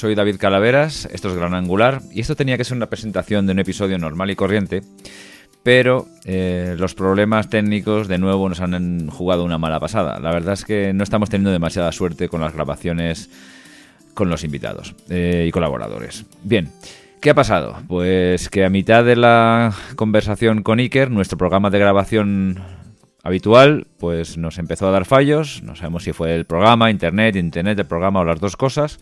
soy 0.00 0.14
David 0.14 0.38
Calaveras, 0.38 1.06
esto 1.12 1.28
es 1.28 1.34
Gran 1.34 1.52
Angular 1.52 2.00
y 2.10 2.22
esto 2.22 2.34
tenía 2.34 2.56
que 2.56 2.64
ser 2.64 2.74
una 2.74 2.88
presentación 2.88 3.44
de 3.44 3.52
un 3.52 3.58
episodio 3.58 3.98
normal 3.98 4.30
y 4.30 4.34
corriente, 4.34 4.80
pero 5.62 6.06
eh, 6.24 6.74
los 6.78 6.94
problemas 6.94 7.50
técnicos 7.50 8.08
de 8.08 8.16
nuevo 8.16 8.48
nos 8.48 8.62
han 8.62 9.10
jugado 9.10 9.44
una 9.44 9.58
mala 9.58 9.78
pasada. 9.78 10.18
La 10.18 10.32
verdad 10.32 10.54
es 10.54 10.64
que 10.64 10.94
no 10.94 11.04
estamos 11.04 11.28
teniendo 11.28 11.50
demasiada 11.50 11.92
suerte 11.92 12.30
con 12.30 12.40
las 12.40 12.54
grabaciones 12.54 13.28
con 14.14 14.30
los 14.30 14.42
invitados 14.42 14.94
eh, 15.10 15.44
y 15.46 15.50
colaboradores. 15.50 16.24
Bien. 16.44 16.72
¿Qué 17.20 17.28
ha 17.28 17.34
pasado? 17.34 17.76
Pues 17.86 18.48
que 18.48 18.64
a 18.64 18.70
mitad 18.70 19.04
de 19.04 19.16
la 19.16 19.74
conversación 19.96 20.62
con 20.62 20.78
Iker, 20.78 21.10
nuestro 21.10 21.36
programa 21.36 21.68
de 21.68 21.78
grabación 21.78 22.58
habitual, 23.22 23.86
pues 23.98 24.38
nos 24.38 24.56
empezó 24.56 24.88
a 24.88 24.92
dar 24.92 25.04
fallos. 25.04 25.62
No 25.62 25.76
sabemos 25.76 26.04
si 26.04 26.14
fue 26.14 26.34
el 26.34 26.46
programa, 26.46 26.90
internet, 26.90 27.36
internet, 27.36 27.78
el 27.78 27.86
programa 27.86 28.20
o 28.20 28.24
las 28.24 28.40
dos 28.40 28.56
cosas. 28.56 28.98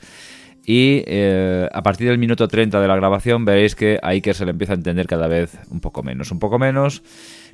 Y 0.64 1.02
eh, 1.06 1.68
a 1.72 1.82
partir 1.82 2.08
del 2.08 2.18
minuto 2.18 2.46
30 2.46 2.80
de 2.80 2.88
la 2.88 2.96
grabación 2.96 3.44
veréis 3.44 3.74
que 3.74 3.98
a 4.02 4.08
Iker 4.08 4.34
se 4.34 4.44
le 4.44 4.50
empieza 4.50 4.74
a 4.74 4.76
entender 4.76 5.06
cada 5.06 5.26
vez 5.26 5.58
un 5.70 5.80
poco 5.80 6.02
menos, 6.02 6.30
un 6.30 6.38
poco 6.38 6.58
menos. 6.58 7.02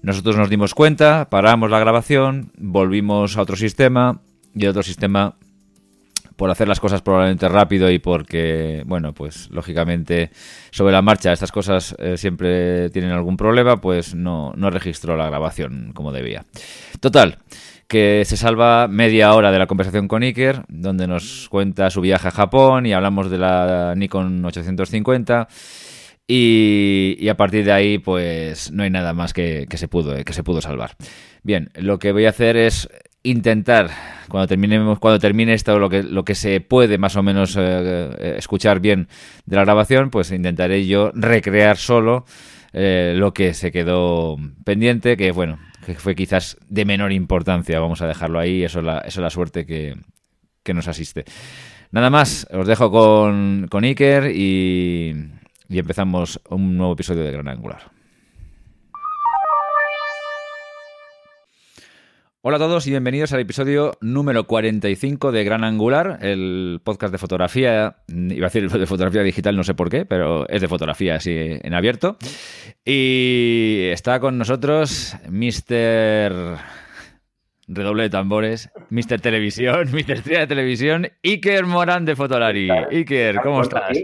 Nosotros 0.02 0.36
nos 0.36 0.50
dimos 0.50 0.74
cuenta, 0.74 1.28
paramos 1.30 1.70
la 1.70 1.78
grabación, 1.78 2.50
volvimos 2.58 3.36
a 3.36 3.42
otro 3.42 3.56
sistema 3.56 4.20
y 4.55 4.66
otro 4.66 4.83
sistema 4.83 5.36
por 6.36 6.50
hacer 6.50 6.69
las 6.69 6.80
cosas 6.80 7.02
probablemente 7.02 7.48
rápido 7.48 7.91
y 7.91 7.98
porque, 7.98 8.83
bueno, 8.86 9.12
pues 9.12 9.48
lógicamente 9.50 10.30
sobre 10.70 10.92
la 10.92 11.02
marcha 11.02 11.33
estas 11.33 11.52
cosas 11.52 11.94
eh, 11.98 12.16
siempre 12.16 12.91
tienen 12.91 13.12
algún 13.12 13.36
problema, 13.36 13.80
pues 13.80 14.14
no, 14.14 14.52
no 14.56 14.70
registró 14.70 15.16
la 15.16 15.27
grabación 15.27 15.92
como 15.94 16.12
debía. 16.12 16.44
Total, 17.00 17.39
que 17.95 18.25
se 18.25 18.37
salva 18.37 18.89
media 18.89 19.33
hora 19.34 19.53
de 19.53 19.59
la 19.61 19.69
conversación 19.69 20.09
con 20.09 20.25
Iker, 20.25 20.64
donde 20.67 21.06
nos 21.06 21.48
cuenta 21.48 21.91
su 21.91 22.01
viaje 22.01 22.27
a 22.27 22.33
Japón 22.33 22.86
y 22.86 22.92
hablamos 22.92 23.31
de 23.31 23.39
la 23.39 23.95
Nikon 23.97 24.45
850. 24.45 25.47
Y, 26.27 27.28
a 27.28 27.36
partir 27.36 27.64
de 27.64 27.70
ahí, 27.70 27.98
pues 27.98 28.73
no 28.73 28.83
hay 28.83 28.91
nada 28.91 29.12
más 29.12 29.33
que, 29.33 29.69
que, 29.70 29.77
se 29.77 29.86
pudo, 29.86 30.25
que 30.25 30.33
se 30.33 30.42
pudo 30.42 30.61
salvar. 30.61 30.97
Bien, 31.45 31.70
lo 31.77 32.01
que 32.01 32.11
voy 32.11 32.27
a 32.27 32.31
hacer 32.31 32.56
es 32.56 32.89
intentar, 33.23 33.91
cuando 34.29 34.48
terminemos, 34.48 34.98
cuando 34.98 35.20
termine 35.20 35.55
esto, 35.55 35.79
lo 35.79 35.89
que, 35.89 36.03
lo 36.03 36.25
que 36.25 36.34
se 36.34 36.61
puede 36.61 36.98
más 36.98 37.14
o 37.14 37.23
menos 37.23 37.55
eh, 37.55 37.61
eh, 37.62 38.34
escuchar 38.39 38.81
bien 38.81 39.06
de 39.47 39.55
la 39.55 39.62
grabación, 39.62 40.11
pues 40.11 40.33
intentaré 40.33 40.84
yo 40.84 41.12
recrear 41.14 41.77
solo 41.77 42.25
eh, 42.73 43.14
lo 43.14 43.33
que 43.33 43.55
se 43.55 43.70
quedó 43.70 44.36
pendiente, 44.64 45.17
que 45.17 45.31
bueno, 45.31 45.61
que 45.84 45.94
fue 45.94 46.14
quizás 46.14 46.56
de 46.68 46.84
menor 46.84 47.12
importancia, 47.12 47.80
vamos 47.80 48.02
a 48.02 48.06
dejarlo 48.06 48.38
ahí, 48.38 48.64
eso 48.64 48.80
es 48.80 48.84
la, 48.84 48.98
eso 48.98 49.20
es 49.20 49.22
la 49.22 49.30
suerte 49.30 49.66
que, 49.66 49.94
que 50.62 50.74
nos 50.74 50.88
asiste. 50.88 51.24
Nada 51.90 52.10
más, 52.10 52.46
os 52.52 52.66
dejo 52.66 52.90
con, 52.90 53.68
con 53.70 53.84
Iker 53.84 54.33
y, 54.34 55.14
y 55.68 55.78
empezamos 55.78 56.40
un 56.50 56.77
nuevo 56.77 56.94
episodio 56.94 57.23
de 57.23 57.33
Gran 57.33 57.48
Angular. 57.48 57.93
Hola 62.46 62.58
a 62.58 62.60
todos 62.60 62.86
y 62.86 62.90
bienvenidos 62.90 63.32
al 63.32 63.40
episodio 63.40 63.92
número 64.02 64.46
45 64.46 65.32
de 65.32 65.44
Gran 65.44 65.64
Angular, 65.64 66.18
el 66.20 66.78
podcast 66.84 67.10
de 67.10 67.16
fotografía, 67.16 67.96
iba 68.06 68.46
a 68.46 68.50
decir 68.50 68.70
de 68.70 68.86
fotografía 68.86 69.22
digital, 69.22 69.56
no 69.56 69.64
sé 69.64 69.72
por 69.72 69.88
qué, 69.88 70.05
pero 70.05 70.46
es 70.50 70.60
de 70.60 70.68
fotografía 70.68 71.14
así 71.14 71.32
en 71.34 71.72
abierto. 71.72 72.18
Y 72.84 73.86
está 73.92 74.20
con 74.20 74.36
nosotros 74.36 75.16
Mr. 75.30 76.58
Redoble 77.66 78.02
de 78.02 78.10
tambores, 78.10 78.68
Mr. 78.90 79.22
Televisión, 79.22 79.88
Mr. 79.92 80.11
Estrella 80.11 80.40
de 80.40 80.46
Televisión, 80.46 81.08
Iker 81.22 81.64
Morán 81.64 82.05
de 82.05 82.14
Fotolari. 82.14 82.68
Iker, 82.68 83.36
¿cómo 83.42 83.62
estás? 83.62 83.96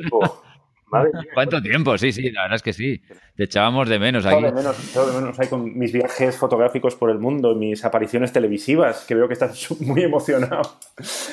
¿Cuánto 1.34 1.62
tiempo? 1.62 1.96
Sí, 1.98 2.12
sí, 2.12 2.30
la 2.30 2.42
verdad 2.42 2.56
es 2.56 2.62
que 2.62 2.72
sí. 2.72 3.02
Te 3.36 3.44
echábamos 3.44 3.88
de 3.88 3.98
menos 3.98 4.26
aquí. 4.26 4.42
de 4.42 4.52
menos, 4.52 4.94
de 4.94 5.20
menos 5.20 5.38
ahí 5.38 5.48
con 5.48 5.78
mis 5.78 5.92
viajes 5.92 6.36
fotográficos 6.36 6.94
por 6.96 7.10
el 7.10 7.18
mundo, 7.18 7.54
mis 7.54 7.84
apariciones 7.84 8.32
televisivas, 8.32 9.04
que 9.06 9.14
veo 9.14 9.26
que 9.26 9.34
estás 9.34 9.70
muy 9.80 10.02
emocionado. 10.02 10.62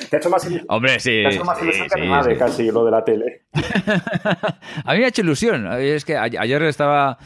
Te 0.08 0.16
ha 0.16 0.18
hecho 0.18 0.30
más 0.30 0.44
ilusión. 0.44 0.66
Hombre, 0.68 1.00
sí. 1.00 1.10
Te 1.10 1.26
ha 1.26 1.30
hecho 1.30 1.44
más 1.44 1.62
ilusión 1.62 1.88
que 1.88 2.36
casi 2.36 2.70
lo 2.70 2.84
de 2.84 2.90
la 2.90 3.04
tele. 3.04 3.42
a 3.52 4.92
mí 4.92 4.98
me 4.98 5.04
ha 5.04 5.08
hecho 5.08 5.22
ilusión. 5.22 5.66
Es 5.80 6.04
que 6.04 6.16
ayer 6.16 6.62
estaba 6.62 7.18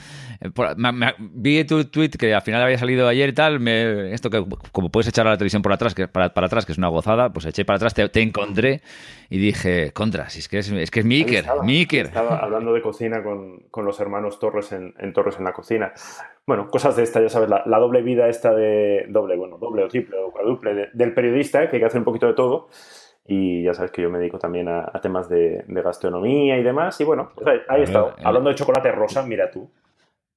eh, 0.43 1.15
vi 1.19 1.65
tu 1.65 1.85
tweet 1.85 2.11
que 2.11 2.35
al 2.35 2.43
final 2.43 2.63
había 2.63 2.79
salido 2.79 3.07
ayer 3.07 3.29
y 3.29 3.33
tal. 3.33 3.67
esto 3.69 4.31
que 4.31 4.45
como 4.73 4.91
puedes 4.91 5.09
echar 5.09 5.27
a 5.27 5.31
la 5.31 5.37
televisión 5.37 5.63
por 5.63 5.73
atrás, 5.73 5.95
que 5.95 6.09
para, 6.09 6.27
atrás, 6.27 6.67
que 6.67 6.73
es 6.73 6.79
una 6.79 6.89
gozada, 6.89 7.33
pues 7.33 7.47
eché 7.47 7.65
para 7.65 7.77
atrás, 7.77 7.95
te, 7.95 8.23
encontré 8.23 8.83
y 9.31 9.39
dije, 9.39 9.93
contra, 9.93 10.29
si 10.31 10.41
es 10.41 10.49
que 10.49 10.59
es, 10.59 10.71
es 10.71 10.91
que 10.91 11.01
es 11.01 11.07
mi 11.07 11.23
Iker, 11.23 12.07
Estaba 12.07 12.39
hablando 12.39 12.73
de 12.73 12.83
cocina 12.83 13.23
con, 13.23 13.61
con 13.71 13.85
los 13.85 14.01
hermanos 14.01 14.39
Torres 14.39 14.73
en, 14.73 15.13
Torres 15.13 15.37
en 15.39 15.45
la 15.45 15.53
cocina. 15.53 15.93
Bueno, 16.47 16.69
cosas 16.69 16.97
de 16.97 17.05
esta, 17.05 17.21
ya 17.21 17.29
sabes, 17.29 17.49
la, 17.49 17.79
doble 17.79 18.03
vida 18.03 18.29
esta 18.29 18.55
de 18.55 19.07
doble, 19.09 19.37
bueno, 19.37 19.59
doble 19.59 19.85
o 19.85 19.89
triple 19.89 20.17
o 20.19 20.33
cuádruple 20.33 20.91
del 20.93 21.15
periodista, 21.15 21.69
que 21.69 21.77
hay 21.77 21.81
que 21.81 21.87
hacer 21.87 22.01
un 22.01 22.05
poquito 22.05 22.27
de 22.27 22.35
todo. 22.35 22.69
Y 23.25 23.63
ya 23.63 23.73
sabes 23.73 23.93
que 23.93 24.03
yo 24.03 24.11
me 24.11 24.19
dedico 24.19 24.41
también 24.41 24.69
a, 24.69 24.91
temas 25.01 25.29
de, 25.29 25.65
gastronomía 25.69 26.59
y 26.59 26.65
demás. 26.65 27.01
Y 27.01 27.05
bueno, 27.05 27.31
pues 27.37 27.47
ahí, 27.47 27.61
ahí 27.69 27.81
he 27.83 27.85
estado. 27.85 28.17
Hablando 28.25 28.51
de 28.51 28.57
chocolate 28.57 28.91
rosa, 28.91 29.23
mira 29.23 29.49
tú. 29.49 29.71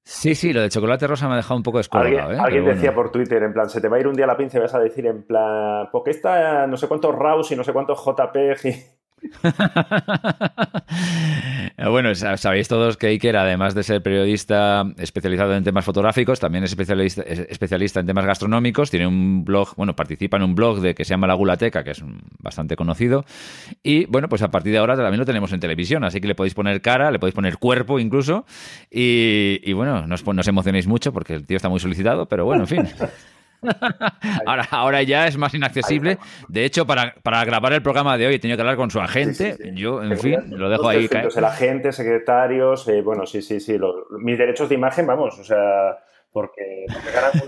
Sí, 0.08 0.36
sí, 0.36 0.52
lo 0.52 0.62
de 0.62 0.68
chocolate 0.68 1.04
rosa 1.08 1.26
me 1.26 1.34
ha 1.34 1.38
dejado 1.38 1.56
un 1.56 1.64
poco 1.64 1.78
descolocado. 1.78 2.28
Alguien, 2.28 2.38
¿eh? 2.38 2.40
alguien 2.40 2.64
decía 2.64 2.94
por 2.94 3.10
Twitter, 3.10 3.42
en 3.42 3.52
plan, 3.52 3.68
se 3.68 3.80
te 3.80 3.88
va 3.88 3.96
a 3.96 4.00
ir 4.00 4.06
un 4.06 4.14
día 4.14 4.24
la 4.24 4.36
pinza 4.36 4.58
y 4.58 4.60
vas 4.60 4.72
a 4.72 4.78
decir, 4.78 5.04
en 5.04 5.24
plan, 5.24 5.88
porque 5.90 6.12
está 6.12 6.64
no 6.68 6.76
sé 6.76 6.86
cuántos 6.86 7.12
RAWs 7.12 7.50
y 7.50 7.56
no 7.56 7.64
sé 7.64 7.72
cuántos 7.72 7.98
JPG. 8.04 8.95
bueno, 11.90 12.14
sabéis 12.14 12.68
todos 12.68 12.96
que 12.96 13.08
Iker, 13.08 13.36
además 13.36 13.74
de 13.74 13.82
ser 13.82 14.02
periodista 14.02 14.84
especializado 14.98 15.54
en 15.54 15.64
temas 15.64 15.84
fotográficos, 15.84 16.40
también 16.40 16.64
es 16.64 16.70
especialista, 16.70 17.22
especialista 17.22 18.00
en 18.00 18.06
temas 18.06 18.26
gastronómicos. 18.26 18.90
Tiene 18.90 19.06
un 19.06 19.44
blog, 19.44 19.74
bueno, 19.76 19.94
participa 19.94 20.36
en 20.36 20.44
un 20.44 20.54
blog 20.54 20.80
de 20.80 20.94
que 20.94 21.04
se 21.04 21.10
llama 21.10 21.26
La 21.26 21.34
Gulateca, 21.34 21.84
que 21.84 21.92
es 21.92 22.02
bastante 22.40 22.76
conocido. 22.76 23.24
Y 23.82 24.06
bueno, 24.06 24.28
pues 24.28 24.42
a 24.42 24.50
partir 24.50 24.72
de 24.72 24.78
ahora 24.78 24.96
también 24.96 25.18
lo 25.18 25.26
tenemos 25.26 25.52
en 25.52 25.60
televisión, 25.60 26.04
así 26.04 26.20
que 26.20 26.28
le 26.28 26.34
podéis 26.34 26.54
poner 26.54 26.80
cara, 26.80 27.10
le 27.10 27.18
podéis 27.18 27.34
poner 27.34 27.58
cuerpo 27.58 27.98
incluso. 27.98 28.46
Y, 28.90 29.72
bueno, 29.72 30.06
no 30.06 30.16
no 30.16 30.40
os 30.40 30.48
emocionéis 30.48 30.86
mucho 30.86 31.12
porque 31.12 31.34
el 31.34 31.46
tío 31.46 31.56
está 31.56 31.68
muy 31.68 31.80
solicitado, 31.80 32.26
pero 32.26 32.44
bueno, 32.44 32.62
en 32.62 32.68
fin. 32.68 32.88
ahora, 34.46 34.66
ahora 34.70 35.02
ya 35.02 35.26
es 35.26 35.36
más 35.36 35.54
inaccesible. 35.54 36.18
De 36.48 36.64
hecho, 36.64 36.86
para, 36.86 37.14
grabar 37.44 37.72
el 37.72 37.82
programa 37.82 38.16
de 38.16 38.26
hoy 38.26 38.34
he 38.34 38.38
tenido 38.38 38.56
que 38.56 38.62
hablar 38.62 38.76
con 38.76 38.90
su 38.90 39.00
agente. 39.00 39.56
Yo, 39.74 40.02
en 40.02 40.18
fin, 40.18 40.50
lo 40.50 40.68
dejo 40.68 40.88
ahí. 40.88 41.08
El 41.12 41.44
agente, 41.44 41.92
secretarios, 41.92 42.88
eh, 42.88 43.02
bueno, 43.02 43.26
sí, 43.26 43.42
sí, 43.42 43.60
sí. 43.60 43.78
mis 44.18 44.38
derechos 44.38 44.68
de 44.68 44.74
imagen, 44.74 45.06
vamos, 45.06 45.38
o 45.38 45.44
sea, 45.44 45.98
porque, 46.32 46.84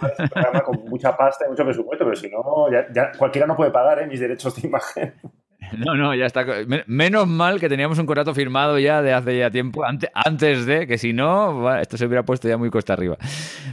porque 0.00 0.22
un 0.22 0.28
programa 0.28 0.60
con 0.60 0.84
mucha 0.88 1.16
pasta 1.16 1.44
y 1.46 1.50
mucho 1.50 1.64
presupuesto, 1.64 2.04
pero 2.04 2.16
si 2.16 2.30
no, 2.30 2.70
ya, 2.70 3.12
cualquiera 3.18 3.46
no 3.46 3.56
puede 3.56 3.70
pagar 3.70 4.00
eh, 4.00 4.06
mis 4.06 4.20
derechos 4.20 4.60
de 4.60 4.66
imagen. 4.66 5.14
No, 5.76 5.94
no, 5.94 6.14
ya 6.14 6.24
está. 6.24 6.46
Menos 6.86 7.26
mal 7.26 7.60
que 7.60 7.68
teníamos 7.68 7.98
un 7.98 8.06
contrato 8.06 8.32
firmado 8.32 8.78
ya 8.78 9.02
de 9.02 9.12
hace 9.12 9.38
ya 9.38 9.50
tiempo, 9.50 9.82
antes 9.84 10.66
de, 10.66 10.86
que 10.86 10.96
si 10.96 11.12
no, 11.12 11.76
esto 11.76 11.96
se 11.96 12.06
hubiera 12.06 12.22
puesto 12.22 12.48
ya 12.48 12.56
muy 12.56 12.70
costa 12.70 12.94
arriba. 12.94 13.18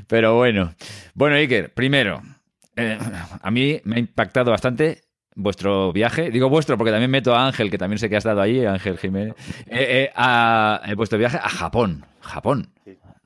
Pero 0.07 0.35
bueno. 0.35 0.73
Bueno, 1.13 1.35
Iker, 1.35 1.73
primero, 1.73 2.21
eh, 2.75 2.97
a 3.41 3.51
mí 3.51 3.79
me 3.83 3.95
ha 3.95 3.99
impactado 3.99 4.51
bastante 4.51 5.01
vuestro 5.35 5.91
viaje. 5.91 6.31
Digo 6.31 6.49
vuestro 6.49 6.77
porque 6.77 6.91
también 6.91 7.11
meto 7.11 7.35
a 7.35 7.45
Ángel, 7.45 7.69
que 7.69 7.77
también 7.77 7.99
sé 7.99 8.09
que 8.09 8.15
ha 8.15 8.19
estado 8.19 8.41
allí, 8.41 8.65
Ángel 8.65 8.97
Jiménez, 8.97 9.35
eh, 9.67 10.05
eh, 10.07 10.11
a, 10.15 10.81
vuestro 10.95 11.19
viaje 11.19 11.37
a 11.37 11.49
Japón. 11.49 12.05
Japón. 12.21 12.71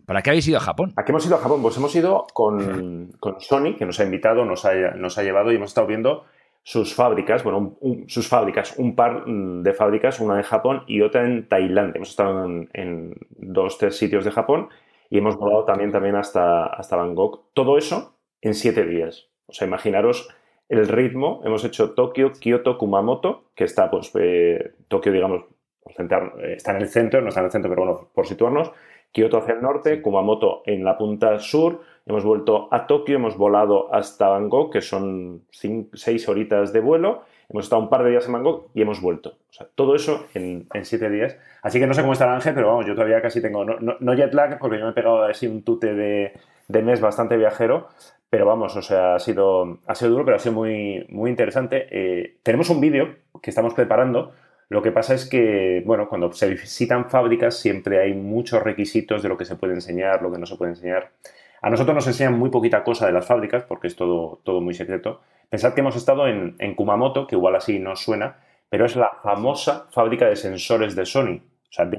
¿Para 0.06 0.24
qué 0.24 0.32
habéis 0.32 0.48
ido 0.48 0.58
a 0.58 0.62
Japón? 0.62 0.94
¿A 0.98 1.06
qué 1.06 1.12
hemos 1.12 1.26
ido 1.26 1.36
a 1.36 1.40
Japón? 1.40 1.62
Pues 1.62 1.78
hemos 1.78 1.96
ido 1.96 2.26
con, 2.34 3.12
con 3.20 3.40
Sony, 3.40 3.76
que 3.78 3.86
nos 3.86 4.00
ha 4.00 4.06
invitado, 4.06 4.44
nos 4.44 4.66
ha, 4.66 4.74
nos 4.96 5.18
ha 5.18 5.24
llevado 5.24 5.52
y 5.52 5.56
hemos 5.56 5.70
estado 5.70 5.88
viendo 5.88 6.26
sus 6.64 6.94
fábricas, 6.94 7.44
bueno, 7.44 7.78
sus 8.08 8.28
fábricas, 8.28 8.78
un 8.78 8.96
par 8.96 9.28
mm, 9.28 9.64
de 9.64 9.74
fábricas, 9.74 10.20
una 10.20 10.38
en 10.38 10.44
Japón 10.44 10.84
y 10.88 11.02
otra 11.02 11.26
en 11.26 11.48
Tailandia. 11.48 11.96
Hemos 11.96 12.10
estado 12.10 12.46
en, 12.46 13.16
dos, 13.38 13.78
tres 13.78 13.98
sitios 13.98 14.26
de 14.26 14.32
Japón 14.32 14.70
y 15.10 15.20
hemos 15.20 15.38
volado 15.38 15.66
también, 15.66 15.92
también 15.92 16.16
hasta, 16.16 16.66
hasta 16.66 16.96
Bangkok. 16.96 17.46
Todo 17.54 17.78
eso 17.78 18.18
en 18.42 18.54
siete 18.54 18.86
días. 18.86 19.29
O 19.50 19.54
sea, 19.54 19.68
imaginaros 19.68 20.30
el 20.70 20.88
ritmo. 20.88 21.42
Hemos 21.44 21.66
hecho 21.66 21.92
Tokio, 21.92 22.32
Kioto, 22.34 22.78
Kumamoto, 22.78 23.46
que 23.56 23.64
está, 23.64 23.90
pues, 23.90 24.12
eh, 24.20 24.74
Tokio, 24.88 25.12
digamos, 25.12 25.44
está 25.86 26.72
en 26.72 26.82
el 26.82 26.88
centro, 26.88 27.22
no 27.22 27.30
está 27.30 27.42
en 27.42 27.48
el 27.48 27.52
centro, 27.52 27.70
pero 27.70 27.86
bueno, 27.86 28.08
por 28.14 28.28
situarnos, 28.28 28.72
Kioto 29.12 29.38
hacia 29.38 29.56
el 29.56 29.62
norte, 29.62 30.02
Kumamoto 30.02 30.62
en 30.66 30.84
la 30.84 30.98
punta 30.98 31.40
sur, 31.40 31.82
hemos 32.06 32.24
vuelto 32.24 32.68
a 32.72 32.86
Tokio, 32.86 33.16
hemos 33.16 33.38
volado 33.38 33.94
hasta 33.94 34.28
Bangkok, 34.28 34.74
que 34.74 34.82
son 34.82 35.44
seis 35.50 36.30
horitas 36.30 36.72
de 36.74 36.80
vuelo, 36.80 37.24
hemos 37.50 37.66
estado 37.66 37.82
un 37.82 37.90
par 37.90 38.04
de 38.04 38.12
días 38.12 38.28
en 38.28 38.34
Bangkok 38.34 38.70
y 38.76 38.82
hemos 38.84 39.02
vuelto. 39.02 39.30
O 39.50 39.54
sea, 39.54 39.68
todo 39.74 39.96
eso 39.96 40.28
en, 40.36 40.68
siete 40.84 41.10
días. 41.10 41.38
Así 41.64 41.80
que 41.80 41.88
no 41.88 41.94
sé 41.94 42.02
cómo 42.02 42.14
está 42.14 42.26
el 42.26 42.36
Ángel, 42.36 42.54
pero 42.54 42.68
vamos, 42.68 42.86
yo 42.86 42.94
todavía 42.94 43.22
casi 43.22 43.42
tengo, 43.42 43.66
no, 43.66 44.14
jet 44.14 44.34
lag, 44.34 44.60
porque 44.60 44.78
yo 44.78 44.86
me 44.86 44.92
he 44.92 44.94
pegado 44.94 45.24
así 45.24 45.48
un 45.48 45.64
tute 45.64 45.94
de, 45.96 46.34
mes 46.84 47.02
bastante 47.02 47.36
viajero, 47.36 47.88
pero 48.30 48.46
vamos, 48.46 48.76
o 48.76 48.82
sea, 48.82 49.16
ha 49.16 49.20
sido, 49.20 49.80
ha 49.88 49.96
sido 49.96 50.12
duro, 50.12 50.26
pero 50.26 50.38
ha 50.38 50.40
sido 50.40 50.54
muy, 50.54 51.06
muy 51.10 51.30
interesante. 51.30 51.88
Eh, 51.92 52.38
tenemos 52.44 52.70
un 52.70 52.82
vídeo 52.82 53.16
que 53.42 53.50
estamos 53.50 53.74
preparando 53.74 54.34
lo 54.70 54.84
que 54.84 54.92
pasa 54.92 55.16
es 55.16 55.28
que, 55.28 55.82
bueno, 55.84 56.08
cuando 56.08 56.32
se 56.32 56.48
visitan 56.48 57.10
fábricas 57.10 57.58
siempre 57.58 58.00
hay 58.00 58.14
muchos 58.14 58.62
requisitos 58.62 59.24
de 59.24 59.30
lo 59.30 59.36
que 59.36 59.46
se 59.46 59.56
puede 59.56 59.74
enseñar, 59.74 60.22
lo 60.22 60.32
que 60.32 60.38
no 60.38 60.46
se 60.46 60.56
puede 60.58 60.72
enseñar. 60.72 61.12
A 61.62 61.72
nosotros 61.72 61.96
nos 61.96 62.08
enseñan 62.08 62.38
muy 62.38 62.52
poquita 62.52 62.84
cosa 62.84 63.08
de 63.08 63.12
las 63.12 63.26
fábricas 63.26 63.64
porque 63.64 63.88
es 63.88 63.96
todo, 63.96 64.40
todo 64.44 64.62
muy 64.62 64.76
secreto. 64.76 65.22
Pensad 65.50 65.74
que 65.74 65.82
hemos 65.82 65.96
estado 65.96 66.28
en, 66.28 66.76
Kumamoto, 66.76 67.26
que 67.26 67.36
igual 67.36 67.56
así 67.56 67.80
no 67.80 67.96
suena, 67.96 68.38
pero 68.70 68.86
es 68.86 68.96
la 68.96 69.10
famosa 69.24 69.88
fábrica 69.92 70.30
de 70.30 70.36
sensores 70.36 70.96
de 70.96 71.08
Sony. 71.08 71.42
O 71.42 71.72
sea, 71.72 71.90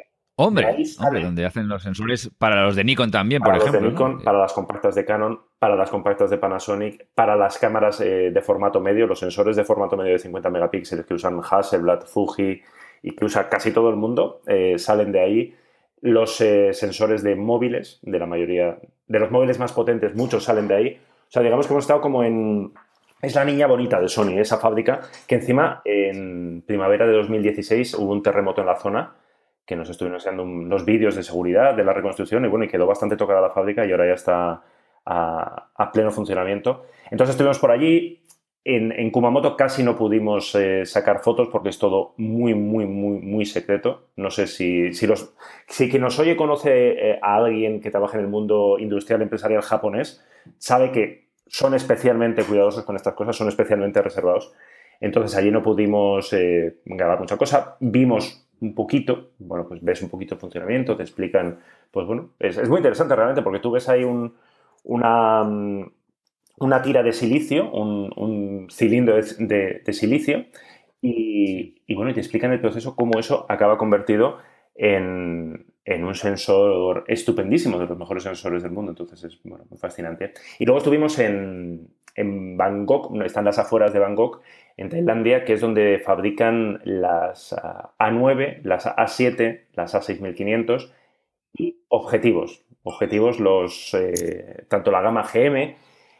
Hombre, 0.42 0.74
donde 1.22 1.44
hacen 1.44 1.68
los 1.68 1.82
sensores 1.82 2.30
para 2.38 2.64
los 2.64 2.74
de 2.74 2.82
Nikon 2.82 3.10
también, 3.10 3.42
por 3.42 3.54
ejemplo. 3.54 3.78
de 3.78 3.88
Nikon, 3.88 4.22
para 4.22 4.38
las 4.38 4.54
compactas 4.54 4.94
de 4.94 5.04
Canon, 5.04 5.38
para 5.58 5.76
las 5.76 5.90
compactas 5.90 6.30
de 6.30 6.38
Panasonic, 6.38 7.08
para 7.14 7.36
las 7.36 7.58
cámaras 7.58 8.00
eh, 8.00 8.30
de 8.30 8.40
formato 8.40 8.80
medio, 8.80 9.06
los 9.06 9.18
sensores 9.18 9.54
de 9.56 9.64
formato 9.64 9.98
medio 9.98 10.12
de 10.12 10.18
50 10.18 10.48
megapíxeles 10.48 11.04
que 11.04 11.12
usan 11.12 11.42
Hasselblad, 11.42 12.06
Fuji 12.06 12.62
y 13.02 13.10
que 13.14 13.24
usa 13.26 13.50
casi 13.50 13.70
todo 13.70 13.90
el 13.90 13.96
mundo, 13.96 14.40
eh, 14.46 14.78
salen 14.78 15.12
de 15.12 15.20
ahí. 15.20 15.54
Los 16.00 16.40
eh, 16.40 16.72
sensores 16.72 17.22
de 17.22 17.36
móviles, 17.36 17.98
de 18.00 18.18
la 18.18 18.24
mayoría, 18.24 18.78
de 19.08 19.18
los 19.18 19.30
móviles 19.30 19.58
más 19.58 19.74
potentes, 19.74 20.14
muchos 20.14 20.44
salen 20.44 20.68
de 20.68 20.74
ahí. 20.74 21.00
O 21.28 21.30
sea, 21.30 21.42
digamos 21.42 21.66
que 21.66 21.74
hemos 21.74 21.84
estado 21.84 22.00
como 22.00 22.24
en... 22.24 22.72
Es 23.20 23.34
la 23.34 23.44
niña 23.44 23.66
bonita 23.66 24.00
de 24.00 24.08
Sony, 24.08 24.38
esa 24.38 24.56
fábrica, 24.56 25.02
que 25.26 25.34
encima 25.34 25.82
en 25.84 26.62
primavera 26.66 27.06
de 27.06 27.12
2016 27.12 27.92
hubo 27.98 28.12
un 28.12 28.22
terremoto 28.22 28.62
en 28.62 28.66
la 28.66 28.76
zona 28.76 29.12
que 29.70 29.76
nos 29.76 29.88
estuvieron 29.88 30.16
enseñando 30.16 30.42
unos 30.42 30.84
vídeos 30.84 31.14
de 31.14 31.22
seguridad, 31.22 31.74
de 31.76 31.84
la 31.84 31.92
reconstrucción, 31.92 32.44
y 32.44 32.48
bueno, 32.48 32.64
y 32.64 32.68
quedó 32.68 32.88
bastante 32.88 33.16
tocada 33.16 33.40
la 33.40 33.50
fábrica 33.50 33.86
y 33.86 33.92
ahora 33.92 34.08
ya 34.08 34.14
está 34.14 34.62
a, 35.06 35.90
pleno 35.92 36.10
funcionamiento. 36.10 36.86
Entonces 37.08 37.34
estuvimos 37.34 37.60
por 37.60 37.70
allí. 37.70 38.20
En, 38.64 39.10
Kumamoto 39.12 39.56
casi 39.56 39.84
no 39.84 39.96
pudimos 39.96 40.56
eh, 40.56 40.84
sacar 40.84 41.20
fotos 41.20 41.48
porque 41.52 41.68
es 41.68 41.78
todo 41.78 42.14
muy, 42.16 42.52
muy, 42.52 42.84
muy, 42.84 43.20
muy 43.20 43.46
secreto. 43.46 44.08
No 44.16 44.32
sé 44.32 44.48
si, 44.48 44.92
si, 44.92 45.06
los, 45.06 45.34
si 45.68 45.88
quien 45.88 46.02
nos 46.02 46.18
oye 46.18 46.36
conoce 46.36 47.10
eh, 47.12 47.20
a 47.22 47.36
alguien 47.36 47.80
que 47.80 47.92
trabaja 47.92 48.18
en 48.18 48.24
el 48.24 48.28
mundo 48.28 48.76
industrial 48.76 49.22
empresarial 49.22 49.62
japonés, 49.62 50.26
sabe 50.58 50.90
que 50.90 51.28
son 51.46 51.74
especialmente 51.74 52.42
cuidadosos 52.42 52.84
con 52.84 52.96
estas 52.96 53.14
cosas, 53.14 53.36
son 53.36 53.46
especialmente 53.46 54.02
reservados. 54.02 54.52
Entonces 55.00 55.36
allí 55.36 55.50
no 55.50 55.62
pudimos 55.62 56.32
eh, 56.32 56.80
grabar 56.84 57.18
mucha 57.18 57.36
cosa. 57.36 57.76
Vimos 57.80 58.46
un 58.60 58.74
poquito, 58.74 59.30
bueno, 59.38 59.66
pues 59.66 59.82
ves 59.82 60.02
un 60.02 60.10
poquito 60.10 60.34
el 60.34 60.40
funcionamiento, 60.40 60.96
te 60.96 61.02
explican, 61.02 61.58
pues 61.90 62.06
bueno, 62.06 62.30
es, 62.38 62.68
muy 62.68 62.78
interesante 62.78 63.16
realmente 63.16 63.42
porque 63.42 63.60
tú 63.60 63.70
ves 63.70 63.88
ahí 63.88 64.04
un, 64.04 64.34
una, 64.84 65.42
mm, 65.44 65.90
una 66.60 66.82
tira 66.82 67.02
de 67.02 67.12
silicio, 67.12 67.70
un, 67.70 68.68
cilindro 68.70 69.16
de, 69.16 69.92
silicio 69.92 70.44
y, 71.00 71.94
bueno, 71.94 72.12
te 72.12 72.20
explican 72.20 72.52
el 72.52 72.60
proceso, 72.60 72.94
cómo 72.94 73.18
eso 73.18 73.46
acaba 73.48 73.78
convertido 73.78 74.38
en, 74.74 75.66
un 75.86 76.14
sensor 76.14 77.04
estupendísimo, 77.08 77.78
de 77.78 77.86
los 77.86 77.98
mejores 77.98 78.22
sensores 78.22 78.62
del 78.62 78.72
mundo. 78.72 78.92
Entonces 78.92 79.24
es 79.24 79.40
bueno, 79.42 79.64
muy 79.70 79.78
fascinante. 79.78 80.34
Y 80.58 80.64
luego 80.64 80.78
estuvimos 80.78 81.18
en, 81.18 81.88
en 82.14 82.56
Bangkok, 82.56 83.14
están 83.24 83.44
las 83.44 83.58
afueras 83.58 83.92
de 83.92 83.98
Bangkok, 83.98 84.42
en 84.80 84.88
Tailandia, 84.88 85.44
que 85.44 85.52
es 85.52 85.60
donde 85.60 86.00
fabrican 86.04 86.80
las 86.84 87.52
ah, 87.52 87.92
A9, 87.98 88.62
las 88.62 88.86
A7, 88.86 89.66
las 89.74 89.94
A6500 89.94 90.90
y 91.52 91.82
objetivos. 91.88 92.64
Objetivos, 92.82 93.40
los, 93.40 93.92
eh, 93.92 94.64
tanto 94.68 94.90
la 94.90 95.02
gama 95.02 95.22
GM, 95.22 95.76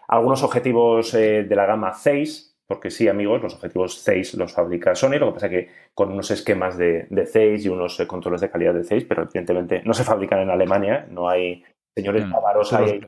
algunos 0.09 0.43
objetivos 0.43 1.15
eh, 1.15 1.45
de 1.45 1.57
la 1.57 1.65
gama 1.65 1.95
6, 1.95 2.59
porque 2.67 2.91
sí, 2.91 3.09
amigos, 3.09 3.43
los 3.43 3.55
objetivos 3.55 3.95
6 4.03 4.35
los 4.35 4.53
fabrica 4.53 4.95
Sony, 4.95 5.19
lo 5.19 5.29
que 5.29 5.35
pasa 5.35 5.49
que 5.49 5.71
con 5.95 6.13
unos 6.13 6.31
esquemas 6.31 6.77
de, 6.77 7.07
de 7.09 7.25
6 7.25 7.65
y 7.65 7.69
unos 7.71 7.99
eh, 7.99 8.07
controles 8.07 8.43
de 8.43 8.51
calidad 8.51 8.75
de 8.75 8.85
6, 8.85 9.07
pero 9.09 9.23
evidentemente 9.23 9.81
no 9.87 9.95
se 9.95 10.05
fabrican 10.05 10.41
en 10.41 10.51
Alemania, 10.51 11.07
no 11.11 11.31
hay 11.31 11.65
señores 11.95 12.31
bávaros 12.31 12.73
ahí 12.73 13.01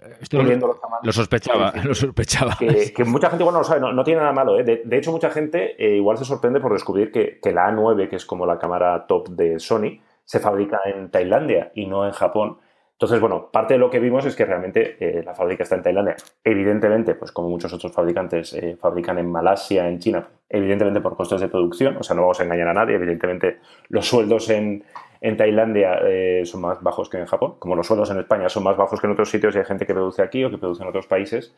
Lo 1.03 1.13
sospechaba, 1.13 1.73
lo 1.85 1.95
sospechaba. 1.95 2.57
Que, 2.59 3.05
mucha 3.05 3.29
gente 3.29 3.43
igual 3.43 3.55
no 3.55 3.61
lo 3.61 3.65
sabe, 3.65 3.81
no, 3.81 4.05
tiene 4.05 4.21
nada 4.21 4.33
malo. 4.33 4.59
¿eh? 4.59 4.65
De, 4.65 4.97
hecho, 4.97 5.13
mucha 5.13 5.31
gente 5.31 5.75
eh, 5.79 5.97
igual 5.97 6.19
se 6.19 6.25
sorprende 6.25 6.61
por 6.61 6.73
descubrir 6.73 7.11
que, 7.11 7.39
la 7.53 7.71
A9, 7.71 8.09
que 8.09 8.17
es 8.17 8.27
como 8.27 8.47
la 8.47 8.59
cámara 8.59 9.07
top 9.07 9.31
de 9.31 9.59
Sony, 9.59 10.01
se 10.25 10.41
fabrica 10.41 10.81
en 10.85 11.11
Tailandia 11.11 11.73
y 11.75 11.87
no 11.87 12.07
en 12.07 12.13
Japón. 12.13 12.59
Entonces, 12.93 13.21
bueno, 13.21 13.51
parte 13.51 13.75
de 13.75 13.79
lo 13.79 13.91
que 13.91 13.99
vimos 13.99 14.25
es 14.27 14.37
que 14.37 14.45
realmente 14.45 14.97
eh, 15.01 15.23
la 15.25 15.35
fábrica 15.35 15.65
está 15.65 15.75
en 15.75 15.83
Tailandia. 15.83 16.15
Evidentemente, 16.45 17.17
pues 17.17 17.33
como 17.33 17.49
muchos 17.49 17.73
otros 17.73 17.93
fabricantes 17.93 18.57
fabrican 18.81 19.19
en 19.19 19.31
Malasia, 19.31 19.89
en 19.89 19.99
China, 19.99 20.29
evidentemente 20.49 21.01
por 21.01 21.17
costos 21.17 21.41
de 21.41 21.49
producción, 21.49 21.97
o 21.97 22.03
sea, 22.05 22.15
no 22.15 22.23
vamos 22.23 22.39
a 22.39 22.45
engañar 22.45 22.69
a 22.69 22.75
nadie, 22.75 22.95
evidentemente 22.95 23.59
los 23.89 24.07
sueldos 24.07 24.49
en, 24.51 24.85
en 25.23 25.37
Tailandia 25.37 26.01
eh, 26.03 26.43
son 26.45 26.63
más 26.63 26.83
bajos 26.83 27.09
que 27.09 27.17
en 27.17 27.27
Japón, 27.27 27.55
como 27.61 27.77
los 27.77 27.87
sueldos 27.87 28.11
en 28.11 28.19
España 28.19 28.49
son 28.49 28.65
más 28.65 28.77
bajos 28.77 29.01
que 29.01 29.07
en 29.07 29.13
otros 29.13 29.31
sitios 29.31 29.55
y 29.55 29.59
hay 29.59 29.65
gente 29.65 29.87
que 29.87 29.95
produce 29.95 30.21
aquí 30.21 30.45
o 30.45 30.51
que 30.51 30.59
produce 30.59 30.83
en 30.83 30.89
otros 30.89 31.07
países, 31.07 31.55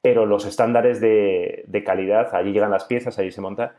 pero 0.00 0.24
los 0.24 0.46
estándares 0.46 0.98
de, 0.98 1.82
calidad, 1.84 2.34
allí 2.34 2.52
llegan 2.52 2.70
las 2.70 2.86
piezas, 2.86 3.18
allí 3.18 3.30
se 3.30 3.42
monta. 3.42 3.74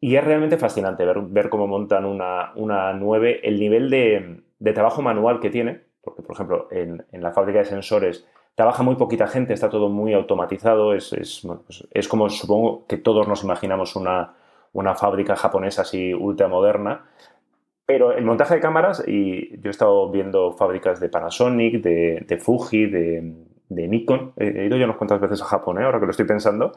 Y 0.00 0.14
es 0.14 0.22
realmente 0.22 0.58
fascinante 0.58 1.04
ver, 1.04 1.48
cómo 1.48 1.66
montan 1.66 2.04
una, 2.04 2.52
una 2.54 2.92
9, 2.92 3.40
el 3.42 3.58
nivel 3.58 3.90
de, 3.90 4.72
trabajo 4.72 5.02
manual 5.02 5.40
que 5.40 5.50
tiene, 5.50 5.80
porque 6.00 6.22
por 6.22 6.36
ejemplo 6.36 6.68
en, 6.70 7.04
la 7.10 7.32
fábrica 7.32 7.58
de 7.58 7.64
sensores 7.64 8.28
trabaja 8.54 8.84
muy 8.84 8.94
poquita 8.94 9.26
gente, 9.26 9.54
está 9.54 9.70
todo 9.70 9.88
muy 9.88 10.14
automatizado, 10.14 10.94
es, 10.94 11.12
es, 11.12 11.42
pues 11.66 11.84
es 11.90 12.06
como 12.06 12.28
supongo 12.28 12.86
que 12.86 12.96
todos 12.96 13.26
nos 13.26 13.42
imaginamos 13.42 13.96
una, 13.96 14.34
una 14.72 14.94
fábrica 14.94 15.34
japonesa 15.34 15.82
así 15.82 16.14
ultramoderna, 16.14 17.06
pero 17.92 18.12
el 18.16 18.24
montaje 18.24 18.54
de 18.54 18.60
cámaras, 18.60 19.04
y 19.06 19.50
yo 19.60 19.68
he 19.68 19.70
estado 19.70 20.10
viendo 20.10 20.52
fábricas 20.52 20.98
de 20.98 21.10
Panasonic, 21.10 21.82
de, 21.82 22.38
Fuji, 22.40 22.86
de, 22.86 23.34
Nikon. 23.68 24.32
He 24.38 24.64
ido 24.64 24.78
ya 24.78 24.86
unas 24.86 24.96
cuantas 24.96 25.20
veces 25.20 25.42
a 25.42 25.44
Japón, 25.44 25.78
¿eh? 25.78 25.84
ahora 25.84 26.00
que 26.00 26.06
lo 26.06 26.10
estoy 26.10 26.24
pensando. 26.24 26.72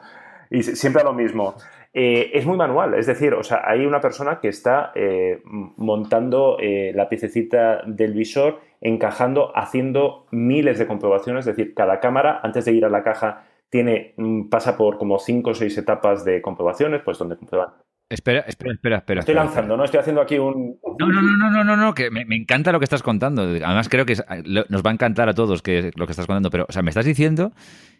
Y 0.50 0.62
siempre 0.62 1.00
a 1.00 1.06
lo 1.06 1.14
mismo. 1.14 1.54
Eh, 1.94 2.32
es 2.34 2.44
muy 2.44 2.58
manual, 2.58 2.92
es 2.92 3.06
decir, 3.06 3.32
o 3.32 3.42
sea, 3.42 3.62
hay 3.64 3.86
una 3.86 4.02
persona 4.02 4.40
que 4.40 4.48
está 4.48 4.92
eh, 4.94 5.40
montando 5.46 6.58
la 6.60 7.08
piececita 7.08 7.80
del 7.86 8.12
visor, 8.12 8.60
encajando, 8.82 9.56
haciendo 9.56 10.26
miles 10.32 10.78
de 10.78 10.86
comprobaciones. 10.86 11.46
Es 11.46 11.56
decir, 11.56 11.72
cada 11.72 11.98
cámara, 11.98 12.40
antes 12.42 12.66
de 12.66 12.72
ir 12.72 12.84
a 12.84 12.90
la 12.90 13.02
caja, 13.02 13.46
tiene, 13.70 14.12
mm, 14.18 14.50
pasa 14.50 14.76
por 14.76 14.98
como 14.98 15.18
cinco 15.18 15.52
o 15.52 15.54
seis 15.54 15.78
etapas 15.78 16.26
de 16.26 16.42
comprobaciones, 16.42 17.00
pues 17.02 17.16
donde 17.16 17.38
comprueban 17.38 17.70
Espera, 18.08 18.40
espera, 18.46 18.72
espera, 18.72 18.96
espera. 18.98 19.20
Estoy 19.20 19.34
lanzando, 19.34 19.76
¿no? 19.76 19.84
Estoy 19.84 19.98
haciendo 19.98 20.20
aquí 20.20 20.38
un. 20.38 20.78
No, 20.98 21.08
no, 21.08 21.20
no, 21.20 21.50
no, 21.50 21.64
no, 21.64 21.76
no, 21.76 21.94
que 21.94 22.10
me, 22.10 22.22
encanta 22.36 22.70
lo 22.70 22.78
que 22.78 22.84
estás 22.84 23.02
contando. 23.02 23.42
Además, 23.42 23.88
creo 23.88 24.06
que 24.06 24.14
nos 24.68 24.82
va 24.84 24.90
a 24.90 24.92
encantar 24.92 25.28
a 25.28 25.34
todos 25.34 25.60
que 25.60 25.90
lo 25.96 26.06
que 26.06 26.12
estás 26.12 26.26
contando. 26.26 26.50
Pero, 26.50 26.66
o 26.68 26.72
sea, 26.72 26.82
me 26.82 26.90
estás 26.90 27.04
diciendo 27.04 27.52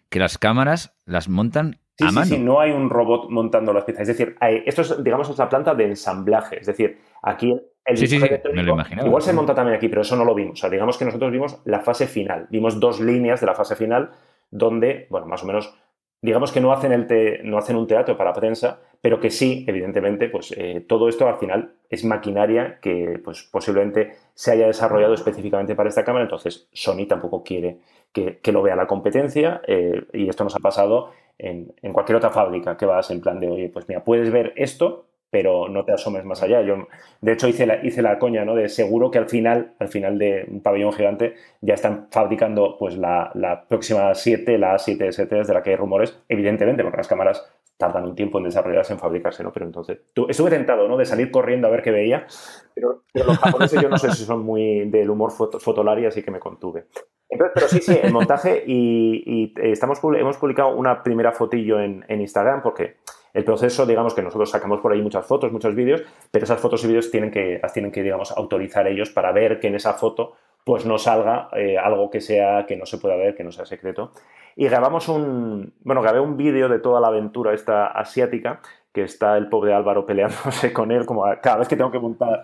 que 0.08 0.20
las 0.20 0.38
cámaras 0.38 0.96
las 1.06 1.28
montan 1.28 1.80
a 2.00 2.12
mano. 2.12 2.24
Sí, 2.24 2.36
sí, 2.36 2.38
no 2.40 2.60
hay 2.60 2.70
un 2.70 2.88
robot 2.88 3.30
montando 3.30 3.72
las 3.72 3.82
piezas. 3.82 4.02
Es 4.02 4.16
decir, 4.16 4.36
esto 4.64 4.82
es, 4.82 5.02
digamos, 5.02 5.28
es 5.28 5.38
la 5.38 5.48
planta 5.48 5.74
de 5.74 5.86
ensamblaje. 5.86 6.60
Es 6.60 6.66
decir, 6.66 6.98
aquí 7.22 7.60
el 7.84 7.96
sí, 7.96 8.06
sí, 8.06 8.20
sí, 8.20 8.28
me 8.52 8.62
lo 8.62 8.76
Igual 9.04 9.22
se 9.22 9.32
monta 9.32 9.56
también 9.56 9.76
aquí, 9.76 9.88
pero 9.88 10.02
eso 10.02 10.14
no 10.14 10.24
lo 10.24 10.36
vimos. 10.36 10.54
O 10.54 10.56
sea, 10.56 10.70
digamos 10.70 10.98
que 10.98 11.04
nosotros 11.04 11.32
vimos 11.32 11.60
la 11.64 11.80
fase 11.80 12.06
final. 12.06 12.46
Vimos 12.50 12.78
dos 12.78 13.00
líneas 13.00 13.40
de 13.40 13.46
la 13.46 13.54
fase 13.54 13.74
final 13.74 14.10
donde, 14.50 15.08
bueno, 15.10 15.26
más 15.26 15.42
o 15.42 15.46
menos 15.46 15.74
digamos 16.20 16.52
que 16.52 16.60
no 16.60 16.72
hacen, 16.72 16.92
el 16.92 17.40
no 17.44 17.58
hacen 17.58 17.76
un 17.76 17.86
teatro 17.86 18.16
para 18.16 18.32
prensa, 18.32 18.80
pero 19.00 19.20
que 19.20 19.30
sí, 19.30 19.64
evidentemente, 19.68 20.28
pues 20.28 20.52
eh, 20.56 20.84
todo 20.86 21.08
esto 21.08 21.28
al 21.28 21.36
final 21.36 21.74
es 21.90 22.04
maquinaria 22.04 22.80
que 22.80 23.20
pues, 23.22 23.44
posiblemente 23.44 24.16
se 24.34 24.52
haya 24.52 24.66
desarrollado 24.66 25.14
específicamente 25.14 25.74
para 25.74 25.88
esta 25.88 26.04
cámara, 26.04 26.24
entonces 26.24 26.68
Sony 26.72 27.06
tampoco 27.08 27.44
quiere 27.44 27.78
que, 28.12 28.52
lo 28.52 28.62
vea 28.62 28.76
la 28.76 28.86
competencia 28.86 29.60
eh, 29.66 30.06
y 30.12 30.28
esto 30.28 30.42
nos 30.42 30.56
ha 30.56 30.60
pasado 30.60 31.10
en, 31.38 31.74
cualquier 31.92 32.16
otra 32.16 32.30
fábrica 32.30 32.76
que 32.76 32.86
vas 32.86 33.10
en 33.10 33.20
plan 33.20 33.38
de, 33.38 33.48
oye, 33.48 33.68
pues 33.68 33.86
mira, 33.88 34.02
puedes 34.02 34.30
ver 34.30 34.52
esto, 34.56 35.06
pero 35.38 35.68
no 35.68 35.84
te 35.84 35.92
asomes 35.92 36.24
más 36.24 36.42
allá. 36.42 36.62
Yo, 36.62 36.88
de 37.20 37.32
hecho, 37.32 37.46
hice 37.46 37.66
la, 37.66 37.84
hice 37.84 38.00
la 38.00 38.18
coña, 38.18 38.46
¿no? 38.46 38.54
De 38.54 38.70
seguro 38.70 39.10
que 39.10 39.18
al 39.18 39.28
final, 39.28 39.74
al 39.78 39.88
final 39.88 40.18
de 40.18 40.46
un 40.50 40.62
pabellón 40.62 40.94
gigante, 40.94 41.34
ya 41.60 41.74
están 41.74 42.08
fabricando 42.10 42.78
pues 42.78 42.96
la, 42.96 43.30
la 43.34 43.68
próxima 43.68 44.14
7, 44.14 44.56
la 44.56 44.76
A7ST, 44.76 45.44
de 45.44 45.52
la 45.52 45.62
que 45.62 45.68
hay 45.68 45.76
rumores, 45.76 46.18
evidentemente, 46.30 46.82
porque 46.82 46.96
las 46.96 47.06
cámaras 47.06 47.46
tardan 47.76 48.04
un 48.04 48.14
tiempo 48.14 48.38
en 48.38 48.44
desarrollarse, 48.44 48.94
en 48.94 48.98
fabricarse, 48.98 49.44
¿no? 49.44 49.52
Pero 49.52 49.66
entonces, 49.66 49.98
estuve 50.26 50.48
tentado, 50.48 50.88
¿no? 50.88 50.96
De 50.96 51.04
salir 51.04 51.30
corriendo 51.30 51.68
a 51.68 51.70
ver 51.70 51.82
qué 51.82 51.90
veía, 51.90 52.26
pero, 52.74 53.02
los 53.12 53.36
japoneses 53.36 53.82
yo 53.82 53.90
no 53.90 53.98
sé 53.98 54.12
si 54.12 54.24
son 54.24 54.42
muy 54.42 54.88
del 54.88 55.10
humor 55.10 55.32
fotolari, 55.32 56.06
así 56.06 56.22
que 56.22 56.30
me 56.30 56.40
contuve. 56.40 56.86
Entonces, 57.28 57.52
pero 57.54 57.68
sí, 57.68 57.80
sí, 57.82 57.98
el 58.02 58.10
montaje 58.10 58.64
y, 58.66 59.52
estamos, 59.58 60.00
hemos 60.02 60.38
publicado 60.38 60.74
una 60.74 61.02
primera 61.02 61.32
fotillo 61.32 61.78
en, 61.78 62.04
Instagram 62.08 62.62
porque 62.62 62.96
el 63.36 63.44
proceso, 63.44 63.84
digamos 63.84 64.14
que 64.14 64.22
nosotros 64.22 64.50
sacamos 64.50 64.80
por 64.80 64.92
ahí 64.92 65.02
muchas 65.02 65.26
fotos, 65.26 65.52
muchos 65.52 65.74
vídeos, 65.74 66.02
pero 66.30 66.44
esas 66.44 66.58
fotos 66.58 66.82
y 66.84 66.88
vídeos 66.88 67.10
tienen 67.10 67.30
que, 67.30 67.60
las 67.62 67.72
tienen 67.74 67.92
que, 67.92 68.02
digamos, 68.02 68.32
autorizar 68.32 68.86
ellos 68.86 69.10
para 69.10 69.30
ver 69.30 69.60
que 69.60 69.68
en 69.68 69.74
esa 69.74 69.92
foto 69.92 70.32
pues 70.64 70.86
no 70.86 70.96
salga 70.96 71.48
eh, 71.52 71.76
algo 71.76 72.10
que 72.10 72.22
sea 72.22 72.64
que 72.66 72.76
no 72.76 72.86
se 72.86 72.96
pueda 72.96 73.14
ver, 73.14 73.36
que 73.36 73.44
no 73.44 73.52
sea 73.52 73.66
secreto. 73.66 74.10
Y 74.56 74.66
grabamos 74.68 75.08
un, 75.08 75.74
bueno, 75.84 76.00
grabé 76.00 76.18
un 76.18 76.38
vídeo 76.38 76.70
de 76.70 76.78
toda 76.78 76.98
la 76.98 77.08
aventura 77.08 77.52
esta 77.52 77.88
asiática, 77.88 78.60
que 78.90 79.02
está 79.02 79.36
el 79.36 79.50
pobre 79.50 79.74
Álvaro 79.74 80.06
peleándose 80.06 80.72
con 80.72 80.90
él, 80.90 81.04
como 81.04 81.24
cada 81.42 81.58
vez 81.58 81.68
que 81.68 81.76
tengo 81.76 81.90
que 81.90 81.98
montar 81.98 82.40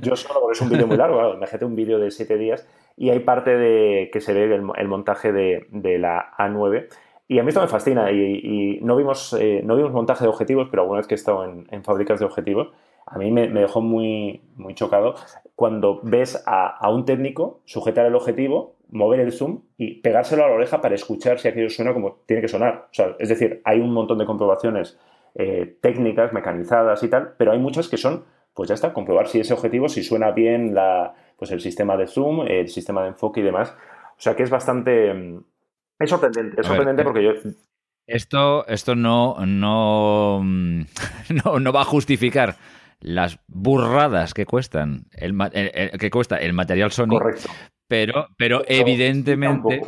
yo 0.00 0.14
solo, 0.14 0.40
porque 0.42 0.52
es 0.52 0.60
un 0.60 0.68
vídeo 0.68 0.86
muy 0.86 0.96
largo, 0.96 1.16
claro, 1.16 1.34
imagínate 1.34 1.64
un 1.64 1.74
vídeo 1.74 1.98
de 1.98 2.12
siete 2.12 2.38
días, 2.38 2.64
y 2.96 3.10
hay 3.10 3.18
parte 3.18 3.56
de 3.56 4.10
que 4.12 4.20
se 4.20 4.32
ve 4.32 4.54
el, 4.54 4.88
montaje 4.88 5.32
de, 5.32 5.98
la 5.98 6.30
A9, 6.38 6.86
y 7.28 7.38
a 7.38 7.42
mí 7.42 7.48
esto 7.48 7.60
me 7.60 7.68
fascina, 7.68 8.10
y, 8.12 8.78
no, 8.82 8.96
vimos, 8.96 9.32
eh, 9.38 9.62
no 9.64 9.76
vimos 9.76 9.92
montaje 9.92 10.24
de 10.24 10.28
objetivos, 10.28 10.68
pero 10.70 10.82
alguna 10.82 10.98
vez 10.98 11.06
que 11.06 11.14
he 11.14 11.16
estado 11.16 11.44
en, 11.44 11.66
en 11.70 11.82
fábricas 11.82 12.20
de 12.20 12.26
objetivos, 12.26 12.68
a 13.06 13.18
mí 13.18 13.30
me, 13.30 13.48
dejó 13.48 13.80
muy, 13.80 14.42
muy 14.56 14.74
chocado 14.74 15.14
cuando 15.54 16.00
ves 16.02 16.42
a, 16.44 16.90
un 16.90 17.04
técnico 17.04 17.60
sujetar 17.64 18.04
el 18.04 18.16
objetivo, 18.16 18.74
mover 18.90 19.20
el 19.20 19.32
zoom 19.32 19.62
y 19.78 20.00
pegárselo 20.00 20.44
a 20.44 20.48
la 20.48 20.54
oreja 20.54 20.80
para 20.80 20.96
escuchar 20.96 21.38
si 21.38 21.48
aquello 21.48 21.70
suena 21.70 21.94
como 21.94 22.18
tiene 22.26 22.42
que 22.42 22.48
sonar. 22.48 22.88
es 23.18 23.28
decir, 23.28 23.62
hay 23.64 23.80
un 23.80 23.92
montón 23.92 24.18
de 24.18 24.26
comprobaciones 24.26 24.98
eh, 25.36 25.78
técnicas, 25.80 26.32
mecanizadas 26.32 27.02
y 27.04 27.08
tal, 27.08 27.34
pero 27.38 27.52
hay 27.52 27.58
muchas 27.58 27.88
que 27.88 27.96
son, 27.96 28.24
pues 28.54 28.68
ya 28.68 28.74
está, 28.74 28.92
comprobar 28.92 29.28
si 29.28 29.38
ese 29.38 29.54
objetivo, 29.54 29.88
si 29.88 30.02
suena 30.02 30.32
bien 30.32 30.74
la, 30.74 31.14
pues 31.38 31.52
el 31.52 31.60
sistema 31.60 31.96
de 31.96 32.08
zoom, 32.08 32.42
el 32.48 32.68
sistema 32.68 33.02
de 33.02 33.08
enfoque 33.08 33.40
y 33.40 33.44
demás. 33.44 33.72
O 34.18 34.20
sea 34.20 34.34
que 34.34 34.42
es 34.42 34.50
bastante... 34.50 35.42
Mm, 35.98 36.04
es 36.04 36.10
sorprendente, 36.10 36.60
es 36.60 36.66
sorprendente 36.66 37.02
porque 37.04 37.22
yo 37.22 37.32
esto, 38.06 38.66
esto 38.68 38.94
no, 38.94 39.36
no, 39.44 40.40
no, 41.44 41.60
no, 41.60 41.72
va 41.72 41.80
a 41.80 41.84
justificar 41.84 42.56
las 43.00 43.38
burradas 43.48 44.32
que 44.32 44.46
cuestan 44.46 45.06
el, 45.12 45.36
que 45.98 46.10
cuesta 46.10 46.36
el 46.36 46.52
material 46.52 46.92
Sony, 46.92 47.18
pero, 47.88 48.28
pero 48.36 48.62
evidentemente... 48.66 49.82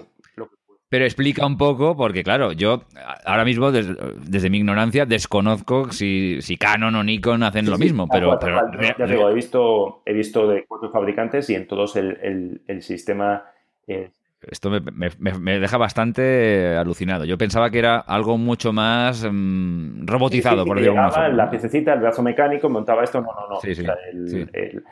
Pero 0.90 1.04
explica 1.04 1.44
un 1.44 1.58
poco, 1.58 1.94
porque 1.98 2.22
claro, 2.22 2.52
yo 2.52 2.84
ahora 3.26 3.44
mismo, 3.44 3.70
desde, 3.70 4.48
mi 4.48 4.56
ignorancia, 4.56 5.04
desconozco 5.04 5.92
si, 5.92 6.38
si, 6.40 6.56
Canon 6.56 6.94
o 6.94 7.04
Nikon 7.04 7.42
hacen 7.42 7.68
lo 7.68 7.76
mismo. 7.76 8.08
pero, 8.08 8.38
ya 8.40 9.06
digo, 9.06 9.28
he 9.28 9.34
visto, 9.34 10.00
he 10.06 10.14
visto 10.14 10.48
de 10.48 10.64
cuatro 10.66 10.90
fabricantes 10.90 11.50
y 11.50 11.56
en 11.56 11.66
todos 11.66 11.94
el, 11.96 12.62
el, 12.66 12.82
sistema 12.82 13.44
eh, 13.86 14.12
esto 14.42 14.70
me, 14.70 15.58
deja 15.58 15.76
bastante 15.78 16.76
alucinado. 16.76 17.24
Yo 17.24 17.36
pensaba 17.36 17.70
que 17.70 17.80
era 17.80 17.98
algo 17.98 18.38
mucho 18.38 18.72
más 18.72 19.26
mm, 19.28 20.06
robotizado, 20.06 20.64
por 20.64 20.78
decirlo 20.78 21.10
La 21.32 21.50
piececita, 21.50 21.94
el 21.94 22.00
brazo 22.00 22.22
mecánico, 22.22 22.68
montaba 22.68 23.02
esto. 23.02 23.20
No, 23.20 23.32
no, 23.34 23.48
no. 23.48 23.58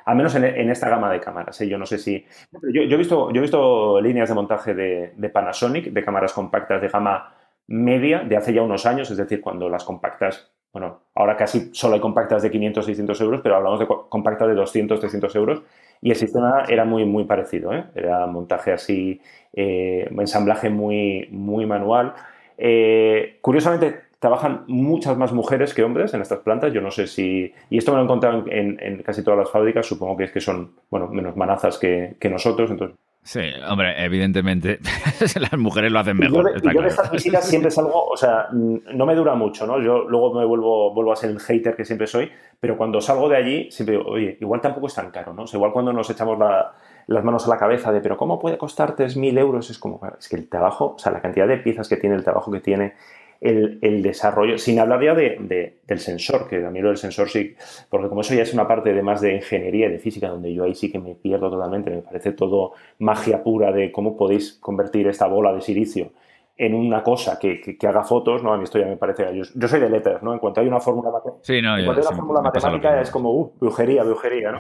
al 0.05 0.17
menos 0.17 0.35
en, 0.35 0.71
esta 0.71 0.89
gama 0.89 1.13
de 1.13 1.21
cámaras. 1.21 1.61
¿eh? 1.61 1.69
Yo 1.69 1.79
no 1.79 1.87
sé 1.87 1.99
si. 1.99 2.27
Yo, 2.73 2.83
he 2.83 2.97
visto, 2.97 3.31
yo 3.31 3.39
he 3.39 3.43
visto 3.43 4.01
líneas 4.01 4.29
de 4.29 4.35
montaje 4.35 4.75
de, 4.75 5.31
Panasonic, 5.33 5.93
de 5.93 6.05
cámaras 6.05 6.33
compactas 6.33 6.83
de 6.83 6.89
gama 6.89 7.33
media, 7.69 8.21
de 8.21 8.37
hace 8.37 8.53
ya 8.53 8.63
unos 8.63 8.85
años, 8.85 9.11
es 9.11 9.17
decir, 9.17 9.41
cuando 9.41 9.69
las 9.69 9.85
compactas. 9.85 10.51
Bueno, 10.73 11.05
ahora 11.15 11.37
casi 11.37 11.71
solo 11.73 11.95
hay 11.95 12.01
compactas 12.01 12.43
de 12.43 12.51
500, 12.51 12.85
600 12.85 13.21
euros, 13.23 13.41
pero 13.43 13.57
hablamos 13.57 13.79
de 13.79 13.87
compactas 13.87 14.49
de 14.49 14.55
200, 14.55 15.01
300 15.01 15.37
euros 15.37 15.63
y 16.01 16.11
el 16.11 16.17
sistema 16.17 16.65
era 16.69 16.85
muy, 16.85 17.05
muy 17.05 17.25
parecido. 17.25 17.73
¿eh? 17.73 17.85
Era 17.95 18.27
montaje 18.27 18.73
así, 18.73 19.21
eh, 19.53 20.09
ensamblaje 20.19 20.71
muy, 20.71 21.29
muy 21.31 21.67
manual. 21.67 22.15
Eh, 22.59 23.39
curiosamente, 23.41 24.03
trabajan 24.19 24.65
muchas 24.67 25.17
más 25.17 25.33
mujeres 25.33 25.75
que 25.75 25.83
hombres 25.83 26.15
en 26.15 26.23
estas 26.23 26.41
plantas. 26.41 26.73
Yo 26.73 26.81
no 26.81 26.91
sé 26.91 27.07
si. 27.07 27.53
Y 27.71 27.79
esto 27.79 27.93
me 27.93 27.97
lo 27.97 28.03
he 28.03 28.05
encontrado 28.05 28.45
en, 28.49 29.03
casi 29.03 29.23
todas 29.23 29.39
las 29.39 29.51
fábricas. 29.51 29.87
Supongo 29.87 30.17
que 30.17 30.25
es 30.25 30.33
que 30.33 30.41
son 30.41 30.73
bueno, 30.91 31.09
menos 31.09 31.37
manazas 31.37 31.79
que, 31.79 32.17
que 32.21 32.29
nosotros. 32.29 32.71
Entonces, 32.71 32.97
Sí, 33.27 33.41
hombre, 33.69 34.05
evidentemente 34.05 34.79
las 35.41 35.59
mujeres 35.59 35.91
lo 35.91 35.99
hacen 35.99 36.17
mejor. 36.17 36.63
Yo, 36.63 36.71
yo 36.71 36.81
de 36.81 36.87
estas 36.87 37.11
visitas 37.11 37.45
siempre 37.45 37.73
salgo, 37.73 38.07
o 38.07 38.17
sea, 38.17 38.47
no 38.53 39.05
me 39.05 39.17
dura 39.17 39.35
mucho, 39.35 39.67
¿no? 39.67 39.83
Yo 39.83 40.05
luego 40.09 40.33
me 40.33 40.45
vuelvo, 40.45 40.95
vuelvo 40.95 41.13
a 41.13 41.17
ser 41.17 41.31
el 41.31 41.41
hater 41.41 41.75
que 41.75 41.85
siempre 41.85 42.07
soy, 42.07 42.31
pero 42.61 42.77
cuando 42.77 43.01
salgo 43.01 43.29
de 43.29 43.37
allí 43.37 43.71
siempre 43.73 43.97
digo, 43.97 44.09
oye, 44.09 44.39
igual 44.41 44.61
tampoco 44.61 44.87
es 44.87 44.95
tan 44.95 45.11
caro, 45.11 45.35
¿no? 45.35 45.43
O 45.43 45.47
sea, 45.49 45.59
igual 45.59 45.73
cuando 45.73 45.93
nos 45.93 46.09
echamos 46.09 46.39
las 46.39 47.25
manos 47.25 47.45
a 47.49 47.51
la 47.51 47.59
cabeza 47.59 47.91
de, 47.91 48.01
pero 48.01 48.17
¿cómo 48.17 48.39
puede 48.39 48.59
costar 48.59 48.95
3.000 48.95 49.37
euros? 49.41 49.71
Es 49.71 49.79
como, 49.81 50.01
es 50.17 50.29
que 50.29 50.37
el 50.37 50.49
trabajo, 50.49 50.95
o 50.95 50.99
sea, 51.01 51.11
la 51.11 51.21
cantidad 51.21 51.49
de 51.49 51.57
piezas 51.57 51.89
que 51.89 51.97
tiene, 51.97 52.15
el 52.15 52.23
trabajo 52.23 52.53
que 52.53 52.61
tiene, 52.61 52.95
el, 53.41 54.03
desarrollo, 54.03 54.59
sin 54.59 54.79
hablar 54.79 55.03
ya 55.03 55.15
de, 55.15 55.79
del 55.87 55.99
sensor, 55.99 56.49
que 56.49 56.65
a 56.65 56.71
mí 56.71 56.81
lo 56.81 56.89
del 56.89 56.97
sensor 56.97 57.29
sí, 57.29 57.55
porque 57.89 58.09
como 58.09 58.21
eso 58.23 58.35
ya 58.35 58.43
es 58.43 58.55
una 58.55 58.67
parte 58.67 58.93
de 58.93 59.03
más 59.03 59.21
de 59.21 59.35
ingeniería 59.35 59.87
y 59.87 59.93
de 59.93 59.99
física, 59.99 60.29
donde 60.29 60.53
yo 60.53 60.65
ahí 60.65 60.75
sí 60.75 60.91
que 60.91 60.99
me 60.99 61.15
pierdo 61.15 61.51
totalmente, 61.51 61.91
me 61.91 62.03
parece 62.03 62.33
todo 62.33 62.73
magia 62.99 63.43
pura 63.43 63.73
de 63.73 63.93
cómo 63.93 64.17
podéis 64.17 64.59
convertir 64.61 65.07
esta 65.09 65.27
bola 65.27 65.53
de 65.53 65.61
silicio 65.61 66.13
en 66.59 66.75
una 66.75 67.03
cosa 67.03 67.39
que, 67.39 67.61
que, 67.61 67.87
haga 67.87 68.03
fotos, 68.03 68.43
¿no? 68.43 68.53
A 68.53 68.57
mí 68.57 68.65
esto 68.65 68.79
ya 68.79 68.87
me 68.87 68.97
parece... 68.97 69.27
Yo, 69.37 69.69
soy 69.69 69.79
de 69.79 69.91
letras, 69.91 70.23
¿no? 70.23 70.33
En 70.33 70.39
cuanto 70.39 70.63
hay 70.63 70.67
una 70.67 70.81
fórmula, 70.81 71.11
sí, 71.43 71.61
no, 71.61 71.75
una 71.75 72.03
fórmula 72.03 72.41
matemática 72.41 73.01
es 73.01 73.11
como, 73.11 73.31
uh, 73.31 73.53
brujería, 73.61 74.03
brujería, 74.05 74.53
¿no? 74.53 74.59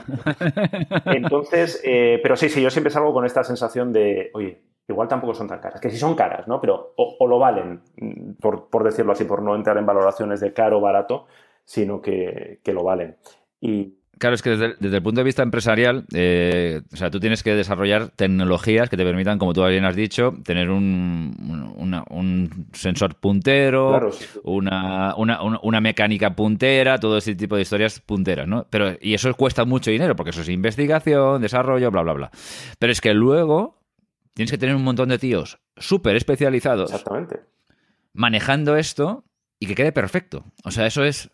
Entonces, 1.06 1.80
eh, 1.84 2.20
pero 2.22 2.36
sí, 2.36 2.50
sí, 2.50 2.60
yo 2.60 2.68
siempre 2.68 2.90
salgo 2.90 3.14
con 3.14 3.24
esta 3.24 3.44
sensación 3.44 3.94
de, 3.94 4.30
oye, 4.34 4.60
igual 4.88 5.08
tampoco 5.08 5.34
son 5.34 5.48
tan 5.48 5.60
caras, 5.60 5.80
que 5.80 5.90
sí 5.90 5.96
son 5.96 6.14
caras, 6.14 6.46
¿no? 6.46 6.60
Pero 6.60 6.94
o, 6.96 7.26
lo 7.26 7.38
valen, 7.38 7.80
mm, 7.96 8.32
por, 8.40 8.84
decirlo 8.84 9.12
así, 9.12 9.24
por 9.24 9.42
no 9.42 9.54
entrar 9.54 9.76
en 9.78 9.86
valoraciones 9.86 10.40
de 10.40 10.52
caro 10.52 10.78
o 10.78 10.80
barato, 10.80 11.26
sino 11.64 12.00
que, 12.00 12.60
lo 12.66 12.84
valen. 12.84 13.16
Y, 13.60 13.94
Claro, 14.18 14.34
es 14.34 14.40
que 14.40 14.48
desde, 14.56 14.96
el 14.96 15.02
punto 15.02 15.20
de 15.20 15.24
vista 15.24 15.42
empresarial, 15.42 16.06
eh, 16.14 16.80
o 16.90 16.96
sea, 16.96 17.10
tú 17.10 17.20
tienes 17.20 17.42
que 17.42 17.54
desarrollar 17.54 18.08
tecnologías 18.08 18.88
que 18.88 18.96
te 18.96 19.04
permitan, 19.04 19.38
como 19.38 19.52
tú 19.52 19.62
bien 19.66 19.84
has 19.84 19.94
dicho, 19.94 20.32
tener 20.42 20.70
un, 20.70 21.74
un 22.08 22.66
sensor 22.72 23.16
puntero, 23.16 24.10
Una, 24.42 25.14
una, 25.16 25.80
mecánica 25.82 26.34
puntera, 26.34 26.98
todo 26.98 27.18
ese 27.18 27.34
tipo 27.34 27.56
de 27.56 27.62
historias 27.62 28.00
punteras, 28.00 28.48
¿no? 28.48 28.66
Pero, 28.70 28.92
y 29.02 29.12
eso 29.12 29.34
cuesta 29.34 29.66
mucho 29.66 29.90
dinero, 29.90 30.16
porque 30.16 30.30
eso 30.30 30.40
es 30.40 30.48
investigación, 30.48 31.42
desarrollo, 31.42 31.90
bla, 31.90 32.00
bla, 32.00 32.14
bla. 32.14 32.30
Pero 32.78 32.92
es 32.92 33.02
que 33.02 33.12
luego 33.12 33.76
tienes 34.36 34.50
que 34.50 34.58
tener 34.58 34.76
un 34.76 34.84
montón 34.84 35.08
de 35.08 35.18
tíos 35.18 35.58
súper 35.76 36.14
especializados. 36.14 36.90
Exactamente. 36.90 37.40
Manejando 38.12 38.76
esto 38.76 39.24
y 39.58 39.66
que 39.66 39.74
quede 39.74 39.92
perfecto. 39.92 40.44
O 40.62 40.70
sea, 40.70 40.86
eso 40.86 41.04
es. 41.04 41.30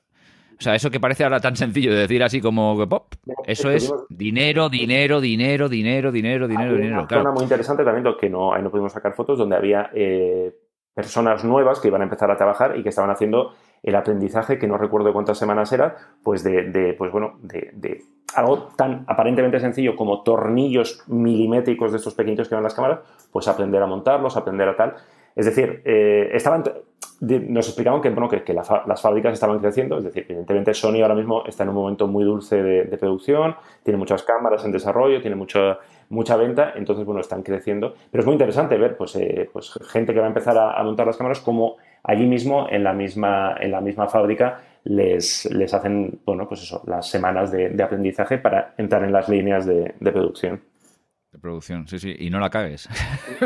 O 0.59 0.63
sea, 0.63 0.77
eso 0.77 0.93
que 0.93 1.01
parece 1.01 1.25
ahora 1.25 1.41
tan 1.41 1.57
sencillo 1.57 1.93
de 1.93 2.03
decir 2.03 2.23
así 2.23 2.41
como 2.41 2.89
pop, 2.89 3.15
eso 3.47 3.71
es 3.71 3.93
dinero, 4.09 4.69
dinero, 4.69 5.21
dinero, 5.21 5.69
dinero, 5.69 6.13
dinero, 6.13 6.47
dinero, 6.47 6.77
dinero. 6.77 7.01
Una 7.01 7.09
zona 7.09 7.33
muy 7.33 7.43
interesante 7.43 7.83
también, 7.83 8.05
lo 8.05 8.17
que 8.17 8.31
no, 8.31 8.55
ahí 8.55 8.63
no 8.63 8.71
pudimos 8.71 8.93
sacar 8.93 9.13
fotos, 9.15 9.39
donde 9.39 9.57
había 9.57 9.91
eh, 9.93 10.55
personas 10.95 11.43
nuevas 11.43 11.81
que 11.81 11.89
iban 11.89 12.03
a 12.03 12.05
empezar 12.05 12.31
a 12.31 12.37
trabajar 12.37 12.79
y 12.79 12.85
que 12.85 12.91
estaban 12.91 13.11
haciendo 13.11 13.55
el 13.83 13.97
aprendizaje, 13.97 14.59
que 14.59 14.69
no 14.69 14.79
recuerdo 14.79 15.13
cuántas 15.13 15.39
semanas 15.39 15.73
era, 15.73 15.97
pues 16.23 16.45
de, 16.45 16.95
pues 16.97 17.11
bueno, 17.11 17.39
de, 17.43 18.05
algo 18.35 18.69
tan 18.77 19.05
aparentemente 19.09 19.61
sencillo 19.61 19.97
como 19.97 20.23
tornillos 20.23 21.03
milimétricos 21.09 21.91
de 21.91 21.99
estos 21.99 22.15
pequeñitos 22.15 22.49
que 22.49 22.55
van 22.55 22.65
las 22.65 22.75
cámaras, 22.75 23.01
pues 23.31 23.49
aprender 23.49 23.83
a 23.83 23.87
montarlos, 23.87 24.37
aprender 24.37 24.69
a 24.69 24.77
tal. 24.77 24.95
Es 25.35 25.47
decir, 25.47 25.83
eh, 25.85 26.31
estaban, 26.33 26.63
nos 27.21 27.67
explicaban 27.67 28.01
que, 28.01 28.11
bueno, 28.11 28.29
que, 28.29 28.55
las 28.55 29.03
fábricas 29.03 29.35
estaban 29.35 29.59
creciendo, 29.59 29.99
es 29.99 30.05
decir, 30.05 30.25
evidentemente 30.29 30.75
Sony 30.75 31.03
ahora 31.03 31.15
mismo 31.15 31.45
está 31.47 31.65
en 31.65 31.71
un 31.71 31.75
momento 31.75 32.07
muy 32.07 32.25
dulce 32.25 32.63
de, 32.63 32.97
producción, 32.99 33.57
tiene 33.83 33.99
muchas 33.99 34.23
cámaras 34.23 34.65
en 34.65 34.73
desarrollo, 34.73 35.21
tiene 35.21 35.37
mucha, 35.37 35.79
mucha 36.09 36.37
venta, 36.37 36.73
entonces, 36.77 37.05
bueno, 37.05 37.21
están 37.21 37.43
creciendo. 37.43 37.95
Pero 38.11 38.21
es 38.21 38.27
muy 38.27 38.35
interesante 38.35 38.79
ver, 38.79 38.97
pues, 38.97 39.17
eh, 39.17 39.51
pues 39.53 39.73
gente 39.91 40.15
que 40.15 40.21
va 40.21 40.27
a 40.27 40.29
empezar 40.29 40.57
a 40.57 40.83
montar 40.85 41.07
las 41.07 41.17
cámaras 41.17 41.41
como 41.41 41.77
allí 42.03 42.27
mismo, 42.27 42.69
en 42.71 42.85
la 42.85 42.93
misma, 42.93 43.57
en 43.61 43.71
la 43.71 43.81
misma 43.81 44.09
fábrica, 44.09 44.61
les, 44.85 45.45
les 45.53 45.73
hacen, 45.75 46.21
bueno, 46.25 46.49
pues 46.49 46.63
eso, 46.63 46.83
las 46.87 47.09
semanas 47.09 47.53
de, 47.53 47.83
aprendizaje 47.83 48.39
para 48.39 48.75
entrar 48.79 49.05
en 49.05 49.13
las 49.13 49.29
líneas 49.29 49.67
de, 49.67 49.95
producción. 50.01 50.63
De 51.31 51.39
producción, 51.39 51.87
sí, 51.87 51.99
sí. 51.99 52.15
Y 52.19 52.31
no 52.31 52.41
la 52.41 52.51
cagues. 52.51 52.89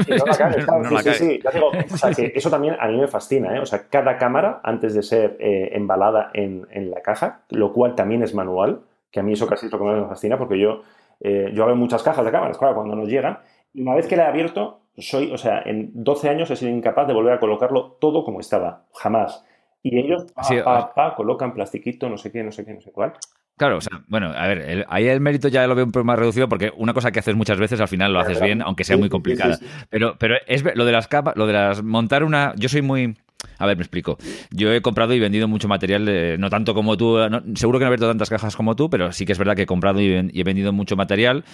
Y 0.06 0.10
no 0.12 0.26
la 0.26 0.36
cagues, 0.36 0.64
claro, 0.64 1.02
sí, 1.02 1.10
sí, 1.12 1.40
Ya 1.42 1.50
digo, 1.50 1.68
o 1.68 1.96
sea, 1.96 2.10
que 2.12 2.32
eso 2.34 2.50
también 2.50 2.76
a 2.80 2.88
mí 2.88 2.98
me 2.98 3.06
fascina, 3.06 3.56
¿eh? 3.56 3.60
O 3.60 3.66
sea, 3.66 3.88
cada 3.88 4.16
cámara, 4.16 4.60
antes 4.64 4.94
de 4.94 5.02
ser 5.02 5.36
eh, 5.38 5.70
embalada 5.72 6.30
en, 6.34 6.66
en, 6.70 6.90
la 6.90 7.00
caja, 7.02 7.42
lo 7.50 7.72
cual 7.72 7.94
también 7.94 8.22
es 8.22 8.34
manual, 8.34 8.80
que 9.10 9.20
a 9.20 9.22
mí 9.22 9.34
eso 9.34 9.46
casi 9.46 9.66
es 9.66 9.72
lo 9.72 9.78
que 9.78 9.84
más 9.84 10.00
me 10.00 10.08
fascina, 10.08 10.38
porque 10.38 10.58
yo, 10.58 10.82
eh, 11.20 11.50
yo 11.54 11.62
abro 11.62 11.76
muchas 11.76 12.02
cajas 12.02 12.25
de 12.25 12.32
cámaras, 12.32 12.58
claro, 12.58 12.75
cuando 12.75 12.96
nos 12.96 13.08
llegan, 13.08 13.38
y 13.72 13.82
una 13.82 13.94
vez 13.94 14.06
que 14.06 14.16
la 14.16 14.25
he 14.25 14.26
abierto, 14.28 14.80
soy, 14.98 15.30
o 15.32 15.38
sea, 15.38 15.62
en 15.64 15.90
12 15.94 16.28
años 16.28 16.50
he 16.50 16.56
sido 16.56 16.70
incapaz 16.70 17.06
de 17.06 17.14
volver 17.14 17.32
a 17.32 17.40
colocarlo 17.40 17.96
todo 18.00 18.24
como 18.24 18.40
estaba, 18.40 18.84
jamás. 18.94 19.44
Y 19.82 19.98
ellos, 19.98 20.26
pa, 20.32 20.94
pa, 20.94 21.14
colocan 21.14 21.54
plastiquito, 21.54 22.08
no 22.08 22.18
sé 22.18 22.32
qué, 22.32 22.42
no 22.42 22.50
sé 22.50 22.64
qué, 22.64 22.74
no 22.74 22.80
sé 22.80 22.90
cuál. 22.90 23.12
Claro, 23.56 23.78
o 23.78 23.80
sea, 23.80 24.02
bueno, 24.08 24.32
a 24.36 24.46
ver, 24.48 24.84
ahí 24.88 25.06
el 25.06 25.20
mérito 25.20 25.48
ya 25.48 25.66
lo 25.66 25.74
veo 25.74 25.86
un 25.86 25.92
poco 25.92 26.04
más 26.04 26.18
reducido 26.18 26.46
porque 26.46 26.72
una 26.76 26.92
cosa 26.92 27.10
que 27.10 27.20
haces 27.20 27.34
muchas 27.34 27.58
veces 27.58 27.80
al 27.80 27.88
final 27.88 28.12
lo 28.12 28.20
haces 28.20 28.40
bien, 28.40 28.60
aunque 28.60 28.84
sea 28.84 28.98
muy 28.98 29.08
complicada. 29.08 29.58
Pero, 29.88 30.16
pero 30.18 30.36
es 30.46 30.62
lo 30.74 30.84
de 30.84 30.92
las 30.92 31.08
capas, 31.08 31.36
lo 31.36 31.46
de 31.46 31.54
las 31.54 31.82
montar 31.82 32.22
una, 32.22 32.52
yo 32.56 32.68
soy 32.68 32.82
muy 32.82 33.16
a 33.58 33.66
ver, 33.66 33.76
me 33.76 33.82
explico. 33.82 34.18
Yo 34.50 34.72
he 34.72 34.82
comprado 34.82 35.14
y 35.14 35.20
vendido 35.20 35.48
mucho 35.48 35.68
material, 35.68 36.38
no 36.38 36.50
tanto 36.50 36.74
como 36.74 36.96
tú, 36.96 37.16
seguro 37.54 37.78
que 37.78 37.84
no 37.84 37.86
he 37.86 37.92
abierto 37.92 38.08
tantas 38.08 38.30
cajas 38.30 38.56
como 38.56 38.76
tú, 38.76 38.90
pero 38.90 39.12
sí 39.12 39.24
que 39.24 39.32
es 39.32 39.38
verdad 39.38 39.56
que 39.56 39.62
he 39.62 39.66
comprado 39.66 40.00
y, 40.00 40.30
he 40.34 40.44
vendido 40.44 40.72
mucho 40.72 40.96
material. 40.96 41.44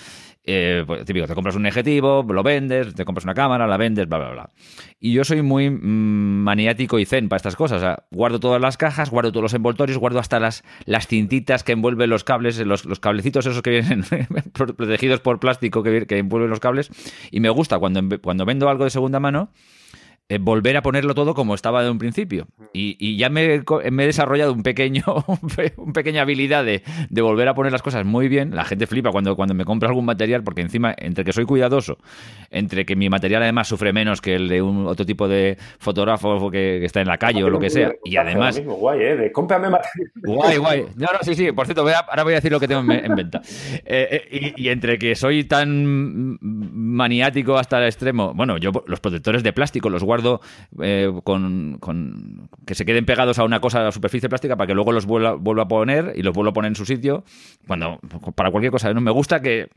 Eh, 0.45 0.83
pues, 0.87 1.05
típico, 1.05 1.27
te 1.27 1.35
compras 1.35 1.55
un 1.55 1.67
objetivo, 1.67 2.27
lo 2.29 2.43
vendes, 2.43 2.95
te 2.95 3.05
compras 3.05 3.25
una 3.25 3.35
cámara, 3.35 3.67
la 3.67 3.77
vendes, 3.77 4.09
bla, 4.09 4.19
bla, 4.19 4.31
bla. 4.31 4.51
Y 4.99 5.13
yo 5.13 5.25
soy 5.25 5.43
muy 5.43 5.71
mm, 5.71 6.43
maniático 6.43 6.99
y 6.99 7.05
zen 7.05 7.29
para 7.29 7.37
estas 7.37 7.55
cosas. 7.55 8.01
Guardo 8.11 8.41
todas 8.41 8.61
las 8.61 8.77
cajas, 8.77 9.11
guardo 9.11 9.31
todos 9.31 9.43
los 9.43 9.55
envoltorios, 9.55 9.99
guardo 9.99 10.19
hasta 10.19 10.41
las, 10.41 10.65
las 10.85 11.07
cintitas 11.07 11.63
que 11.63 11.73
envuelven 11.73 12.11
los 12.11 12.25
cables, 12.25 12.59
los, 12.59 12.85
los 12.85 12.99
cablecitos 12.99 13.47
esos 13.47 13.63
que 13.63 13.71
vienen 13.71 14.05
protegidos 14.53 15.21
por 15.21 15.39
plástico 15.39 15.83
que, 15.83 16.07
que 16.07 16.19
envuelven 16.19 16.51
los 16.51 16.61
cables. 16.61 16.91
Y 17.31 17.39
me 17.39 17.51
gusta 17.51 17.79
cuando, 17.79 18.03
cuando 18.21 18.45
vendo 18.45 18.69
algo 18.69 18.85
de 18.85 18.91
segunda 18.91 19.21
mano 19.21 19.51
eh, 19.51 19.51
volver 20.39 20.77
a 20.77 20.83
ponerlo 20.83 21.15
todo 21.15 21.35
como 21.35 21.55
estaba 21.55 21.83
de 21.83 21.91
un 21.91 21.99
principio. 21.99 22.47
Y, 22.73 23.17
ya 23.17 23.29
me, 23.29 23.63
he 23.63 24.07
desarrollado 24.07 24.53
un 24.53 24.63
pequeño, 24.63 25.03
una 25.77 25.93
pequeña 25.93 26.23
habilidad 26.23 26.65
de, 26.65 26.83
volver 27.23 27.49
a 27.49 27.55
poner 27.55 27.73
las 27.73 27.83
cosas 27.83 28.05
muy 28.05 28.29
bien. 28.29 28.55
La 28.55 28.65
gente 28.65 28.87
flipa 28.87 29.11
cuando, 29.11 29.37
cuando 29.37 29.55
me 29.55 29.65
compra 29.65 29.89
algún 29.89 30.05
material, 30.05 30.43
porque 30.43 30.63
encima, 30.63 30.95
entre 30.97 31.25
que 31.25 31.33
soy 31.33 31.45
cuidadoso, 31.45 31.99
entre 32.51 32.85
que 32.85 32.97
mi 32.97 33.09
material 33.09 33.43
además 33.43 33.69
sufre 33.69 33.93
menos 33.93 34.21
que 34.21 34.35
el 34.35 34.49
de 34.49 34.63
un 34.63 34.87
otro 34.87 35.05
tipo 35.07 35.29
de 35.29 35.57
fotógrafo 35.79 36.51
que, 36.51 36.85
está 36.85 37.01
en 37.01 37.09
la 37.09 37.19
calle 37.19 37.45
o 37.45 37.51
lo 37.51 37.59
que 37.59 37.71
sea, 37.71 37.93
y 38.05 38.17
además... 38.17 38.61
guay, 38.65 39.01
¿eh? 39.01 39.17
De 39.17 39.33
cómprame 39.33 39.71
material. 39.71 40.11
Guay, 40.15 40.57
guay. 40.57 40.87
No, 40.97 41.09
no, 41.13 41.19
sí, 41.23 41.35
sí. 41.35 41.51
Por 41.53 41.67
cierto, 41.67 41.83
ahora 41.83 42.23
voy 42.23 42.33
a 42.33 42.37
decir 42.37 42.53
lo 42.53 42.61
que 42.61 42.69
tengo 42.69 42.81
en, 42.93 43.15
venta. 43.17 43.41
Eh, 43.85 44.29
eh, 44.31 44.55
y, 44.57 44.69
entre 44.69 44.99
que 44.99 45.15
soy 45.15 45.45
tan 45.45 46.39
maniático 46.41 47.57
hasta 47.57 47.79
el 47.79 47.85
extremo, 47.85 48.33
bueno, 48.35 48.59
yo 48.59 48.71
los 48.87 49.01
protectores 49.01 49.43
de 49.43 49.53
plástico 49.53 49.91
los 49.91 50.05
guardo 50.05 50.22
eh, 50.83 51.13
con, 51.25 52.49
que 52.67 52.75
se 52.75 52.85
queden 52.85 53.05
pegados 53.05 53.39
a 53.39 53.45
una 53.45 53.61
cosa, 53.61 53.81
a 53.81 53.85
la 53.85 53.93
superficie 53.93 54.29
plástica, 54.29 54.57
para 54.57 54.67
que 54.67 54.75
luego 54.75 54.93
los 54.93 55.07
vuelva, 55.07 55.35
vuelva, 55.35 55.65
a 55.65 55.69
poner 55.69 56.13
y 56.17 56.23
los 56.23 56.35
vuelva 56.35 56.51
a 56.51 56.53
poner 56.53 56.71
en 56.71 56.77
su 56.77 56.85
sitio. 56.85 57.25
Cuando, 57.67 57.99
para 58.35 58.51
cualquier 58.51 58.73
cosa, 58.73 58.93
no 58.93 59.01
me 59.01 59.11
gusta 59.11 59.41
que. 59.41 59.69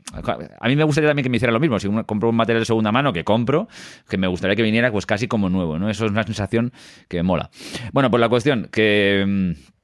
A 0.59 0.67
mí 0.67 0.75
me 0.75 0.83
gustaría 0.83 1.09
también 1.09 1.23
que 1.23 1.29
me 1.29 1.37
hiciera 1.37 1.53
lo 1.53 1.59
mismo. 1.59 1.79
Si 1.79 1.89
compro 2.05 2.29
un 2.29 2.35
material 2.35 2.61
de 2.61 2.65
segunda 2.65 2.91
mano 2.91 3.13
que 3.13 3.23
compro, 3.23 3.67
que 4.09 4.17
me 4.17 4.27
gustaría 4.27 4.55
que 4.55 4.63
viniera 4.63 4.91
pues 4.91 5.05
casi 5.05 5.27
como 5.27 5.49
nuevo, 5.49 5.79
¿no? 5.79 5.89
Eso 5.89 6.05
es 6.05 6.11
una 6.11 6.23
sensación 6.23 6.71
que 7.07 7.23
mola. 7.23 7.49
Bueno, 7.93 8.09
pues 8.09 8.21
la 8.21 8.29
cuestión, 8.29 8.69
que 8.71 9.23
mm, 9.27 9.75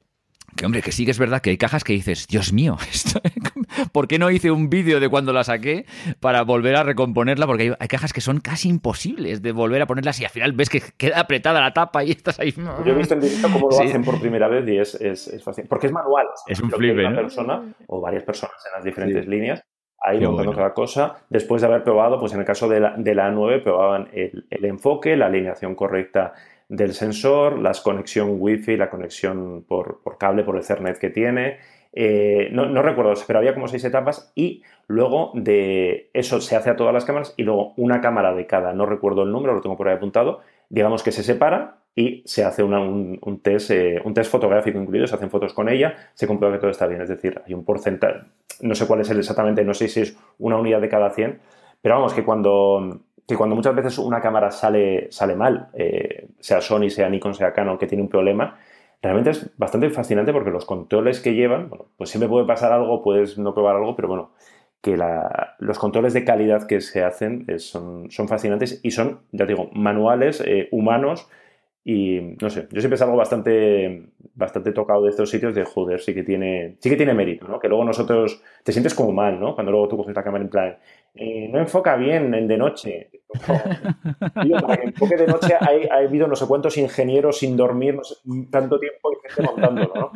que 0.56 0.66
hombre, 0.66 0.82
que 0.82 0.92
sí 0.92 1.04
que 1.04 1.10
es 1.10 1.18
verdad 1.18 1.40
que 1.40 1.50
hay 1.50 1.56
cajas 1.56 1.82
que 1.82 1.94
dices, 1.94 2.26
Dios 2.28 2.52
mío, 2.52 2.76
¿por 3.92 4.08
qué 4.08 4.18
no 4.18 4.30
hice 4.30 4.50
un 4.50 4.70
vídeo 4.70 5.00
de 5.00 5.08
cuando 5.08 5.32
la 5.32 5.44
saqué 5.44 5.86
para 6.20 6.42
volver 6.42 6.76
a 6.76 6.82
recomponerla? 6.82 7.46
Porque 7.46 7.74
hay, 7.78 7.88
cajas 7.88 8.12
que 8.12 8.20
son 8.20 8.40
casi 8.40 8.68
imposibles 8.68 9.42
de 9.42 9.52
volver 9.52 9.82
a 9.82 9.86
ponerlas 9.86 10.20
y 10.20 10.24
al 10.24 10.30
final 10.30 10.52
ves 10.52 10.70
que 10.70 10.82
queda 10.96 11.20
apretada 11.20 11.60
la 11.60 11.72
tapa 11.72 12.04
y 12.04 12.10
estás 12.10 12.38
ahí. 12.40 12.54
Yo 12.84 12.92
he 12.92 12.94
visto 12.94 13.14
en 13.14 13.20
directo 13.20 13.48
cómo 13.52 13.68
lo 13.70 13.80
hacen 13.80 14.04
por 14.04 14.20
primera 14.20 14.48
vez 14.48 14.66
y 14.68 14.78
es, 14.78 14.94
es, 14.94 15.42
fácil. 15.42 15.66
Porque 15.68 15.86
es 15.86 15.92
manual. 15.92 16.26
Es 16.46 16.60
un 16.60 16.70
flip, 16.70 16.96
Una 16.98 17.14
persona 17.14 17.62
o 17.86 18.00
varias 18.00 18.24
personas 18.24 18.56
en 18.66 18.72
las 18.74 18.84
diferentes 18.84 19.26
líneas 19.26 19.62
ahí 20.04 20.20
montando 20.20 20.52
cada 20.52 20.74
cosa. 20.74 21.24
Después 21.30 21.62
de 21.62 21.68
haber 21.68 21.84
probado, 21.84 22.18
pues 22.18 22.32
en 22.32 22.40
el 22.40 22.44
caso 22.44 22.68
de 22.68 22.80
la, 22.80 22.94
de 22.96 23.14
la 23.14 23.30
A9, 23.30 23.62
probaban 23.62 24.08
el, 24.12 24.46
el 24.50 24.64
enfoque, 24.64 25.16
la 25.16 25.26
alineación 25.26 25.76
correcta 25.76 26.34
del 26.72 26.94
sensor, 26.94 27.58
la 27.58 27.72
conexión 27.84 28.36
Wi-Fi, 28.38 28.78
la 28.78 28.88
conexión 28.88 29.64
por, 29.68 30.00
cable, 30.18 30.42
por 30.42 30.56
el 30.56 30.62
Ethernet 30.62 30.98
que 30.98 31.10
tiene. 31.10 31.58
Eh, 31.94 32.48
no, 32.52 32.82
recuerdo, 32.82 33.12
pero 33.26 33.38
había 33.38 33.52
como 33.52 33.68
seis 33.68 33.84
etapas 33.84 34.32
y 34.34 34.62
luego 34.86 35.30
de 35.34 36.10
eso 36.14 36.40
se 36.40 36.56
hace 36.56 36.70
a 36.70 36.76
todas 36.76 36.94
las 36.94 37.04
cámaras 37.04 37.34
y 37.36 37.42
luego 37.42 37.74
una 37.76 38.00
cámara 38.00 38.34
de 38.34 38.46
cada, 38.46 38.72
no 38.72 38.86
recuerdo 38.86 39.24
el 39.24 39.32
número, 39.32 39.54
lo 39.54 39.60
tengo 39.60 39.76
por 39.76 39.88
ahí 39.88 39.96
apuntado, 39.96 40.40
digamos 40.70 41.02
que 41.02 41.12
se 41.12 41.22
separa 41.22 41.76
y 41.94 42.22
se 42.24 42.44
hace 42.44 42.62
un, 42.62 43.40
test, 43.42 43.70
eh, 43.70 44.00
un 44.02 44.14
test 44.14 44.30
fotográfico 44.30 44.78
incluido, 44.78 45.06
se 45.06 45.14
hacen 45.14 45.28
fotos 45.28 45.52
con 45.52 45.68
ella, 45.68 45.94
se 46.14 46.26
comprueba 46.26 46.56
que 46.56 46.60
todo 46.60 46.70
está 46.70 46.86
bien, 46.86 47.02
es 47.02 47.10
decir, 47.10 47.42
hay 47.46 47.52
un 47.52 47.64
porcentaje, 47.64 48.20
no 48.62 48.74
sé 48.74 48.86
cuál 48.86 49.02
es 49.02 49.10
el 49.10 49.18
exactamente, 49.18 49.62
no 49.62 49.74
sé 49.74 49.88
si 49.88 50.00
es 50.00 50.16
una 50.38 50.56
unidad 50.56 50.80
de 50.80 50.88
cada 50.88 51.10
100, 51.10 51.40
pero 51.82 51.96
vamos, 51.96 52.14
que 52.14 52.24
cuando 52.24 53.02
que 53.26 53.36
cuando 53.36 53.54
muchas 53.54 53.74
veces 53.74 53.98
una 53.98 54.20
cámara 54.20 54.50
sale, 54.50 55.10
sale 55.10 55.36
mal, 55.36 55.68
eh, 55.74 56.28
sea 56.40 56.60
Sony, 56.60 56.90
sea 56.90 57.08
Nikon, 57.08 57.34
sea 57.34 57.52
Canon, 57.52 57.78
que 57.78 57.86
tiene 57.86 58.02
un 58.02 58.08
problema, 58.08 58.58
realmente 59.02 59.30
es 59.30 59.50
bastante 59.58 59.90
fascinante 59.90 60.32
porque 60.32 60.50
los 60.50 60.64
controles 60.64 61.20
que 61.20 61.34
llevan, 61.34 61.68
bueno, 61.68 61.86
pues 61.96 62.10
siempre 62.10 62.28
puede 62.28 62.46
pasar 62.46 62.72
algo, 62.72 63.02
puedes 63.02 63.36
no 63.36 63.52
probar 63.52 63.76
algo, 63.76 63.96
pero 63.96 64.08
bueno, 64.08 64.30
que 64.80 64.96
los 65.58 65.78
controles 65.78 66.12
de 66.14 66.24
calidad 66.24 66.66
que 66.66 66.80
se 66.80 67.04
hacen 67.04 67.46
son, 67.58 68.10
son, 68.10 68.28
fascinantes 68.28 68.80
y 68.82 68.92
son, 68.92 69.20
ya 69.32 69.44
digo, 69.46 69.70
manuales, 69.72 70.42
eh, 70.44 70.68
humanos 70.70 71.28
y 71.84 72.36
no 72.40 72.48
sé, 72.48 72.68
yo 72.70 72.80
siempre 72.80 72.96
salgo 72.96 73.16
bastante, 73.16 74.10
bastante 74.34 74.70
tocado 74.70 75.02
de 75.02 75.10
estos 75.10 75.28
sitios 75.28 75.52
de 75.52 75.64
joder, 75.64 76.00
sí 76.00 76.14
que 76.14 76.22
tiene, 76.22 76.76
sí 76.78 76.88
que 76.88 76.96
tiene 76.96 77.12
mérito, 77.12 77.48
¿no? 77.48 77.58
Que 77.58 77.68
luego 77.68 77.84
nosotros 77.84 78.40
te 78.62 78.70
sientes 78.70 78.94
como 78.94 79.10
mal, 79.10 79.40
¿no? 79.40 79.54
Cuando 79.54 79.72
luego 79.72 79.88
tú 79.88 79.96
coges 79.96 80.14
la 80.14 80.22
cámara 80.22 80.44
en 80.44 80.50
plan, 80.50 80.78
eh, 81.14 81.48
no 81.48 81.58
enfoca 81.58 81.96
bien 81.96 82.32
en 82.34 82.46
de 82.46 82.56
noche. 82.56 83.10
para 84.62 84.76
que 84.76 84.86
enfoque 84.86 85.16
de 85.16 85.26
noche 85.26 85.54
ha, 85.54 85.96
habido 85.96 86.28
no 86.28 86.36
sé 86.36 86.46
cuántos 86.46 86.76
ingenieros 86.78 87.38
sin 87.38 87.56
dormir 87.56 87.98
tanto 88.50 88.78
tiempo 88.78 89.12
y 89.12 89.28
gente 89.28 89.42
montándolo, 89.42 89.92
¿no? 89.94 90.12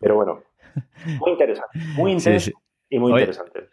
Pero 0.00 0.16
bueno, 0.16 0.42
muy 1.20 1.30
interesante, 1.30 1.78
muy 1.96 2.12
intenso 2.12 2.50
y 2.88 2.98
muy 2.98 3.12
interesante. 3.12 3.68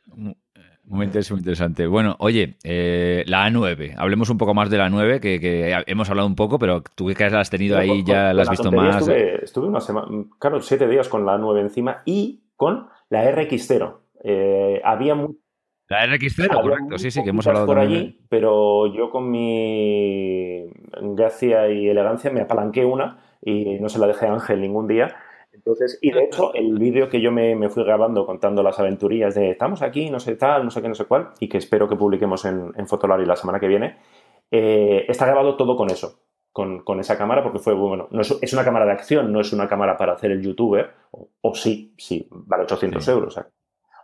Muy 0.92 1.06
interesante, 1.06 1.34
muy 1.36 1.40
interesante. 1.40 1.88
Bueno, 1.88 2.18
oye, 2.20 2.58
eh, 2.66 3.24
la 3.26 3.48
A9, 3.48 3.96
hablemos 3.98 4.30
un 4.30 4.38
poco 4.38 4.54
más 4.54 4.70
de 4.70 4.78
la 4.78 4.90
A9, 4.90 5.22
que, 5.22 5.84
hemos 5.88 6.10
hablado 6.10 6.28
un 6.28 6.36
poco, 6.36 6.60
pero 6.60 6.84
tú 6.96 7.08
que 7.08 7.30
la 7.30 7.40
has 7.40 7.50
tenido 7.50 7.78
ahí, 7.78 8.04
ya 8.04 8.34
la 8.34 8.42
has 8.42 8.50
visto 8.50 8.74
más. 8.74 8.98
Estuve, 8.98 9.46
estuve, 9.46 9.68
una 9.70 9.80
semana, 9.80 10.08
claro, 10.38 10.60
siete 10.60 10.90
días 10.90 11.08
con 11.08 11.26
la 11.26 11.38
A9 11.38 11.62
encima 11.62 12.02
y 12.04 12.44
con 12.58 12.90
la 13.10 13.24
RX0. 13.24 14.00
Eh, 14.26 14.82
había 14.84 15.16
la 15.16 16.08
RX0, 16.08 16.62
correcto, 16.62 16.98
sí, 16.98 17.10
sí, 17.10 17.24
que 17.24 17.30
hemos 17.30 17.48
hablado 17.48 17.68
por 17.68 17.80
allí, 17.80 18.20
pero 18.28 18.94
yo 18.94 19.10
con 19.12 19.32
mi 19.32 20.66
gracia 21.16 21.70
y 21.70 21.88
elegancia 21.88 22.32
me 22.32 22.42
apalanqué 22.42 22.84
una 22.84 23.18
y 23.42 23.80
no 23.80 23.88
se 23.88 23.98
la 23.98 24.08
dejé 24.08 24.28
a 24.28 24.34
Ángel 24.34 24.60
ningún 24.60 24.88
día. 24.88 25.16
Entonces, 25.63 26.00
y 26.02 26.12
de 26.12 26.24
hecho, 26.24 26.54
el 26.56 26.80
vídeo 26.80 27.08
que 27.08 27.21
yo 27.21 27.32
me, 27.32 27.69
fui 27.69 27.84
grabando 27.84 28.26
contando 28.26 28.63
las 28.63 28.80
aventurillas 28.80 29.36
de 29.36 29.52
estamos 29.52 29.84
aquí, 29.84 30.10
no 30.10 30.19
sé 30.19 30.36
tal, 30.36 30.63
no 30.63 30.71
sé 30.71 30.82
qué, 30.82 30.88
no 30.88 30.95
sé 30.95 31.06
cuál, 31.06 31.30
y 31.39 31.47
que 31.47 31.60
espero 31.60 31.88
que 31.88 31.95
publiquemos 31.95 32.45
en, 32.45 32.71
en 32.76 32.88
Fotolari 32.88 33.26
la 33.26 33.36
semana 33.36 33.60
que 33.60 33.67
viene, 33.67 33.97
eh, 34.50 35.06
está 35.08 35.28
grabado 35.28 35.56
todo 35.56 35.76
con 35.76 35.91
eso, 35.91 36.19
con, 36.52 37.00
esa 37.00 37.15
cámara, 37.15 37.43
porque 37.43 37.60
fue, 37.60 37.76
bueno, 37.76 38.08
no 38.10 38.21
es, 38.21 38.54
una 38.54 38.63
cámara 38.63 38.86
de 38.86 38.91
acción, 38.91 39.32
no 39.32 39.39
es 39.39 39.54
una 39.54 39.67
cámara 39.67 39.97
para 39.97 40.13
hacer 40.13 40.32
el 40.32 40.41
youtuber, 40.41 40.89
o, 41.12 41.54
sí, 41.54 41.93
sí, 41.95 42.28
vale 42.32 42.63
800 42.63 43.08
euros, 43.08 43.39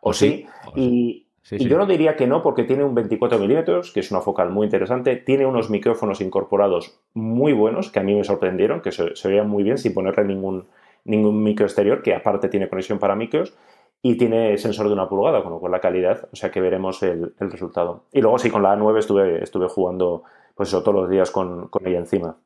o, 0.02 0.14
sí, 0.14 0.46
y, 0.76 1.28
y 1.52 1.68
yo 1.68 1.78
no 1.78 1.86
diría 1.86 2.16
que 2.16 2.28
no, 2.28 2.44
porque 2.44 2.64
tiene 2.64 2.84
un 2.84 2.94
24 2.94 3.40
milímetros, 3.40 3.92
que 3.92 4.02
es 4.02 4.12
una 4.12 4.22
focal 4.22 4.52
muy 4.52 4.66
interesante, 4.66 5.16
tiene 5.16 5.46
unos 5.46 5.70
micrófonos 5.70 6.20
incorporados 6.20 7.00
muy 7.14 7.54
buenos, 7.54 7.90
que 7.90 8.00
a 8.00 8.04
mí 8.04 8.14
me 8.14 8.24
sorprendieron, 8.24 8.82
que 8.82 8.92
se, 8.92 9.28
veían 9.28 9.50
muy 9.50 9.64
bien 9.64 9.78
sin 9.78 9.94
ponerle 9.94 10.26
ningún, 10.26 10.68
ningún 11.08 11.42
micro 11.42 11.66
exterior, 11.66 12.04
que 12.04 12.14
aparte 12.14 12.50
tiene 12.50 12.70
conexión 12.70 13.00
para 13.00 13.16
micros, 13.16 13.54
y 14.02 14.16
tiene 14.16 14.58
sensor 14.58 14.88
de 14.88 14.94
una 14.94 15.10
pulgada, 15.10 15.42
con 15.42 15.52
lo 15.52 15.60
cual 15.60 15.72
la 15.72 15.80
calidad, 15.80 16.30
o 16.32 16.36
sea 16.36 16.52
que 16.52 16.62
veremos 16.62 17.02
el, 17.04 17.34
resultado. 17.40 18.06
Y 18.12 18.22
luego 18.22 18.38
sí, 18.38 18.50
con 18.50 18.64
la 18.64 18.76
A9 18.76 19.00
estuve, 19.00 19.44
estuve 19.44 19.68
jugando, 19.68 20.24
pues 20.56 20.70
eso, 20.70 20.84
todos 20.84 20.96
los 20.96 21.10
días 21.10 21.32
con, 21.32 21.70
ella 21.84 21.98
encima. 21.98 22.38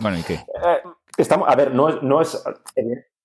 Bueno, 0.00 0.18
¿y 0.18 0.22
qué? 0.22 0.34
Eh, 0.34 0.82
estamos, 1.18 1.48
a 1.48 1.54
ver, 1.54 1.74
no, 1.74 2.00
no 2.00 2.20
es... 2.20 2.42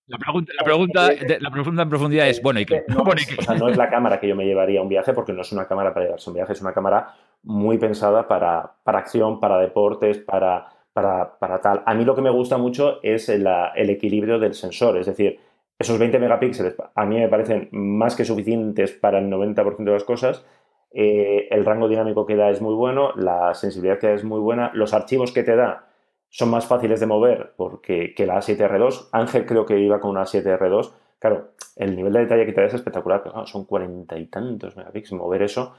La 0.07 0.17
pregunta, 0.17 0.51
la 0.57 0.63
pregunta, 0.65 1.09
la 1.39 1.51
pregunta 1.51 1.81
en 1.83 1.89
profundidad 1.89 2.27
es, 2.27 2.41
bueno, 2.41 2.59
¿y 2.59 2.65
qué? 2.65 2.83
No, 2.89 3.03
O 3.03 3.41
sea, 3.41 3.55
no 3.55 3.69
es 3.69 3.77
la 3.77 3.89
cámara 3.89 4.19
que 4.19 4.27
yo 4.27 4.35
me 4.35 4.45
llevaría 4.45 4.81
a 4.81 4.83
un 4.83 4.89
viaje 4.89 5.13
porque 5.13 5.31
no 5.31 5.41
es 5.41 5.51
una 5.53 5.67
cámara 5.67 5.93
para 5.93 6.07
llevarse 6.07 6.29
a 6.29 6.31
un 6.31 6.35
viaje, 6.35 6.51
es 6.51 6.61
una 6.61 6.73
cámara 6.73 7.15
muy 7.43 7.77
pensada 7.77 8.27
para, 8.27 8.73
para 8.83 8.99
acción, 8.99 9.39
para 9.39 9.57
deportes, 9.57 10.17
para, 10.17 10.67
para, 10.93 11.38
para, 11.39 11.62
tal. 11.62 11.84
A 11.86 11.93
mí 11.93 12.06
lo 12.06 12.15
que 12.15 12.21
me 12.21 12.30
gusta 12.30 12.58
mucho 12.58 12.99
es 13.04 13.30
el, 13.30 13.47
equilibrio 13.75 14.39
del 14.39 14.54
sensor, 14.54 14.97
es 14.97 15.06
decir, 15.06 15.39
esos 15.80 15.97
20 15.97 16.19
megapíxeles 16.19 16.75
a 16.93 17.06
mí 17.06 17.17
me 17.17 17.27
parecen 17.27 17.69
más 17.71 18.15
que 18.15 18.25
suficientes 18.25 18.91
para 18.91 19.19
el 19.19 19.30
90% 19.30 19.77
de 19.84 19.91
las 19.91 20.04
cosas, 20.04 20.45
eh, 20.93 21.47
el 21.49 21.65
rango 21.65 21.88
dinámico 21.88 22.25
que 22.25 22.36
da 22.36 22.49
es 22.49 22.62
muy 22.62 22.75
bueno, 22.75 23.13
la 23.15 23.54
sensibilidad 23.54 23.97
que 23.97 24.08
da 24.08 24.13
es 24.13 24.23
muy 24.23 24.39
buena, 24.39 24.71
los 24.73 24.93
archivos 24.93 25.32
que 25.32 25.43
te 25.43 25.56
da 25.56 25.88
son 26.32 26.49
más 26.49 26.65
fáciles 26.65 26.99
de 26.99 27.06
mover 27.06 27.54
porque 27.58 28.13
que 28.15 28.25
la 28.25 28.38
A7R2. 28.38 29.10
Ángel 29.12 29.45
creo 29.45 29.65
que 29.65 29.77
iba 29.77 29.99
con 29.99 30.12
una 30.12 30.23
A7R2. 30.23 30.91
Claro, 31.21 31.51
el 31.75 31.95
nivel 31.95 32.13
de 32.13 32.21
detalle 32.21 32.47
que 32.47 32.51
te 32.51 32.62
da 32.62 32.67
es 32.67 32.73
espectacular, 32.73 33.21
pero 33.21 33.45
son 33.45 33.65
cuarenta 33.65 34.17
y 34.17 34.25
tantos 34.25 34.75
megapíxeles 34.75 35.21
mover 35.21 35.43
eso. 35.43 35.75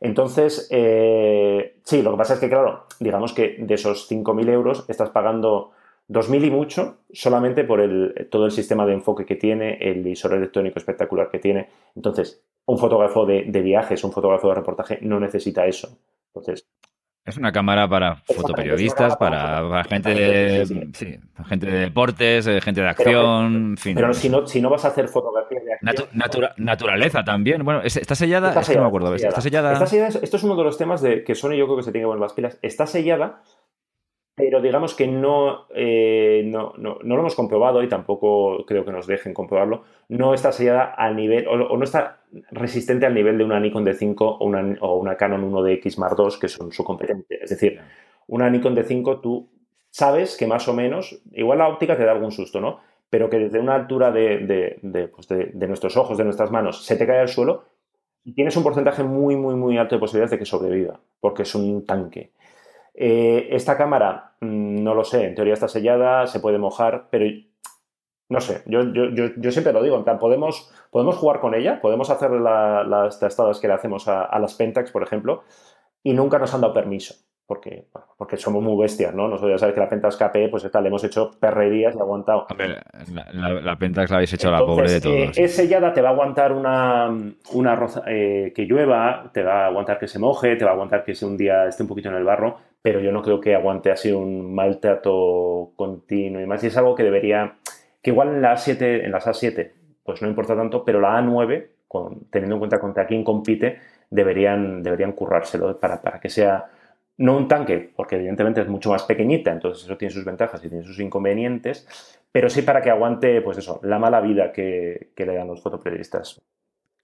Entonces, 0.00 0.68
eh, 0.70 1.76
sí, 1.82 2.00
lo 2.00 2.12
que 2.12 2.16
pasa 2.16 2.32
es 2.32 2.40
que, 2.40 2.48
claro, 2.48 2.86
digamos 2.98 3.34
que 3.34 3.56
de 3.58 3.74
esos 3.74 4.10
5.000 4.10 4.48
euros 4.48 4.86
estás 4.88 5.10
pagando 5.10 5.72
2.000 6.08 6.46
y 6.46 6.50
mucho 6.50 6.96
solamente 7.12 7.62
por 7.64 7.80
el, 7.80 8.26
todo 8.30 8.46
el 8.46 8.52
sistema 8.52 8.86
de 8.86 8.94
enfoque 8.94 9.26
que 9.26 9.36
tiene, 9.36 9.76
el 9.82 10.02
visor 10.02 10.32
electrónico 10.32 10.78
espectacular 10.78 11.30
que 11.30 11.40
tiene. 11.40 11.68
Entonces, 11.94 12.42
un 12.64 12.78
fotógrafo 12.78 13.26
de, 13.26 13.42
viajes, 13.42 14.02
un 14.02 14.12
fotógrafo 14.12 14.48
de 14.48 14.54
reportaje 14.54 14.98
no 15.02 15.20
necesita 15.20 15.66
eso. 15.66 15.98
Entonces, 16.28 16.66
es 17.26 17.36
una 17.36 17.50
cámara 17.50 17.88
para 17.88 18.16
fotoperiodistas, 18.16 19.16
para, 19.16 19.82
gente 19.84 20.14
de, 20.14 20.88
gente 21.48 21.66
de 21.66 21.78
deportes, 21.80 22.46
eh, 22.46 22.60
gente 22.60 22.80
de 22.80 22.88
acción, 22.88 23.70
en 23.70 23.76
fin. 23.76 23.96
Pero 23.96 24.14
si 24.14 24.28
no, 24.28 24.46
si 24.46 24.60
no 24.60 24.70
vas 24.70 24.84
a 24.84 24.88
hacer 24.88 25.08
fotografías 25.08 25.64
de 25.64 25.72
acción... 25.74 26.08
naturaleza 26.56 27.24
también. 27.24 27.64
Bueno, 27.64 27.82
está 27.82 28.14
sellada, 28.14 28.50
está 28.50 28.62
sellada, 28.62 28.84
no 28.84 28.84
me 28.84 28.88
acuerdo. 28.96 29.14
Está 29.16 29.40
sellada. 29.40 29.72
Está 29.72 29.86
sellada. 29.86 30.20
Esto 30.22 30.36
es 30.36 30.42
uno 30.44 30.54
de 30.54 30.62
los 30.62 30.78
temas 30.78 31.02
de 31.02 31.24
que 31.24 31.34
Sony 31.34 31.56
yo 31.56 31.66
creo 31.66 31.76
que 31.76 31.82
se 31.82 31.90
tiene 31.90 32.04
que 32.04 32.08
poner 32.08 32.22
las 32.22 32.32
pilas. 32.32 32.58
Está 32.62 32.86
sellada, 32.86 33.42
pero 34.36 34.60
digamos 34.60 34.94
que 34.94 35.04
eh, 35.04 36.42
no, 36.44 36.74
no, 36.76 36.98
no, 37.02 37.14
lo 37.14 37.20
hemos 37.20 37.34
comprobado 37.34 37.82
y 37.82 37.88
tampoco 37.88 38.66
creo 38.66 38.84
que 38.84 38.92
nos 38.92 39.06
dejen 39.06 39.32
comprobarlo. 39.32 39.84
No 40.10 40.34
está 40.34 40.52
sellada 40.52 40.84
al 40.84 41.16
nivel, 41.16 41.48
o, 41.48 41.74
no 41.74 41.82
está 41.82 42.20
resistente 42.50 43.06
al 43.06 43.14
nivel 43.14 43.38
de 43.38 43.44
una 43.44 43.58
Nikon 43.58 43.86
D5 43.86 44.14
o 44.18 44.44
una, 44.44 44.76
o 44.82 44.98
una 44.98 45.16
Canon 45.16 45.50
1DX 45.50 45.98
Mark 45.98 46.16
II, 46.18 46.38
que 46.38 46.48
son 46.48 46.70
su 46.70 46.84
competencia. 46.84 47.38
Es 47.40 47.48
decir, 47.48 47.80
una 48.26 48.50
Nikon 48.50 48.76
D5 48.76 49.22
tú 49.22 49.48
sabes 49.90 50.36
que 50.36 50.46
más 50.46 50.68
o 50.68 50.74
menos, 50.74 51.18
igual 51.32 51.56
la 51.56 51.68
óptica 51.68 51.96
te 51.96 52.04
da 52.04 52.12
algún 52.12 52.30
susto, 52.30 52.60
¿no? 52.60 52.80
Pero 53.08 53.30
que 53.30 53.38
desde 53.38 53.58
una 53.58 53.74
altura 53.74 54.10
de, 54.10 54.40
de, 54.40 54.78
de, 54.82 55.08
pues 55.08 55.28
de 55.28 55.66
nuestros 55.66 55.96
ojos, 55.96 56.18
de 56.18 56.24
nuestras 56.24 56.50
manos, 56.50 56.84
se 56.84 56.96
te 56.96 57.06
cae 57.06 57.20
al 57.20 57.28
suelo 57.28 57.64
y 58.22 58.34
tienes 58.34 58.54
un 58.56 58.64
porcentaje 58.64 59.02
muy, 59.02 59.34
muy, 59.34 59.54
muy 59.54 59.78
alto 59.78 59.94
de 59.94 60.00
posibilidades 60.00 60.32
de 60.32 60.38
que 60.38 60.44
sobreviva, 60.44 61.00
porque 61.20 61.44
es 61.44 61.54
un 61.54 61.86
tanque. 61.86 62.32
Eh, 62.98 63.48
esta 63.50 63.76
cámara, 63.76 64.32
mm, 64.40 64.82
no 64.82 64.94
lo 64.94 65.04
sé, 65.04 65.26
en 65.26 65.34
teoría 65.34 65.52
está 65.52 65.68
sellada, 65.68 66.26
se 66.26 66.40
puede 66.40 66.58
mojar, 66.58 67.08
pero 67.10 67.26
no 68.30 68.40
sé, 68.40 68.62
yo, 68.66 68.82
yo, 68.92 69.50
siempre 69.52 69.72
lo 69.72 69.82
digo, 69.82 69.96
en 69.96 70.04
plan, 70.04 70.18
podemos, 70.18 70.72
podemos 70.90 71.16
jugar 71.16 71.38
con 71.38 71.54
ella, 71.54 71.80
podemos 71.80 72.08
hacer 72.08 72.30
las 72.30 73.20
testadas 73.20 73.60
que 73.60 73.68
le 73.68 73.74
hacemos 73.74 74.08
a, 74.08 74.36
las 74.38 74.54
Pentax, 74.54 74.90
por 74.90 75.02
ejemplo, 75.02 75.44
y 76.02 76.14
nunca 76.14 76.38
nos 76.38 76.52
han 76.54 76.62
dado 76.62 76.72
permiso 76.72 77.14
porque, 77.46 77.86
porque 78.18 78.36
somos 78.36 78.62
muy 78.62 78.76
bestias, 78.82 79.14
¿no? 79.14 79.28
Nosotros 79.28 79.52
ya 79.52 79.58
sabes 79.58 79.74
que 79.74 79.80
la 79.80 79.88
Pentax 79.88 80.16
KP, 80.16 80.50
pues 80.50 80.64
le 80.64 80.88
hemos 80.88 81.04
hecho 81.04 81.30
perrerías 81.38 81.94
y 81.94 81.98
aguantado. 82.00 82.46
la, 82.58 83.76
Pentax 83.78 84.10
la 84.10 84.16
habéis 84.16 84.32
hecho 84.32 84.48
a 84.48 84.52
la 84.52 84.66
pobre 84.66 84.90
de 84.90 85.00
todos. 85.00 85.38
Eh, 85.38 85.44
es 85.44 85.54
sellada, 85.54 85.92
te 85.92 86.02
va 86.02 86.08
a 86.08 86.12
aguantar 86.12 86.52
una, 86.52 87.08
una 87.52 87.86
eh, 88.08 88.52
que 88.54 88.64
llueva, 88.64 89.30
te 89.32 89.44
va 89.44 89.64
a 89.64 89.66
aguantar 89.66 89.98
que 89.98 90.08
se 90.08 90.18
moje, 90.18 90.56
te 90.56 90.64
va 90.64 90.72
a 90.72 90.74
aguantar 90.74 91.04
que 91.04 91.14
un 91.24 91.36
día 91.36 91.66
esté 91.66 91.84
un 91.84 91.88
poquito 91.88 92.08
en 92.08 92.16
el 92.16 92.24
barro, 92.24 92.56
pero 92.86 93.00
yo 93.00 93.10
no 93.10 93.20
creo 93.20 93.40
que 93.40 93.52
aguante 93.52 93.90
así 93.90 94.12
un 94.12 94.54
maltrato 94.54 95.72
continuo 95.74 96.40
y 96.40 96.46
más. 96.46 96.62
Y 96.62 96.68
es 96.68 96.76
algo 96.76 96.94
que 96.94 97.02
debería, 97.02 97.56
que 98.00 98.10
igual 98.10 98.28
en 98.28 98.42
la 98.42 98.54
A7, 98.54 99.04
en 99.04 99.10
las 99.10 99.26
A7, 99.26 99.72
pues 100.04 100.22
no 100.22 100.28
importa 100.28 100.54
tanto, 100.54 100.84
pero 100.84 101.00
la 101.00 101.20
A9, 101.20 101.66
con, 101.88 102.30
teniendo 102.30 102.54
en 102.54 102.58
cuenta 102.60 102.78
contra 102.78 103.04
quién 103.04 103.24
compite, 103.24 103.80
deberían, 104.08 104.84
deberían 104.84 105.14
currárselo 105.14 105.76
para, 105.80 106.00
para 106.00 106.20
que 106.20 106.28
sea 106.28 106.66
no 107.16 107.36
un 107.36 107.48
tanque, 107.48 107.90
porque 107.96 108.14
evidentemente 108.14 108.60
es 108.60 108.68
mucho 108.68 108.90
más 108.90 109.02
pequeñita, 109.02 109.50
entonces 109.50 109.82
eso 109.82 109.96
tiene 109.96 110.14
sus 110.14 110.24
ventajas 110.24 110.64
y 110.64 110.68
tiene 110.68 110.84
sus 110.84 111.00
inconvenientes, 111.00 112.20
pero 112.30 112.48
sí 112.48 112.62
para 112.62 112.82
que 112.82 112.90
aguante, 112.90 113.42
pues 113.42 113.58
eso, 113.58 113.80
la 113.82 113.98
mala 113.98 114.20
vida 114.20 114.52
que, 114.52 115.10
le 115.16 115.34
dan 115.34 115.48
los 115.48 115.60
fotoperiodistas. 115.60 116.40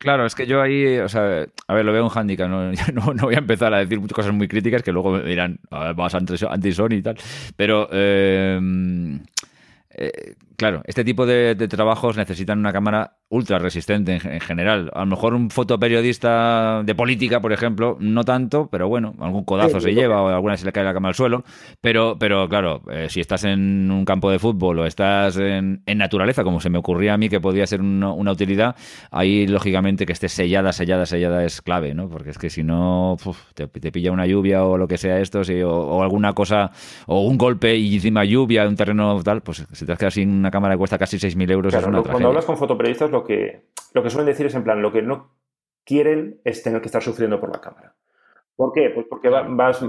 Claro, 0.03 0.27
es 0.27 0.35
que 0.35 0.49
yo 0.49 0.61
ahí, 0.61 0.99
o 0.99 1.09
sea, 1.09 1.47
a 1.69 1.75
ver, 1.75 1.85
lo 1.85 1.93
veo 1.93 2.05
un 2.05 2.11
handicap, 2.13 2.49
no, 2.51 2.73
no, 3.15 3.23
voy 3.23 3.37
a 3.37 3.39
empezar 3.39 3.73
a 3.73 3.79
decir 3.79 4.01
cosas 4.13 4.35
muy 4.35 4.49
críticas 4.49 4.83
que 4.83 4.91
luego 4.91 5.13
me 5.13 5.23
dirán, 5.23 5.61
vamos 5.71 6.13
anti-Sony 6.17 6.95
y 6.95 7.03
tal, 7.03 7.17
pero... 7.57 7.89
Eh, 7.93 8.59
eh, 9.95 10.35
claro, 10.57 10.83
este 10.87 11.05
tipo 11.05 11.27
de, 11.27 11.55
trabajos 11.69 12.17
necesitan 12.17 12.59
una 12.59 12.73
cámara 12.73 13.17
ultra 13.29 13.59
resistente 13.59 14.21
en, 14.23 14.41
general. 14.41 14.91
A 14.95 15.01
lo 15.01 15.07
mejor 15.07 15.35
un 15.35 15.51
fotoperiodista 15.51 16.83
de 16.85 16.95
política, 16.95 17.41
por 17.41 17.53
ejemplo, 17.53 17.97
no 17.99 18.25
tanto, 18.25 18.69
pero 18.71 18.89
bueno, 18.89 19.15
algún 19.21 19.45
codazo 19.45 19.81
se 19.81 19.93
lleva 19.93 20.23
o 20.23 20.29
alguna 20.29 20.57
se 20.57 20.65
le 20.65 20.73
cae 20.73 20.85
la 20.85 20.95
cámara 20.95 21.11
al 21.11 21.15
suelo. 21.15 21.45
Pero, 21.81 22.17
pero 22.19 22.49
claro, 22.49 22.83
eh, 22.91 23.09
si 23.09 23.21
estás 23.21 23.45
en 23.45 23.91
un 23.91 24.05
campo 24.05 24.31
de 24.31 24.39
fútbol 24.39 24.79
o 24.79 24.87
estás 24.87 25.37
en, 25.37 25.83
naturaleza, 25.97 26.45
como 26.45 26.61
se 26.61 26.71
me 26.71 26.79
ocurría 26.79 27.15
a 27.15 27.19
mí 27.19 27.29
que 27.29 27.41
podía 27.41 27.67
ser 27.67 27.81
una, 27.81 28.13
utilidad, 28.33 28.77
ahí 29.11 29.47
lógicamente 29.47 30.07
que 30.07 30.13
esté 30.13 30.29
sellada, 30.29 30.73
sellada, 30.73 31.07
sellada 31.07 31.45
es 31.45 31.61
clave, 31.61 31.95
¿no? 31.95 32.09
Porque 32.09 32.31
es 32.31 32.39
que 32.39 32.51
si 32.51 32.63
no, 32.63 33.17
te, 33.55 33.67
pilla 33.67 34.13
una 34.13 34.27
lluvia 34.27 34.65
o 34.65 34.79
lo 34.79 34.89
que 34.89 34.97
sea 34.97 35.19
esto, 35.19 35.43
o, 35.67 36.03
alguna 36.03 36.33
cosa, 36.35 36.71
o 37.07 37.27
un 37.27 37.37
golpe 37.37 37.77
y 37.77 37.97
encima 37.97 38.25
lluvia, 38.25 38.67
un 38.67 38.77
terreno 38.77 39.21
tal, 39.23 39.43
pues 39.43 39.67
si 39.83 39.87
te 39.87 39.93
has 39.93 39.99
quedado 39.99 40.13
sin 40.13 40.31
una 40.31 40.51
cámara 40.51 40.75
que 40.75 40.79
cuesta 40.79 40.97
casi 40.97 41.17
6.000 41.17 41.51
euros 41.51 41.75
es 41.75 41.85
una 41.85 42.03
Cuando 42.03 42.29
hablas 42.29 42.45
con 42.45 42.57
fotoperiodistas 42.57 43.11
lo 43.11 43.25
que, 43.25 43.67
lo 43.93 44.03
que 44.03 44.11
suelen 44.11 44.27
decir 44.27 44.47
es 44.47 44.55
en 44.55 44.63
plan, 44.63 44.81
lo 44.81 44.93
que 44.93 45.03
no 45.03 45.33
quieren 45.85 46.41
es 46.45 46.63
tener 46.63 46.81
que 46.81 46.87
estar 46.87 47.03
sufriendo 47.03 47.41
por 47.41 47.51
la 47.51 47.61
cámara. 47.61 47.95
¿Por 48.55 48.73
qué? 48.73 48.91
Pues 48.91 49.07
porque 49.11 49.29
vas, 49.29 49.85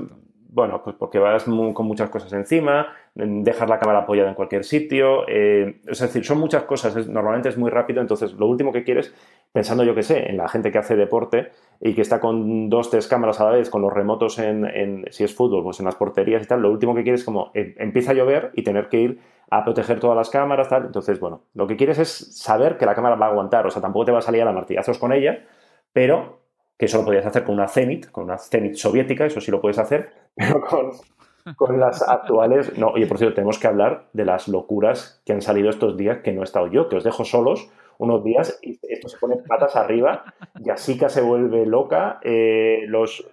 bueno, 0.49 0.81
pues 0.83 0.95
porque 0.97 1.19
vas 1.19 1.43
con 1.43 1.85
muchas 1.85 2.09
cosas 2.09 2.33
encima, 2.33 2.87
dejar 3.13 3.69
la 3.69 3.77
cámara 3.77 3.99
apoyada 3.99 4.29
en 4.29 4.35
cualquier 4.35 4.63
sitio, 4.63 5.27
eh, 5.27 5.81
es 5.85 5.99
decir, 5.99 6.25
son 6.25 6.39
muchas 6.39 6.63
cosas, 6.63 7.07
normalmente 7.07 7.49
es 7.49 7.57
muy 7.57 7.69
rápido, 7.69 8.01
entonces 8.01 8.33
lo 8.33 8.47
último 8.47 8.73
que 8.73 8.83
quieres, 8.83 9.13
pensando 9.53 9.83
yo 9.83 9.93
que 9.95 10.03
sé, 10.03 10.29
en 10.29 10.37
la 10.37 10.49
gente 10.49 10.71
que 10.71 10.79
hace 10.79 10.95
deporte 10.95 11.51
y 11.79 11.93
que 11.93 12.01
está 12.01 12.19
con 12.19 12.69
dos, 12.69 12.89
tres 12.89 13.07
cámaras 13.07 13.39
a 13.39 13.45
la 13.45 13.51
vez, 13.51 13.69
con 13.69 13.83
los 13.83 13.93
remotos 13.93 14.39
en, 14.39 15.05
si 15.11 15.23
es 15.23 15.33
fútbol, 15.33 15.63
pues 15.63 15.79
en 15.79 15.85
las 15.85 15.95
porterías 15.95 16.43
y 16.43 16.47
tal, 16.47 16.61
lo 16.61 16.71
último 16.71 16.95
que 16.95 17.03
quieres 17.03 17.21
es 17.21 17.25
como 17.25 17.51
eh, 17.53 17.75
empieza 17.77 18.11
a 18.11 18.13
llover 18.15 18.51
y 18.55 18.63
tener 18.63 18.89
que 18.89 18.99
ir 18.99 19.19
a 19.51 19.63
proteger 19.63 19.99
todas 19.99 20.17
las 20.17 20.31
cámaras, 20.31 20.69
tal, 20.69 20.87
entonces, 20.87 21.19
bueno, 21.19 21.43
lo 21.53 21.67
que 21.67 21.77
quieres 21.77 21.99
es 21.99 22.09
saber 22.35 22.77
que 22.77 22.87
la 22.87 22.95
cámara 22.95 23.15
va 23.15 23.27
a 23.27 23.29
aguantar, 23.29 23.67
o 23.67 23.69
sea, 23.69 23.81
tampoco 23.81 24.05
te 24.05 24.11
va 24.11 24.17
a 24.17 24.21
salir 24.21 24.41
a 24.41 24.45
la 24.45 24.51
martillazos 24.51 24.97
con 24.97 25.13
ella, 25.13 25.45
pero 25.93 26.39
que 26.75 26.85
eso 26.85 26.97
lo 26.97 27.05
podías 27.05 27.25
hacer 27.25 27.43
con 27.43 27.53
una 27.53 27.67
Zenit, 27.67 28.09
con 28.09 28.23
una 28.23 28.39
Zenit 28.39 28.73
soviética, 28.73 29.25
eso 29.25 29.39
sí 29.39 29.51
lo 29.51 29.61
puedes 29.61 29.77
hacer, 29.77 30.09
pero 30.35 30.61
con, 30.61 30.89
con 31.55 31.79
las 31.79 32.01
actuales, 32.01 32.75
no, 32.79 32.87
oye, 32.87 33.05
por 33.05 33.19
cierto, 33.19 33.35
tenemos 33.35 33.59
que 33.59 33.67
hablar 33.67 34.07
de 34.13 34.25
las 34.25 34.47
locuras 34.47 35.21
que 35.27 35.33
han 35.33 35.43
salido 35.43 35.69
estos 35.69 35.95
días 35.95 36.19
que 36.23 36.31
no 36.31 36.41
he 36.41 36.43
estado 36.43 36.65
yo, 36.67 36.89
que 36.89 36.95
os 36.95 37.03
dejo 37.03 37.23
solos 37.23 37.69
unos 38.03 38.23
días 38.23 38.59
y 38.61 38.79
esto 38.83 39.07
se 39.07 39.17
pone 39.17 39.37
patas 39.47 39.75
arriba, 39.75 40.23
Yasica 40.59 41.09
se 41.09 41.21
vuelve 41.21 41.65
loca, 41.65 42.19
eh, 42.23 42.83
los... 42.87 43.25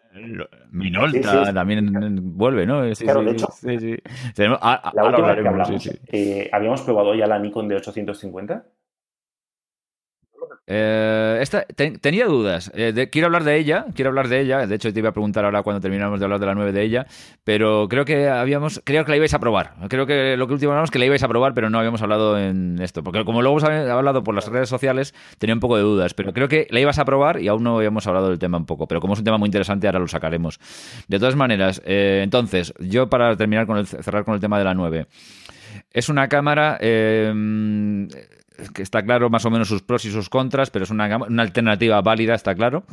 Minolta 0.70 1.52
también 1.52 2.36
vuelve, 2.36 2.66
¿no? 2.66 2.82
claro, 2.98 3.22
de 3.22 3.32
hecho, 3.32 3.48
la 4.36 5.04
última 5.04 5.32
vez 5.32 5.42
que 5.42 5.48
hablamos, 5.48 5.90
eh, 6.12 6.50
habíamos 6.52 6.82
probado 6.82 7.14
ya 7.14 7.26
la 7.26 7.38
Nikon 7.38 7.68
de 7.68 7.76
850 7.76 8.64
eh, 10.72 11.38
esta, 11.40 11.64
tenía 11.64 12.26
dudas. 12.26 12.70
Eh, 12.76 13.08
quiero 13.10 13.26
hablar 13.26 13.42
de 13.42 13.56
ella, 13.56 13.86
quiero 13.92 14.10
hablar 14.10 14.28
de 14.28 14.40
ella. 14.40 14.68
De 14.68 14.76
hecho, 14.76 14.92
te 14.92 15.00
iba 15.00 15.08
a 15.08 15.12
preguntar 15.12 15.44
ahora 15.44 15.64
cuando 15.64 15.80
terminamos 15.80 16.20
de 16.20 16.26
hablar 16.26 16.38
de 16.38 16.46
la 16.46 16.54
9 16.54 16.70
de 16.70 16.82
ella. 16.82 17.06
Pero 17.42 17.88
creo 17.88 18.04
que 18.04 18.28
habíamos, 18.28 18.80
creo 18.84 19.04
que 19.04 19.10
la 19.10 19.16
ibais 19.16 19.34
a 19.34 19.40
probar. 19.40 19.74
Creo 19.88 20.06
que 20.06 20.36
lo 20.36 20.46
que 20.46 20.52
último 20.52 20.70
hablamos 20.70 20.92
que 20.92 21.00
la 21.00 21.06
ibais 21.06 21.24
a 21.24 21.28
probar, 21.28 21.54
pero 21.54 21.70
no 21.70 21.78
habíamos 21.78 22.02
hablado 22.02 22.38
en 22.38 22.80
esto. 22.80 23.02
Porque 23.02 23.24
como 23.24 23.42
luego 23.42 23.58
hemos 23.58 23.68
hablado 23.68 24.22
por 24.22 24.32
las 24.32 24.46
redes 24.46 24.68
sociales, 24.68 25.12
tenía 25.38 25.54
un 25.54 25.60
poco 25.60 25.76
de 25.76 25.82
dudas. 25.82 26.14
Pero 26.14 26.32
creo 26.32 26.46
que 26.46 26.68
la 26.70 26.78
ibas 26.78 27.00
a 27.00 27.04
probar 27.04 27.40
y 27.40 27.48
aún 27.48 27.64
no 27.64 27.76
habíamos 27.76 28.06
hablado 28.06 28.28
del 28.28 28.38
tema 28.38 28.56
un 28.56 28.66
poco. 28.66 28.86
Pero 28.86 29.00
como 29.00 29.14
es 29.14 29.18
un 29.18 29.24
tema 29.24 29.38
muy 29.38 29.48
interesante, 29.48 29.88
ahora 29.88 29.98
lo 29.98 30.06
sacaremos. 30.06 30.60
De 31.08 31.18
todas 31.18 31.34
maneras, 31.34 31.82
eh, 31.84 32.20
entonces, 32.22 32.72
yo 32.78 33.10
para 33.10 33.36
terminar 33.36 33.66
con 33.66 33.76
el, 33.76 33.88
cerrar 33.88 34.24
con 34.24 34.34
el 34.34 34.40
tema 34.40 34.56
de 34.56 34.64
la 34.64 34.74
9. 34.74 35.06
Es 35.92 36.08
una 36.08 36.28
cámara 36.28 36.78
que 38.74 38.82
está 38.82 39.02
claro 39.02 39.30
más 39.30 39.44
o 39.44 39.50
menos 39.50 39.68
sus 39.68 39.82
pros 39.82 40.04
y 40.04 40.10
sus 40.10 40.28
contras, 40.28 40.70
pero 40.70 40.84
es 40.84 40.90
una, 40.90 41.16
una 41.16 41.42
alternativa 41.42 42.00
válida, 42.02 42.34
está 42.34 42.54
claro. 42.54 42.84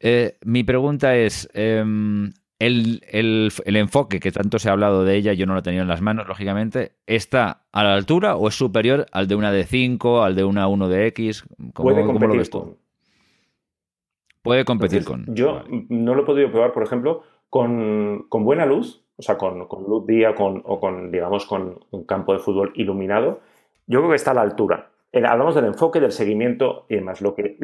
Eh, 0.00 0.36
mi 0.44 0.64
pregunta 0.64 1.16
es, 1.16 1.48
em, 1.54 2.32
el, 2.58 3.52
enfoque 3.64 4.20
que 4.20 4.32
tanto 4.32 4.58
se 4.58 4.68
ha 4.68 4.72
hablado 4.72 5.04
de 5.04 5.16
ella, 5.16 5.32
yo 5.32 5.46
no 5.46 5.54
lo 5.54 5.60
he 5.60 5.62
tenido 5.62 5.82
en 5.82 5.88
las 5.88 6.00
manos, 6.00 6.26
lógicamente, 6.28 6.92
¿está 7.06 7.64
a 7.72 7.84
la 7.84 7.94
altura 7.94 8.36
o 8.36 8.48
es 8.48 8.54
superior 8.54 9.06
al 9.12 9.28
de 9.28 9.34
una 9.34 9.52
de 9.52 9.64
5, 9.64 10.22
al 10.22 10.34
de 10.34 10.44
una 10.44 10.68
1 10.68 10.88
de 10.88 11.06
X? 11.08 11.44
¿Cómo, 11.72 11.90
lo 11.90 12.36
ves 12.36 12.50
tú? 12.50 12.76
Puede 14.42 14.64
competir 14.64 15.04
con. 15.04 15.34
Yo 15.34 15.64
no 15.88 16.14
lo 16.14 16.22
he 16.22 16.26
podido 16.26 16.50
probar, 16.50 16.72
por 16.72 16.82
ejemplo, 16.82 17.22
con, 17.48 18.26
buena 18.30 18.66
luz, 18.66 19.02
o 19.16 19.22
sea, 19.22 19.38
con, 19.38 19.66
luz 19.86 20.06
día 20.06 20.34
con, 20.34 20.62
o 20.64 20.80
con, 20.80 21.10
digamos, 21.10 21.46
con 21.46 21.80
un 21.90 22.04
campo 22.04 22.32
de 22.32 22.40
fútbol 22.40 22.72
iluminado. 22.74 23.40
Yo 23.86 24.00
creo 24.00 24.10
que 24.10 24.16
está 24.16 24.32
a 24.32 24.34
la 24.34 24.42
altura 24.42 24.90
hablamos 25.14 25.54
del 25.54 25.66
enfoque, 25.66 26.00
del 26.00 26.12
seguimiento 26.12 26.86
y 26.88 26.96
demás. 26.96 27.20
Lo 27.20 27.34
que, 27.34 27.56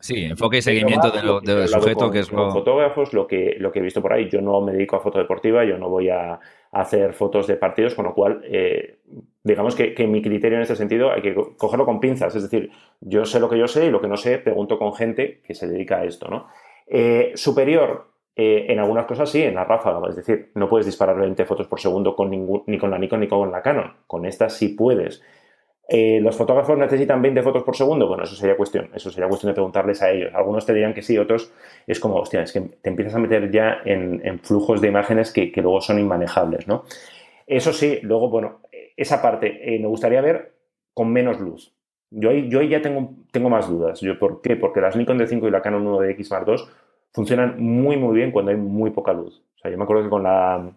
Sí, 0.00 0.24
enfoque 0.24 0.58
y 0.58 0.62
seguimiento 0.62 1.10
del 1.10 1.68
sujeto, 1.68 2.10
que 2.10 2.20
es 2.20 2.30
lo... 2.30 2.52
fotógrafos, 2.52 3.12
lo 3.12 3.26
que, 3.26 3.56
lo 3.58 3.72
que 3.72 3.80
he 3.80 3.82
visto 3.82 4.00
por 4.00 4.12
ahí. 4.12 4.28
Yo 4.28 4.40
no 4.40 4.60
me 4.60 4.72
dedico 4.72 4.94
a 4.94 5.00
foto 5.00 5.18
deportiva, 5.18 5.64
yo 5.64 5.76
no 5.76 5.88
voy 5.88 6.08
a, 6.08 6.38
hacer 6.70 7.14
fotos 7.14 7.46
de 7.46 7.56
partidos, 7.56 7.94
con 7.94 8.04
lo 8.04 8.14
cual, 8.14 8.42
eh, 8.44 8.98
digamos 9.42 9.74
que, 9.74 10.06
mi 10.06 10.22
criterio 10.22 10.56
en 10.56 10.62
este 10.62 10.76
sentido 10.76 11.10
hay 11.10 11.22
que 11.22 11.34
cogerlo 11.56 11.84
con 11.84 11.98
pinzas. 11.98 12.34
Es 12.36 12.42
decir, 12.42 12.70
yo 13.00 13.24
sé 13.24 13.40
lo 13.40 13.48
que 13.48 13.58
yo 13.58 13.66
sé 13.66 13.86
y 13.86 13.90
lo 13.90 14.00
que 14.00 14.08
no 14.08 14.16
sé 14.16 14.38
pregunto 14.38 14.78
con 14.78 14.94
gente 14.94 15.40
que 15.44 15.54
se 15.54 15.66
dedica 15.66 15.98
a 15.98 16.04
esto, 16.04 16.28
¿no? 16.28 16.46
Eh, 16.86 17.32
superior, 17.34 18.12
eh, 18.36 18.66
en 18.68 18.78
algunas 18.78 19.06
cosas 19.06 19.28
sí, 19.28 19.42
en 19.42 19.56
la 19.56 19.64
ráfaga, 19.64 20.00
es 20.08 20.16
decir, 20.16 20.52
no 20.54 20.68
puedes 20.68 20.86
disparar 20.86 21.18
20 21.18 21.44
fotos 21.44 21.66
por 21.66 21.80
segundo 21.80 22.14
con 22.14 22.30
ningún, 22.30 22.62
ni 22.66 22.78
con 22.78 22.90
la 22.90 22.98
Nikon 22.98 23.20
ni 23.20 23.28
con 23.28 23.50
la 23.50 23.62
Canon. 23.62 23.94
Con 24.06 24.26
esta 24.26 24.48
sí 24.48 24.68
puedes. 24.68 25.22
Eh, 25.90 26.20
¿Los 26.20 26.36
fotógrafos 26.36 26.76
necesitan 26.76 27.22
20 27.22 27.42
fotos 27.42 27.62
por 27.62 27.74
segundo? 27.74 28.06
Bueno, 28.06 28.24
eso 28.24 28.36
sería 28.36 28.58
cuestión, 28.58 28.90
eso 28.94 29.10
sería 29.10 29.26
cuestión 29.26 29.50
de 29.50 29.54
preguntarles 29.54 30.02
a 30.02 30.10
ellos. 30.10 30.34
Algunos 30.34 30.66
te 30.66 30.74
dirán 30.74 30.92
que 30.92 31.00
sí, 31.00 31.16
otros 31.16 31.50
es 31.86 31.98
como, 31.98 32.16
hostia, 32.16 32.42
es 32.42 32.52
que 32.52 32.60
te 32.60 32.90
empiezas 32.90 33.14
a 33.14 33.18
meter 33.18 33.50
ya 33.50 33.78
en, 33.86 34.38
flujos 34.40 34.82
de 34.82 34.88
imágenes 34.88 35.32
que, 35.32 35.50
luego 35.56 35.80
son 35.80 35.98
inmanejables, 35.98 36.68
¿no? 36.68 36.84
Eso 37.46 37.72
sí, 37.72 38.00
luego, 38.02 38.28
bueno, 38.28 38.60
esa 38.98 39.22
parte 39.22 39.74
eh, 39.74 39.78
me 39.78 39.88
gustaría 39.88 40.20
ver 40.20 40.52
con 40.92 41.10
menos 41.10 41.40
luz. 41.40 41.74
Yo 42.10 42.30
ahí, 42.30 42.68
ya 42.68 42.82
tengo, 42.82 43.14
tengo 43.32 43.48
más 43.48 43.68
dudas. 43.68 44.00
Yo, 44.02 44.18
¿Por 44.18 44.42
qué? 44.42 44.56
Porque 44.56 44.82
las 44.82 44.94
Nikon 44.94 45.18
D5 45.18 45.48
y 45.48 45.50
la 45.50 45.62
Canon 45.62 45.86
1 45.86 46.00
de 46.00 46.10
X 46.12 46.30
Mark 46.30 46.44
II 46.48 46.56
funcionan 47.12 47.62
muy, 47.62 47.96
muy 47.96 48.14
bien 48.14 48.30
cuando 48.30 48.50
hay 48.50 48.58
muy 48.58 48.90
poca 48.90 49.14
luz. 49.14 49.42
O 49.56 49.58
sea, 49.58 49.70
yo 49.70 49.78
me 49.78 49.84
acuerdo 49.84 50.02
que 50.02 50.10
con 50.10 50.22
la, 50.22 50.70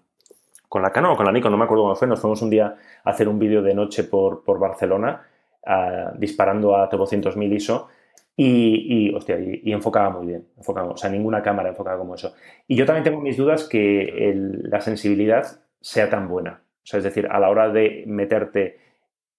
con 0.72 0.82
la 0.82 0.90
Canon 0.90 1.12
o 1.12 1.18
con 1.18 1.26
la 1.26 1.34
Nikon, 1.34 1.52
no 1.52 1.58
me 1.58 1.66
acuerdo 1.66 1.84
cómo 1.84 1.96
fue, 1.98 2.08
nos 2.08 2.22
fuimos 2.22 2.42
un 2.42 2.50
día 2.50 2.78
a 3.04 3.10
hacer 3.10 3.28
un 3.28 3.38
vídeo 3.38 3.62
de 3.62 3.74
noche 3.74 4.06
por, 4.06 4.46
por 4.46 4.58
Barcelona 4.58 5.22
ah, 5.66 6.14
disparando 6.18 6.78
a 6.78 6.90
200.000 6.90 7.54
ISO 7.54 7.90
y, 8.38 9.12
y, 9.12 9.60
y, 9.66 9.74
enfocaba 9.74 10.12
muy 10.12 10.28
bien, 10.28 10.48
enfocaba, 10.56 10.92
o 10.92 10.96
sea, 10.96 11.10
ninguna 11.10 11.42
cámara 11.42 11.68
enfocaba 11.68 11.98
como 11.98 12.16
eso. 12.16 12.34
Y 12.70 12.78
yo 12.78 12.86
también 12.86 13.04
tengo 13.04 13.20
mis 13.20 13.36
dudas 13.36 13.68
que 13.68 14.32
la 14.64 14.80
sensibilidad 14.80 15.46
sea 15.82 16.10
tan 16.10 16.30
buena. 16.30 16.62
O 16.64 16.86
sea, 16.86 17.00
es 17.00 17.04
decir, 17.04 17.28
a 17.30 17.38
la 17.42 17.50
hora 17.50 17.68
de 17.68 18.06
meterte, 18.08 18.80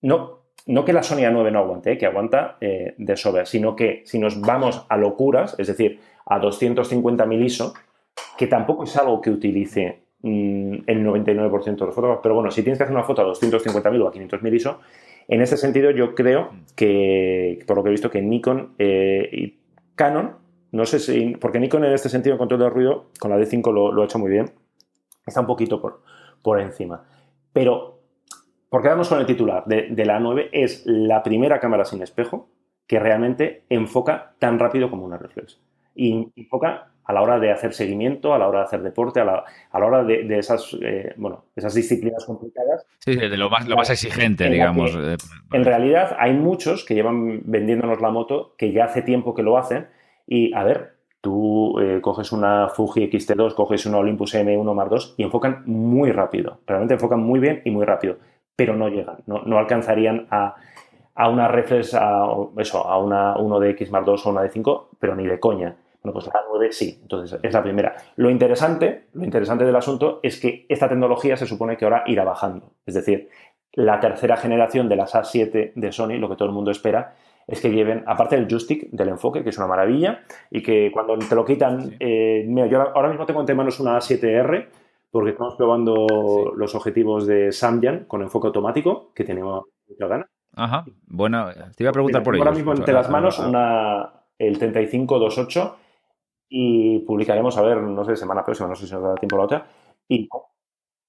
no, 0.03 0.41
no 0.67 0.85
que 0.85 0.93
la 0.93 1.03
Sony 1.03 1.21
A9 1.21 1.51
no 1.51 1.61
aguante, 1.61 1.93
eh, 1.93 1.99
que 1.99 2.05
aguanta 2.05 2.59
eh, 2.61 2.95
de 2.99 3.17
sobra, 3.17 3.47
sino 3.47 3.75
que 3.75 4.03
si 4.05 4.19
nos 4.19 4.39
vamos 4.43 4.85
a 4.87 4.99
locuras, 4.99 5.59
es 5.59 5.69
decir, 5.69 5.99
a 6.27 6.39
250.000 6.39 7.43
ISO, 7.43 7.73
que 8.37 8.47
tampoco 8.49 8.85
es 8.85 8.95
algo 8.99 9.23
que 9.23 9.31
utilice 9.31 10.02
Mm, 10.23 10.85
el 10.87 11.05
99% 11.05 11.85
de 11.85 11.87
los 11.87 11.95
fotógrafos. 11.95 12.21
Pero 12.23 12.37
bueno, 12.37 12.51
si 12.51 12.63
tienes 12.63 12.79
que 12.79 12.85
hacer 12.85 12.95
una 12.95 13.05
foto 13.05 13.23
a 13.23 13.25
250.000 13.27 14.03
o 14.03 14.09
a 14.09 14.13
500.000 14.13 14.55
ISO, 14.55 14.81
en 15.27 15.41
ese 15.43 15.57
sentido 15.57 15.91
yo 15.91 16.15
creo 16.15 16.51
que, 16.77 17.59
por 17.67 17.77
lo 17.77 17.83
que 17.83 17.89
he 17.89 17.93
visto, 17.93 18.11
que 18.11 18.23
Nikon 18.23 18.75
eh, 18.79 19.29
y 19.33 19.59
Canon, 19.97 20.37
no 20.71 20.87
sé 20.87 21.01
si, 21.01 21.37
porque 21.37 21.59
Nikon 21.59 21.85
en 21.85 21.93
este 21.93 22.09
sentido, 22.09 22.35
en 22.35 22.39
control 22.39 22.61
de 22.61 22.71
ruido, 22.71 23.07
con 23.19 23.31
la 23.31 23.39
D5 23.39 23.73
lo, 23.73 24.01
ha 24.01 24.05
hecho 24.05 24.21
muy 24.21 24.31
bien, 24.31 24.51
está 25.27 25.41
un 25.41 25.47
poquito 25.47 25.81
por, 25.81 26.03
por 26.41 26.61
encima. 26.61 27.05
Pero, 27.53 27.99
porque 28.71 28.89
vamos 28.89 29.09
con 29.09 29.19
el 29.19 29.27
titular 29.27 29.65
de, 29.67 29.89
de 29.91 30.05
la 30.05 30.21
A9, 30.21 30.51
es 30.53 30.85
la 30.87 31.25
primera 31.25 31.59
cámara 31.59 31.85
sin 31.85 32.01
espejo 32.01 32.49
que 32.87 33.01
realmente 33.01 33.65
enfoca 33.69 34.35
tan 34.39 34.59
rápido 34.61 34.89
como 34.89 35.05
una 35.05 35.19
reflex. 35.19 35.61
Y 35.95 36.29
enfoca 36.37 36.92
a 37.05 37.13
la 37.13 37.23
hora 37.23 37.39
de 37.39 37.51
hacer 37.51 37.73
seguimiento, 37.73 38.35
a 38.35 38.39
la 38.39 38.49
hora 38.49 38.61
de 38.61 38.65
hacer 38.67 38.83
deporte, 38.83 39.21
a 39.21 39.25
la, 39.25 39.45
a 39.71 39.81
la 39.81 39.87
hora 39.87 40.05
de, 40.05 40.39
esas, 40.39 40.77
eh, 40.81 41.13
bueno, 41.17 41.45
esas 41.57 41.75
disciplinas 41.75 42.25
complicadas. 42.25 42.87
Sí, 42.99 43.17
de 43.17 43.37
lo 43.37 43.51
más, 43.51 43.67
lo 43.67 43.77
más 43.77 43.91
exigente, 43.91 44.49
digamos. 44.49 44.95
Eh, 44.95 45.17
en 45.53 45.65
realidad 45.65 46.17
hay 46.19 46.33
muchos 46.33 46.85
que 46.85 46.95
llevan 46.95 47.43
vendiéndonos 47.45 48.01
la 48.01 48.11
moto 48.11 48.55
que 48.57 48.73
ya 48.73 48.85
hace 48.85 49.03
tiempo 49.03 49.35
que 49.35 49.43
lo 49.43 49.59
hacen 49.59 49.89
y, 50.27 50.55
a 50.55 50.63
ver, 50.65 50.93
tú 51.21 51.79
eh, 51.81 52.01
coges 52.01 52.33
una 52.33 52.69
Fuji 52.69 53.05
X-T2, 53.05 53.55
coges 53.55 53.87
una 53.87 53.99
Olympus 53.99 54.35
M1 54.35 54.75
Mark 54.75 54.91
II 54.93 55.15
y 55.17 55.23
enfocan 55.23 55.63
muy 55.67 56.13
rápido. 56.13 56.61
Realmente 56.67 56.95
enfocan 56.95 57.21
muy 57.21 57.41
bien 57.41 57.63
y 57.65 57.71
muy 57.71 57.85
rápido, 57.85 58.17
pero 58.55 58.77
no 58.77 58.89
llegan, 58.89 59.19
no, 59.27 59.43
no 59.45 59.59
alcanzarían 59.59 60.27
a, 60.31 60.57
a 61.15 61.29
una 61.29 61.49
reflex, 61.49 61.95
a, 61.95 62.27
eso, 62.59 62.87
a 62.87 62.99
una 62.99 63.37
1 63.37 63.61
de 63.61 63.71
X 63.71 63.91
Mark 63.91 64.05
II 64.07 64.15
o 64.25 64.31
una 64.31 64.43
de 64.43 64.51
5, 64.51 64.91
pero 64.99 65.15
ni 65.15 65.27
de 65.27 65.39
coña. 65.39 65.77
Bueno, 66.03 66.15
pues 66.15 66.27
la 66.27 66.41
9 66.49 66.73
sí, 66.73 66.99
entonces 67.01 67.39
es 67.43 67.53
la 67.53 67.63
primera. 67.63 67.95
Lo 68.17 68.29
interesante, 68.29 69.07
lo 69.13 69.25
interesante 69.25 69.65
del 69.65 69.77
asunto 69.77 70.19
es 70.23 70.41
que 70.41 70.67
esta 70.69 70.89
tecnología 70.89 71.37
se 71.37 71.47
supone 71.47 71.77
que 71.77 71.85
ahora 71.85 72.03
irá 72.07 72.25
bajando. 72.25 72.73
Es 72.87 72.95
decir, 72.95 73.29
la 73.73 74.01
tercera 74.01 74.37
generación 74.37 74.89
de 74.89 74.97
las 74.97 75.15
A7 75.15 75.73
de 75.75 75.93
Sony, 75.93 76.19
lo 76.19 76.29
que 76.29 76.37
todo 76.37 76.49
el 76.49 76.55
mundo 76.55 76.71
espera, 76.71 77.15
es 77.47 77.61
que 77.61 77.71
lleven, 77.71 78.03
aparte 78.07 78.37
del 78.37 78.49
joystick, 78.49 78.91
del 78.91 79.09
enfoque, 79.09 79.43
que 79.43 79.51
es 79.51 79.59
una 79.59 79.67
maravilla, 79.67 80.21
y 80.51 80.63
que 80.63 80.91
cuando 80.93 81.17
te 81.19 81.35
lo 81.35 81.45
quitan, 81.45 81.97
eh, 82.01 82.45
mira, 82.47 82.67
yo 82.67 82.81
ahora 82.81 83.09
mismo 83.09 83.27
tengo 83.27 83.41
entre 83.41 83.55
manos 83.55 83.79
una 83.81 83.97
A7R, 83.97 84.69
porque 85.11 85.31
estamos 85.31 85.55
probando 85.57 86.53
los 86.57 86.75
objetivos 86.75 87.27
de 87.27 87.53
Samyang 87.53 88.07
con 88.07 88.23
enfoque 88.23 88.47
automático, 88.49 89.13
que 89.15 89.25
tenemos 89.25 89.65
mucha 89.89 90.07
ganas. 90.07 90.29
Ajá, 90.55 90.85
bueno, 91.07 91.49
te 91.77 91.85
iba 91.85 91.91
a 91.91 91.93
preguntar 91.93 92.23
por 92.23 92.35
ello. 92.35 92.45
Ahora 92.45 92.57
mismo 92.57 92.73
entre 92.73 92.93
las 92.93 93.09
manos 93.11 93.39
una, 93.39 94.11
el 94.39 94.59
3528 94.59 95.77
y 96.55 96.99
publicaremos, 96.99 97.57
a 97.57 97.63
ver, 97.63 97.79
no 97.79 98.05
sé, 98.05 98.15
semana 98.15 98.45
próxima, 98.45 98.69
no 98.69 98.75
sé 98.75 98.87
si 98.87 98.93
nos 98.93 99.03
da 99.03 99.15
tiempo 99.15 99.39
la 99.39 99.45
otra. 99.45 99.67
Y, 100.07 100.29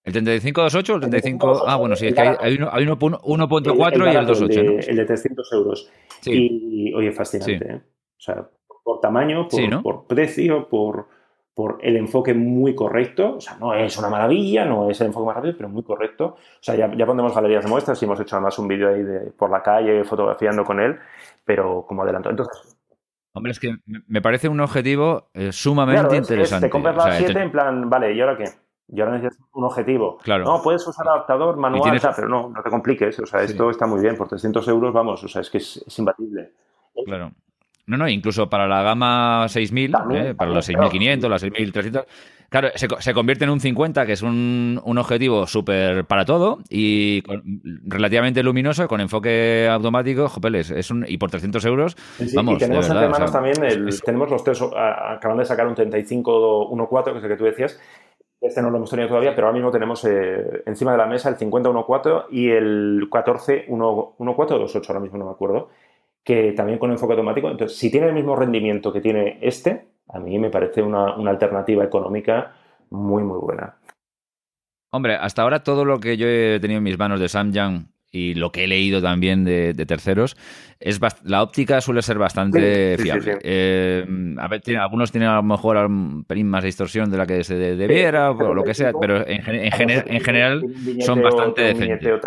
¿El 0.06 0.14
3528 0.14 0.94
o 0.94 0.96
el 0.96 1.02
35? 1.02 1.64
Ah, 1.68 1.76
bueno, 1.76 1.98
sí, 1.98 2.08
es 2.08 2.16
que 2.16 2.22
hay, 2.22 2.38
hay 2.40 2.86
1.4 2.86 4.06
y 4.06 4.16
el 4.16 4.26
28. 4.26 4.44
El 4.62 4.68
de, 4.68 4.86
el 4.88 4.96
de 4.96 5.06
300 5.06 5.54
euros. 5.54 5.92
Y, 6.26 6.94
oye, 6.94 7.12
fascinante, 7.12 7.74
¿eh? 7.74 7.76
O 7.76 8.22
sea, 8.22 8.48
por 8.86 9.02
tamaño, 9.02 9.50
por, 9.84 10.08
precio, 10.08 10.70
por, 10.70 11.08
por 11.54 11.80
el 11.82 11.98
enfoque 11.98 12.34
muy 12.34 12.74
correcto. 12.74 13.36
O 13.36 13.42
sea, 13.42 13.58
no 13.58 13.74
es 13.74 13.98
una 13.98 14.08
maravilla, 14.10 14.64
no 14.64 14.90
es 14.90 15.02
el 15.02 15.08
enfoque 15.08 15.26
más 15.26 15.36
rápido, 15.36 15.56
pero 15.58 15.68
muy 15.68 15.84
correcto. 15.84 16.38
O 16.38 16.38
sea, 16.62 16.76
ya, 16.76 16.90
ya 16.96 17.06
pondremos 17.06 17.36
galerías 17.36 17.66
de 17.66 17.70
muestras 17.70 18.02
y 18.02 18.06
hemos 18.06 18.20
hecho 18.22 18.38
además 18.38 18.58
un 18.60 18.70
vídeo 18.70 18.88
ahí 18.88 19.04
de, 19.04 19.20
por 19.32 19.50
la 19.50 19.62
calle 19.62 20.06
fotografiando 20.06 20.64
con 20.64 20.80
él, 20.80 20.98
pero 21.44 21.86
como 21.86 22.04
adelanto. 22.04 22.30
Entonces, 22.30 22.78
Hombre, 23.34 23.52
es 23.52 23.60
que 23.60 23.78
me 23.86 24.22
parece 24.22 24.48
un 24.48 24.60
objetivo 24.60 25.30
eh, 25.34 25.52
sumamente 25.52 26.16
interesante. 26.16 26.68
te 26.68 26.70
compras 26.70 26.96
la 26.96 27.18
7 27.18 27.42
en 27.42 27.52
plan, 27.52 27.90
vale, 27.90 28.14
¿y 28.14 28.22
ahora 28.22 28.38
qué? 28.38 28.46
Y 28.90 29.02
ahora 29.02 29.18
necesitas 29.18 29.48
un 29.54 29.64
objetivo. 29.64 30.18
Claro. 30.20 30.44
No, 30.44 30.62
puedes 30.62 30.86
usar 30.86 31.08
adaptador 31.08 31.58
manual, 31.58 32.00
pero 32.16 32.30
no, 32.30 32.50
no 32.50 32.62
te 32.62 32.70
compliques. 32.70 33.20
O 33.20 33.26
sea, 33.26 33.42
esto 33.42 33.72
está 33.72 33.88
muy 33.88 34.02
bien. 34.02 34.16
Por 34.18 34.28
300 34.28 34.68
euros, 34.68 34.94
vamos, 34.94 35.24
o 35.24 35.28
sea, 35.28 35.42
es 35.42 35.50
que 35.50 35.58
es, 35.58 35.84
imbatible. 35.98 36.52
Claro. 37.06 37.32
No, 37.86 37.98
no, 37.98 38.08
incluso 38.08 38.50
para 38.50 38.68
la 38.68 38.82
gama 38.82 39.48
6000, 39.50 39.96
eh, 40.14 40.34
para 40.36 40.52
los 40.52 40.66
6500, 40.66 41.30
las 41.30 41.42
6300, 41.42 42.06
Claro, 42.54 42.70
se, 42.76 43.16
convierte 43.16 43.46
en 43.46 43.50
un 43.50 43.60
50, 43.60 44.06
que 44.06 44.12
es 44.12 44.22
un, 44.22 44.80
objetivo 44.86 45.48
súper 45.48 46.06
para 46.06 46.24
todo 46.24 46.60
y 46.70 47.24
relativamente 47.88 48.44
luminoso, 48.44 48.88
con 48.88 49.02
enfoque 49.02 49.68
automático, 49.68 50.30
jopeles, 50.30 50.70
es 50.70 50.92
un, 50.92 51.04
y 51.08 51.18
por 51.18 51.32
300 51.32 51.66
euros, 51.66 51.98
vamos, 52.36 52.54
y 52.54 52.58
tenemos 52.60 52.88
entre 52.88 53.10
manos 53.10 53.32
también, 53.32 53.56
tenemos 54.06 54.30
los 54.30 54.44
tres, 54.44 54.62
acaban 54.62 55.40
de 55.40 55.46
sacar 55.46 55.66
un 55.66 55.74
3514, 55.74 57.12
que 57.12 57.18
es 57.18 57.24
el 57.24 57.30
que 57.32 57.38
tú 57.38 57.46
decías, 57.46 57.80
este 58.40 58.62
no 58.62 58.70
lo 58.70 58.78
hemos 58.78 58.90
tenido 58.92 59.08
todavía, 59.08 59.34
pero 59.34 59.48
ahora 59.48 59.56
mismo 59.56 59.72
tenemos 59.72 60.06
eh, 60.06 60.62
encima 60.68 60.92
de 60.92 61.00
la 61.00 61.08
mesa 61.08 61.30
el 61.30 61.38
5014 61.38 62.28
y 62.30 62.52
el 62.52 63.08
141428, 63.10 64.92
ahora 64.92 65.00
mismo 65.00 65.18
no 65.18 65.26
me 65.26 65.32
acuerdo, 65.32 65.70
que 66.24 66.54
también 66.54 66.80
con 66.80 66.92
enfoque 66.92 67.14
automático. 67.14 67.50
Entonces, 67.50 67.78
si 67.78 67.92
tiene 67.92 68.08
el 68.08 68.14
mismo 68.14 68.36
rendimiento 68.36 68.92
que 68.94 69.02
tiene 69.02 69.40
este, 69.42 69.88
a 70.10 70.20
mí 70.20 70.38
me 70.40 70.50
parece 70.50 70.82
una, 70.82 71.16
alternativa 71.30 71.84
económica 71.84 72.54
muy, 72.90 73.24
muy 73.24 73.40
buena. 73.40 73.76
Hombre, 74.92 75.16
hasta 75.16 75.42
ahora 75.42 75.64
todo 75.64 75.86
lo 75.86 76.00
que 76.00 76.18
yo 76.18 76.28
he 76.28 76.60
tenido 76.60 76.78
en 76.78 76.84
mis 76.84 77.00
manos 77.00 77.20
de 77.20 77.28
Samyang 77.28 77.88
y 78.12 78.36
lo 78.36 78.52
que 78.52 78.66
he 78.66 78.68
leído 78.68 79.02
también 79.02 79.44
de, 79.44 79.74
terceros, 79.88 80.38
es 80.80 81.00
la 81.24 81.42
óptica 81.42 81.82
suele 81.82 82.04
ser 82.04 82.20
bastante 82.20 82.96
fiable. 83.00 83.40
Eh, 83.42 84.06
a 84.38 84.48
ver, 84.48 84.62
algunos 84.78 85.12
tienen 85.12 85.30
a 85.30 85.38
lo 85.38 85.44
mejor 85.44 85.78
un 85.78 86.24
pelín 86.26 86.48
más 86.48 86.62
de 86.62 86.68
distorsión 86.68 87.10
de 87.10 87.18
la 87.18 87.26
que 87.26 87.44
se 87.44 87.56
debiera 87.56 88.30
o 88.30 88.54
lo 88.54 88.64
que 88.64 88.76
sea, 88.76 88.92
pero 88.94 89.28
en, 89.28 89.42
en 89.50 90.22
general 90.22 90.64
son 91.00 91.24
bastante 91.24 91.64
decentes. 91.64 92.22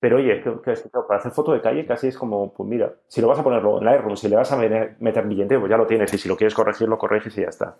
Pero 0.00 0.16
oye, 0.16 0.40
que, 0.40 0.50
para 0.50 1.18
hacer 1.18 1.30
foto 1.30 1.52
de 1.52 1.60
calle 1.60 1.84
casi 1.84 2.08
es 2.08 2.16
como, 2.16 2.54
pues 2.54 2.66
mira, 2.66 2.94
si 3.06 3.20
lo 3.20 3.28
vas 3.28 3.38
a 3.38 3.44
ponerlo 3.44 3.78
en 3.78 3.84
Lightroom, 3.84 4.16
si 4.16 4.28
le 4.28 4.36
vas 4.36 4.50
a 4.50 4.56
meter, 4.56 5.26
billete, 5.26 5.58
pues 5.58 5.70
ya 5.70 5.76
lo 5.76 5.86
tienes 5.86 6.12
y 6.14 6.18
si 6.18 6.26
lo 6.26 6.36
quieres 6.36 6.54
corregir, 6.54 6.88
lo 6.88 6.96
corriges 6.96 7.36
y 7.36 7.42
ya 7.42 7.48
está. 7.48 7.76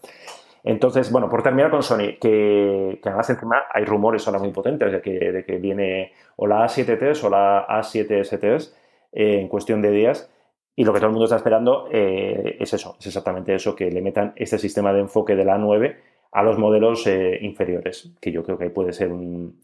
Entonces, 0.62 1.10
bueno, 1.10 1.30
por 1.30 1.42
terminar 1.42 1.70
con 1.70 1.82
Sony, 1.82 2.18
que, 2.20 3.00
además 3.02 3.30
encima 3.30 3.62
hay 3.72 3.86
rumores 3.86 4.26
ahora 4.28 4.38
muy 4.38 4.50
potentes 4.50 4.92
de 4.92 5.00
que, 5.00 5.32
de 5.32 5.44
que 5.44 5.56
viene 5.56 6.12
o 6.36 6.46
la 6.46 6.66
A7T 6.66 7.24
o 7.24 7.30
la 7.30 7.66
A7ST 7.66 8.70
eh, 9.12 9.40
en 9.40 9.48
cuestión 9.48 9.80
de 9.80 9.90
días. 9.90 10.30
Y 10.76 10.84
lo 10.84 10.92
que 10.92 10.98
todo 10.98 11.08
el 11.08 11.12
mundo 11.12 11.24
está 11.24 11.36
esperando 11.36 11.88
eh, 11.90 12.56
es 12.60 12.72
eso, 12.74 12.96
es 13.00 13.06
exactamente 13.06 13.54
eso, 13.54 13.74
que 13.74 13.90
le 13.90 14.02
metan 14.02 14.34
este 14.36 14.58
sistema 14.58 14.92
de 14.92 15.00
enfoque 15.00 15.36
de 15.36 15.44
la 15.44 15.56
A9 15.56 15.96
a 16.32 16.42
los 16.42 16.58
modelos 16.58 17.06
eh, 17.06 17.38
inferiores, 17.40 18.12
que 18.20 18.30
yo 18.30 18.44
creo 18.44 18.56
que 18.56 18.70
puede 18.70 18.92
ser 18.92 19.10
un, 19.10 19.58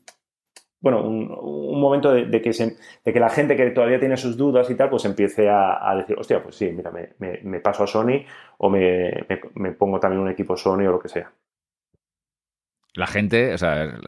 bueno, 0.87 1.03
un, 1.03 1.81
momento 1.81 2.13
de, 2.13 2.41
que 2.41 2.53
de 3.05 3.13
que 3.13 3.19
la 3.19 3.29
gente 3.29 3.57
que 3.57 3.71
todavía 3.71 3.99
tiene 3.99 4.17
sus 4.17 4.37
dudas 4.37 4.71
y 4.71 4.77
tal, 4.77 4.89
pues 4.89 5.05
empiece 5.05 5.49
a, 5.51 5.93
decir, 5.97 6.17
hostia, 6.17 6.41
pues 6.41 6.55
sí, 6.55 6.71
mira, 6.71 6.93
me, 6.93 7.59
paso 7.59 7.83
a 7.83 7.89
Sony 7.89 8.25
o 8.59 8.71
me, 8.71 9.27
pongo 9.77 9.99
también 9.99 10.23
un 10.23 10.31
equipo 10.31 10.57
Sony 10.57 10.87
o 10.87 10.93
lo 10.93 11.01
que 11.01 11.09
sea. 11.09 11.29
La 12.95 13.09
gente, 13.09 13.53
o 13.53 13.59
sea, 13.59 13.99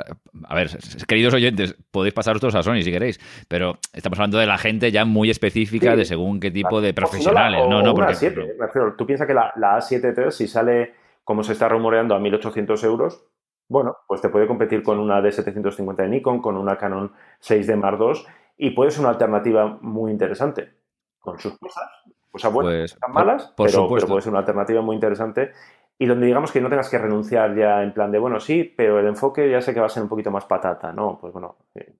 a 0.44 0.54
ver, 0.54 0.70
queridos 1.08 1.34
oyentes, 1.34 1.74
podéis 1.90 2.14
pasaros 2.14 2.40
todos 2.40 2.54
a 2.54 2.62
Sony 2.62 2.82
si 2.82 2.92
queréis, 2.92 3.18
pero 3.48 3.80
estamos 3.92 4.20
hablando 4.20 4.38
de 4.38 4.46
la 4.46 4.56
gente 4.56 4.92
ya 4.92 5.04
muy 5.04 5.28
específica 5.28 5.96
de 5.96 6.04
según 6.04 6.38
qué 6.38 6.52
tipo 6.52 6.80
de 6.80 6.94
profesionales. 6.94 7.66
no, 7.68 7.82
no, 7.82 7.92
porque. 7.92 8.12
A7, 8.12 8.94
tú 8.96 9.04
piensas 9.04 9.26
que 9.26 9.34
la, 9.34 9.52
la 9.56 9.78
A7 9.78 10.16
III, 10.16 10.30
si 10.30 10.46
sale 10.46 10.94
como 11.24 11.42
se 11.42 11.54
está 11.54 11.68
rumoreando 11.68 12.14
a 12.14 12.20
1800 12.20 12.84
euros, 12.84 13.24
bueno, 13.68 13.98
pues 14.06 14.20
te 14.20 14.30
puede 14.30 14.46
competir 14.46 14.82
con 14.82 14.98
una 14.98 15.20
D750 15.20 15.96
de 15.96 16.08
Nikon, 16.08 16.40
con 16.40 16.56
una 16.56 16.76
Canon 16.76 17.12
6D 17.40 17.76
Mark 17.76 17.98
II 18.00 18.20
y 18.56 18.70
puede 18.70 18.90
ser 18.90 19.00
una 19.00 19.10
alternativa 19.10 19.78
muy 19.80 20.10
interesante. 20.10 20.74
Con 21.18 21.38
sus 21.38 21.58
cosas, 21.58 21.84
cosas 22.30 22.52
buenas, 22.52 22.96
pues, 22.98 23.12
malas, 23.12 23.54
pero, 23.56 23.88
puede 23.88 24.22
ser 24.22 24.30
una 24.30 24.40
alternativa 24.40 24.80
muy 24.80 24.94
interesante 24.94 25.52
y 25.98 26.06
donde 26.06 26.26
digamos 26.26 26.52
que 26.52 26.60
no 26.60 26.70
tengas 26.70 26.88
que 26.88 26.98
renunciar 26.98 27.54
ya 27.56 27.82
en 27.82 27.92
plan 27.92 28.10
de, 28.10 28.18
bueno, 28.18 28.40
sí, 28.40 28.64
pero 28.64 29.00
el 29.00 29.06
enfoque 29.06 29.50
ya 29.50 29.60
sé 29.60 29.74
que 29.74 29.80
va 29.80 29.86
a 29.86 29.90
ser 29.90 30.02
un 30.02 30.08
poquito 30.08 30.30
más 30.30 30.46
patata, 30.46 30.92
¿no? 30.92 31.18
Pues 31.20 31.32
bueno, 31.32 31.56
eh, 31.74 31.94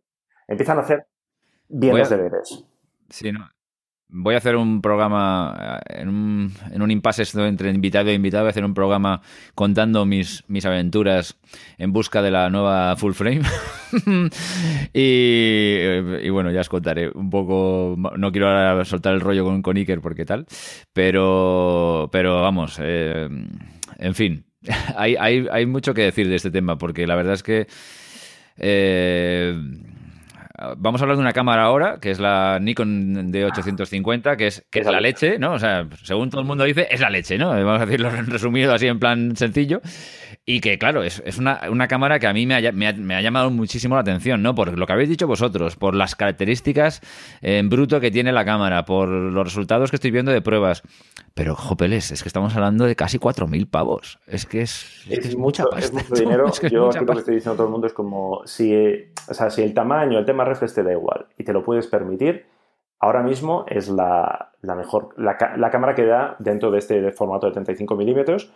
empiezan 0.47 0.79
a 0.79 0.83
hacer 0.83 1.07
bien 1.69 1.99
los 1.99 2.09
deberes. 2.09 2.65
Sí, 3.11 3.33
no. 3.33 3.41
Voy 4.11 4.35
a 4.35 4.39
hacer 4.39 4.57
un 4.57 4.81
programa 4.81 5.81
eh, 5.87 6.01
en 6.01 6.09
un, 6.09 6.53
en 6.73 6.81
un 6.81 6.91
impasse 6.91 7.25
entre 7.47 7.71
invitado 7.71 8.09
e 8.09 8.15
invitado. 8.15 8.45
Voy 8.45 8.49
a 8.49 8.51
hacer 8.51 8.65
un 8.65 8.73
programa 8.73 9.21
contando 9.55 10.07
mis, 10.07 10.45
mis 10.49 10.65
aventuras 10.65 11.39
en 11.77 11.93
busca 11.93 12.23
de 12.23 12.31
la 12.31 12.49
nueva 12.49 12.97
full 12.97 13.13
frame. 13.13 13.43
y, 14.95 16.27
y, 16.27 16.31
bueno, 16.31 16.51
ya 16.51 16.61
os 16.61 16.71
contaré 16.71 17.11
un 17.11 17.29
poco. 17.29 17.97
No 18.17 18.33
quiero 18.33 18.49
ahora 18.49 18.83
soltar 18.87 19.13
el 19.13 19.21
rollo 19.21 19.45
con, 19.45 19.61
con 19.61 19.77
Iker 19.77 20.01
porque 20.01 20.25
tal. 20.25 20.47
Pero, 20.95 22.09
pero 22.11 22.41
vamos, 22.41 22.79
eh, 22.81 23.29
en 23.99 24.15
fin. 24.15 24.47
hay, 24.97 25.17
hay, 25.17 25.47
hay 25.53 25.67
mucho 25.67 25.93
que 25.93 26.03
decir 26.03 26.29
de 26.29 26.37
este 26.37 26.51
tema 26.51 26.79
porque 26.79 27.07
la 27.07 27.15
verdad 27.15 27.35
es 27.35 27.43
que. 27.43 27.67
Eh, 28.57 29.55
Vamos 30.77 31.01
a 31.01 31.05
hablar 31.05 31.17
de 31.17 31.23
una 31.23 31.33
cámara 31.33 31.65
ahora, 31.65 31.99
que 32.01 32.11
es 32.11 32.19
la 32.19 32.59
Nikon 32.61 33.33
D850, 33.33 34.37
que 34.37 34.49
es, 34.49 34.67
que 34.71 34.81
es 34.81 34.87
la 34.87 35.01
leche, 35.01 35.39
¿no? 35.39 35.53
O 35.53 35.59
sea, 35.59 35.89
según 36.03 36.31
todo 36.31 36.41
el 36.41 36.49
mundo 36.49 36.65
dice, 36.65 36.89
es 36.91 37.01
la 37.01 37.11
leche, 37.11 37.39
¿no? 37.39 37.51
Vamos 37.51 37.81
a 37.81 37.87
decirlo 37.87 38.11
resumido 38.11 38.75
así 38.75 38.89
en 38.89 38.99
plan 38.99 39.37
sencillo. 39.37 39.81
Y 40.45 40.61
que, 40.61 40.79
claro, 40.79 41.03
es, 41.03 41.23
una, 41.39 41.89
cámara 41.89 42.19
que 42.19 42.27
a 42.27 42.33
mí 42.33 42.47
me 42.47 42.55
ha, 42.57 42.73
me, 42.73 43.15
ha, 43.15 43.21
llamado 43.21 43.51
muchísimo 43.51 43.95
la 43.95 44.01
atención, 44.01 44.43
¿no? 44.43 44.55
Por 44.55 44.77
lo 44.77 44.87
que 44.87 44.93
habéis 44.93 45.11
dicho 45.11 45.27
vosotros, 45.27 45.77
por 45.77 45.95
las 45.95 46.17
características 46.17 47.03
en 47.41 47.69
bruto 47.69 48.01
que 48.01 48.11
tiene 48.11 48.33
la 48.33 48.45
cámara, 48.45 48.85
por 48.85 49.09
los 49.09 49.45
resultados 49.45 49.91
que 49.91 49.97
estoy 49.97 50.11
viendo 50.11 50.33
de 50.33 50.41
pruebas. 50.41 50.83
Pero, 51.35 51.55
jopeles, 51.55 52.11
es 52.11 52.23
que 52.23 52.29
estamos 52.29 52.57
hablando 52.57 52.85
de 52.85 52.97
casi 52.97 53.19
4.000 53.19 53.71
pavos. 53.71 54.19
Es 54.27 54.45
que 54.45 54.63
es, 54.63 55.05
es, 55.09 55.37
mucha 55.37 55.65
pasta. 55.65 55.85
Es 55.85 55.93
mucho 55.93 56.15
dinero. 56.15 56.51
Yo 56.71 56.89
aquí 56.89 57.05
lo 57.05 57.13
que 57.13 57.19
estoy 57.19 57.35
diciendo 57.37 57.53
a 57.53 57.57
todo 57.57 57.67
el 57.67 57.73
mundo 57.73 57.87
es 57.87 57.93
como 57.93 58.41
si, 58.45 58.75
o 59.29 59.35
sea, 59.35 59.51
si 59.51 59.63
el 59.63 59.73
tamaño, 59.73 60.19
el 60.19 60.25
tema 60.25 60.45
te 60.55 60.83
da 60.83 60.93
igual 60.93 61.27
y 61.37 61.45
te 61.45 61.53
lo 61.53 61.63
puedes 61.63 61.87
permitir, 61.87 62.47
ahora 63.01 63.23
mismo 63.23 63.65
es 63.69 63.89
la, 63.89 64.53
mejor, 64.63 65.11
la, 65.17 65.37
cámara 65.71 65.95
que 65.95 66.05
da 66.05 66.37
dentro 66.39 66.71
de 66.71 66.79
este 66.79 67.13
formato 67.13 67.47
de 67.47 67.53
35 67.53 67.97
milímetros. 67.97 68.53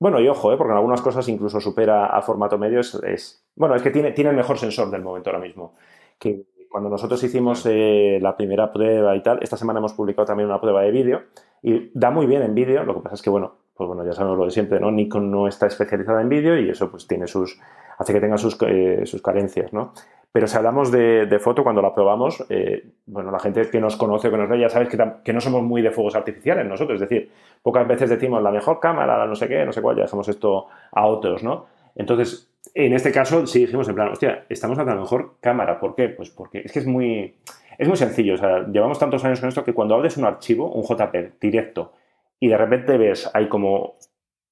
Bueno, 0.00 0.20
y 0.20 0.28
ojo, 0.28 0.52
¿eh? 0.52 0.56
porque 0.56 0.72
en 0.72 0.76
algunas 0.76 1.00
cosas 1.00 1.28
incluso 1.28 1.60
supera 1.60 2.06
a 2.06 2.22
formato 2.22 2.56
medio. 2.56 2.80
Es, 2.80 3.44
bueno, 3.56 3.74
es 3.74 3.82
que 3.82 3.90
tiene, 3.90 4.12
tiene 4.12 4.30
el 4.30 4.36
mejor 4.36 4.58
sensor 4.58 4.90
del 4.90 5.02
momento 5.02 5.30
ahora 5.30 5.42
mismo. 5.42 5.74
Que 6.18 6.44
cuando 6.70 6.88
nosotros 6.88 7.22
hicimos 7.24 7.66
eh, 7.66 8.18
la 8.20 8.36
primera 8.36 8.72
prueba 8.72 9.16
y 9.16 9.22
tal, 9.22 9.42
esta 9.42 9.56
semana 9.56 9.80
hemos 9.80 9.94
publicado 9.94 10.26
también 10.26 10.48
una 10.48 10.60
prueba 10.60 10.82
de 10.82 10.90
vídeo 10.92 11.22
y 11.62 11.90
da 11.98 12.10
muy 12.10 12.26
bien 12.26 12.42
en 12.42 12.54
vídeo. 12.54 12.84
Lo 12.84 12.94
que 12.94 13.00
pasa 13.00 13.14
es 13.16 13.22
que, 13.22 13.30
bueno, 13.30 13.56
pues 13.78 13.86
bueno, 13.86 14.04
ya 14.04 14.12
sabemos 14.12 14.36
lo 14.36 14.44
de 14.44 14.50
siempre, 14.50 14.80
¿no? 14.80 14.90
Nikon 14.90 15.30
no 15.30 15.46
está 15.46 15.68
especializada 15.68 16.20
en 16.20 16.28
vídeo 16.28 16.58
y 16.58 16.68
eso 16.68 16.90
pues 16.90 17.06
tiene 17.06 17.28
sus, 17.28 17.60
hace 17.96 18.12
que 18.12 18.20
tenga 18.20 18.36
sus, 18.36 18.58
eh, 18.66 19.02
sus 19.04 19.22
carencias, 19.22 19.72
¿no? 19.72 19.92
Pero 20.32 20.48
si 20.48 20.56
hablamos 20.56 20.90
de, 20.90 21.38
foto, 21.40 21.62
cuando 21.62 21.80
la 21.80 21.94
probamos, 21.94 22.44
eh, 22.50 22.84
bueno, 23.06 23.30
la 23.30 23.38
gente 23.38 23.70
que 23.70 23.80
nos 23.80 23.96
conoce, 23.96 24.30
que 24.30 24.36
nos 24.36 24.48
ve, 24.48 24.60
ya 24.60 24.68
sabes 24.68 24.88
que, 24.88 25.32
no 25.32 25.40
somos 25.40 25.62
muy 25.62 25.80
de 25.80 25.92
fuegos 25.92 26.16
artificiales 26.16 26.66
nosotros. 26.66 27.00
Es 27.00 27.08
decir, 27.08 27.30
pocas 27.62 27.86
veces 27.86 28.10
decimos 28.10 28.42
la 28.42 28.50
mejor 28.50 28.80
cámara, 28.80 29.16
la 29.16 29.26
no 29.26 29.36
sé 29.36 29.46
qué, 29.46 29.64
no 29.64 29.72
sé 29.72 29.80
cuál, 29.80 29.96
ya 29.96 30.02
dejamos 30.02 30.28
esto 30.28 30.66
a 30.90 31.06
otros, 31.06 31.44
¿no? 31.44 31.66
Entonces, 31.94 32.50
en 32.74 32.94
este 32.94 33.12
caso 33.12 33.46
sí 33.46 33.60
dijimos 33.60 33.88
en 33.88 33.94
plan, 33.94 34.08
hostia, 34.08 34.44
estamos 34.48 34.76
ante 34.76 34.92
la 34.92 35.00
mejor 35.00 35.36
cámara. 35.40 35.78
¿Por 35.78 35.94
qué? 35.94 36.08
Pues 36.08 36.30
porque 36.30 36.62
es 36.64 36.72
que 36.72 36.80
es 36.80 36.86
muy, 36.86 37.36
es 37.78 37.86
muy 37.86 37.96
sencillo. 37.96 38.34
O 38.34 38.38
sea, 38.38 38.66
llevamos 38.66 38.98
tantos 38.98 39.24
años 39.24 39.38
con 39.38 39.48
esto 39.48 39.64
que 39.64 39.72
cuando 39.72 39.94
abres 39.94 40.16
un 40.16 40.24
archivo, 40.24 40.70
un 40.72 40.82
JPEG 40.82 41.38
directo, 41.40 41.92
y 42.40 42.48
de 42.48 42.56
repente 42.56 42.96
ves, 42.96 43.30
hay 43.34 43.48
como 43.48 43.96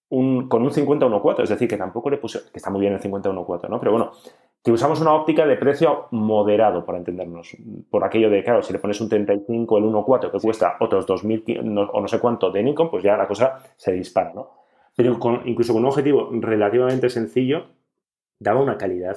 un, 0.09 0.49
con 0.49 0.63
un 0.63 0.71
50-1.4, 0.71 1.43
es 1.43 1.49
decir, 1.49 1.69
que 1.69 1.77
tampoco 1.77 2.11
le 2.11 2.19
puse, 2.19 2.41
que 2.51 2.59
está 2.59 2.71
muy 2.71 2.81
bien 2.81 2.93
el 2.93 3.01
50-1.4, 3.01 3.69
¿no? 3.69 3.79
Pero 3.79 3.93
bueno, 3.93 4.13
que 4.63 4.73
usamos 4.73 5.01
una 5.01 5.15
óptica 5.15 5.47
de 5.47 5.57
precio 5.57 6.09
moderado, 6.11 6.85
para 6.85 6.99
entendernos. 6.99 7.57
Por 7.91 8.05
aquello 8.05 8.31
de, 8.31 8.43
claro, 8.43 8.63
si 8.63 8.73
le 8.73 8.79
pones 8.79 9.01
un 9.01 9.09
35, 9.09 9.79
el 9.79 9.85
1.4, 9.85 10.31
que 10.33 10.41
cuesta 10.41 10.77
otros 10.81 11.07
2.000 11.07 11.91
o 11.93 12.01
no 12.01 12.09
sé 12.09 12.19
cuánto 12.19 12.51
de 12.51 12.63
Nikon, 12.63 12.91
pues 12.91 13.05
ya 13.05 13.17
la 13.17 13.29
cosa 13.29 13.59
se 13.77 13.93
dispara, 13.93 14.33
¿no? 14.35 14.51
Pero 14.97 15.19
incluso 15.45 15.73
con 15.73 15.83
un 15.83 15.89
objetivo 15.89 16.31
relativamente 16.33 17.11
sencillo, 17.11 17.67
daba 18.41 18.61
una 18.61 18.79
calidad. 18.79 19.17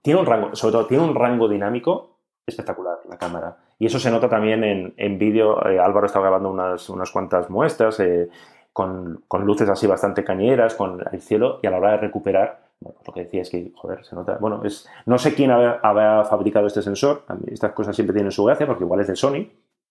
Tiene 0.00 0.20
un 0.20 0.26
rango, 0.26 0.54
sobre 0.54 0.72
todo, 0.72 0.86
tiene 0.86 1.04
un 1.04 1.14
rango 1.14 1.48
dinámico 1.48 2.16
espectacular 2.46 2.98
la 3.08 3.18
cámara. 3.18 3.56
Y 3.78 3.86
eso 3.86 3.98
se 3.98 4.10
nota 4.10 4.28
también 4.28 4.94
en, 4.96 5.18
vídeo. 5.18 5.64
Eh, 5.68 5.78
Álvaro 5.78 6.06
está 6.06 6.20
grabando 6.20 6.50
unas, 6.50 6.88
unas 6.88 7.10
cuantas 7.10 7.50
muestras 7.50 8.00
eh, 8.00 8.28
con, 8.72 9.24
con, 9.28 9.44
luces 9.44 9.68
así 9.68 9.86
bastante 9.86 10.24
cañeras, 10.24 10.74
con 10.74 11.02
el 11.12 11.20
cielo, 11.20 11.60
y 11.62 11.66
a 11.66 11.70
la 11.70 11.78
hora 11.78 11.90
de 11.92 11.98
recuperar 11.98 12.66
bueno, 12.80 12.98
lo 13.06 13.12
que 13.12 13.24
decía 13.24 13.42
es 13.42 13.50
que, 13.50 13.72
joder, 13.74 14.04
se 14.04 14.14
nota. 14.14 14.36
Bueno, 14.38 14.62
es, 14.64 14.88
no 15.06 15.18
sé 15.18 15.34
quién 15.34 15.50
había, 15.50 16.24
fabricado 16.24 16.66
este 16.66 16.82
sensor. 16.82 17.24
estas 17.46 17.72
cosas 17.72 17.96
siempre 17.96 18.14
tienen 18.14 18.32
su 18.32 18.44
gracia 18.44 18.66
porque 18.66 18.84
igual 18.84 19.00
es 19.00 19.06
de 19.06 19.16
Sony. 19.16 19.48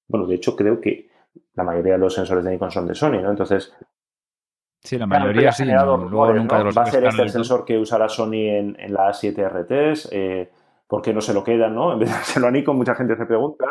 Bueno, 0.07 0.27
de 0.27 0.35
hecho, 0.35 0.55
creo 0.55 0.79
que 0.79 1.09
la 1.55 1.63
mayoría 1.63 1.93
de 1.93 1.99
los 1.99 2.13
sensores 2.13 2.43
de 2.43 2.51
Nikon 2.51 2.71
son 2.71 2.87
de 2.87 2.93
Sony, 2.95 3.21
¿no? 3.21 3.31
Entonces. 3.31 3.73
Sí, 4.81 4.99
la 4.99 5.07
mayoría 5.07 5.51
sí. 5.51 5.65
luego 5.65 6.33
nunca 6.33 6.59
de 6.59 6.65
los 6.65 6.77
Va 6.77 6.83
a 6.83 6.85
ser 6.85 7.05
este 7.05 7.23
el 7.23 7.29
sensor 7.31 7.65
que 7.65 7.79
usará 7.79 8.07
Sony 8.07 8.49
en, 8.49 8.93
la 8.93 9.09
A7 9.09 9.49
RTs. 9.49 10.09
Eh, 10.11 10.51
¿Por 10.87 11.01
qué 11.01 11.13
no 11.13 11.21
se 11.21 11.33
lo 11.33 11.43
quedan, 11.43 11.73
no? 11.73 11.93
En 11.93 11.99
vez 11.99 12.09
de 12.09 12.15
hacerlo 12.19 12.47
a 12.47 12.51
Nikon, 12.51 12.77
mucha 12.77 12.95
gente 12.95 13.15
se 13.15 13.25
pregunta. 13.25 13.65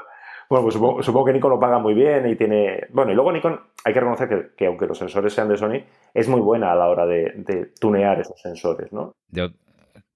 Bueno, 0.48 0.64
pues 0.64 0.74
supongo, 0.74 1.24
que 1.24 1.32
Nikon 1.32 1.50
lo 1.50 1.60
paga 1.60 1.78
muy 1.78 1.94
bien 1.94 2.28
y 2.28 2.36
tiene... 2.36 2.86
Bueno, 2.90 3.12
y 3.12 3.14
luego 3.14 3.32
Nikon, 3.32 3.58
hay 3.84 3.94
que 3.94 4.00
reconocer 4.00 4.54
que, 4.56 4.66
aunque 4.66 4.86
los 4.86 4.98
sensores 4.98 5.32
sean 5.32 5.48
de 5.48 5.56
Sony, 5.56 5.82
es 6.12 6.28
muy 6.28 6.40
buena 6.40 6.72
a 6.72 6.76
la 6.76 6.88
hora 6.88 7.06
de, 7.06 7.72
tunear 7.80 8.20
esos 8.20 8.40
sensores, 8.40 8.92
¿no? 8.92 9.14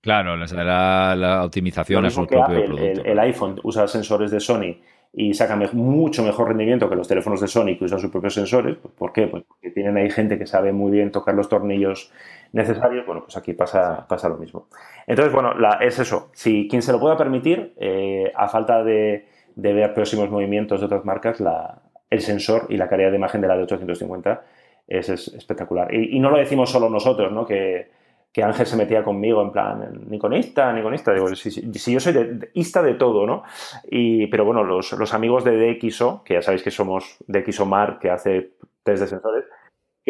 claro, 0.00 0.37
dará 0.38 1.16
la 1.16 1.44
optimización 1.44 2.04
a 2.04 2.11
su 2.11 2.26
propio 2.26 2.44
producto. 2.44 3.04
El, 3.04 3.18
iPhone 3.18 3.58
usa 3.62 3.88
sensores 3.88 4.30
de 4.30 4.40
Sony 4.40 4.76
y 5.12 5.32
saca 5.32 5.56
mucho 5.72 6.22
mejor 6.22 6.48
rendimiento 6.48 6.88
que 6.88 6.96
los 6.96 7.08
teléfonos 7.08 7.40
de 7.40 7.48
Sony 7.48 7.76
que 7.78 7.84
usan 7.84 7.98
sus 7.98 8.11
propios 8.11 8.34
sensores. 8.34 8.76
¿Por 8.76 9.12
qué? 9.12 9.26
Pues 9.26 9.44
porque 9.44 9.70
tienen 9.70 9.96
ahí 9.96 10.11
gente 10.11 10.38
que 10.38 10.46
sabe 10.46 10.72
muy 10.72 10.90
bien 10.90 11.11
tocar 11.11 11.34
los 11.34 11.48
tornillos 11.48 12.12
necesarios. 12.52 13.06
Bueno, 13.06 13.22
pues 13.22 13.37
aquí 13.37 13.52
pasa, 13.52 14.06
pasa 14.08 14.28
lo 14.28 14.37
mismo. 14.37 14.68
Entonces, 15.06 15.32
bueno, 15.32 15.52
es 15.80 15.98
eso. 15.98 16.30
Si 16.32 16.68
quien 16.68 16.82
se 16.82 16.92
lo 16.92 17.00
pueda 17.00 17.16
permitir, 17.16 17.74
eh, 17.78 18.32
a 18.34 18.48
falta 18.48 18.82
de 18.82 19.26
de 19.58 19.72
ver 19.72 19.92
próximos 19.92 20.30
movimientos 20.30 20.78
de 20.78 20.87
otras 20.87 21.04
marcas, 21.04 21.40
la, 21.40 21.82
el 22.11 22.20
sensor 22.20 22.66
y 22.68 22.76
la 22.76 22.88
calidad 22.88 23.11
de 23.11 23.16
imagen 23.16 23.40
de 23.40 23.48
la 23.48 23.56
de 23.56 23.64
850 23.64 24.42
es, 24.87 25.08
espectacular. 25.08 25.92
Y, 25.92 26.20
no 26.20 26.30
lo 26.30 26.38
decimos 26.38 26.70
solo 26.70 26.88
nosotros, 26.88 27.32
¿no? 27.32 27.44
Que, 27.44 27.90
que, 28.32 28.44
Ángel 28.44 28.66
se 28.66 28.76
metía 28.76 29.02
conmigo 29.02 29.42
en 29.42 29.50
plan, 29.50 30.06
niconista, 30.08 30.72
niconista. 30.72 31.12
Digo, 31.12 31.34
si, 31.34 31.50
si, 31.50 31.92
yo 31.92 31.98
soy 31.98 32.12
de, 32.12 32.50
ista 32.54 32.82
de 32.82 32.94
todo, 32.94 33.26
¿no? 33.26 33.42
Y, 33.90 34.28
pero 34.28 34.44
bueno, 34.44 34.62
los, 34.62 34.92
los, 34.92 35.12
amigos 35.12 35.42
de 35.42 35.74
DxO, 35.74 36.22
que 36.22 36.34
ya 36.34 36.42
sabéis 36.42 36.62
que 36.62 36.70
somos 36.70 37.18
DxO 37.26 37.66
Mar, 37.66 37.98
que 37.98 38.11
hace 38.11 38.52
test 38.84 39.02
de 39.02 39.08
sensores, 39.08 39.44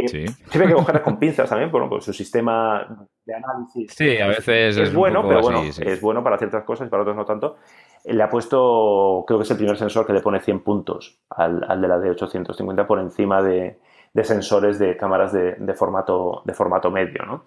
sí. 0.06 0.26
siempre 0.26 0.62
hay 0.62 0.68
que 0.68 0.74
cogerlas 0.74 1.02
con 1.02 1.18
pinzas 1.18 1.48
también, 1.48 1.70
bueno, 1.70 1.88
pues 1.88 2.04
su 2.04 2.12
sistema 2.12 3.06
de 3.24 3.34
análisis. 3.34 3.92
Sí, 3.94 4.18
a 4.18 4.28
veces 4.28 4.76
es, 4.76 4.94
bueno, 4.94 5.26
pero 5.26 5.40
bueno, 5.40 5.62
es 5.62 6.00
bueno 6.00 6.22
para 6.22 6.38
ciertas 6.38 6.64
cosas 6.64 6.86
y 6.86 6.90
para 6.90 7.02
otras 7.02 7.16
no 7.16 7.24
tanto 7.24 7.56
le 8.04 8.22
ha 8.22 8.28
puesto, 8.28 9.24
creo 9.26 9.38
que 9.38 9.44
es 9.44 9.50
el 9.50 9.56
primer 9.56 9.76
sensor 9.76 10.06
que 10.06 10.12
le 10.12 10.20
pone 10.20 10.40
100 10.40 10.60
puntos 10.60 11.18
al, 11.30 11.60
de 11.60 11.88
la 11.88 11.98
D850 11.98 12.86
por 12.86 12.98
encima 13.00 13.42
de, 13.42 13.78
sensores 14.22 14.78
de 14.78 14.96
cámaras 14.96 15.32
de, 15.32 15.74
formato, 15.74 16.42
de 16.44 16.54
formato 16.54 16.90
medio, 16.90 17.24
¿no? 17.24 17.44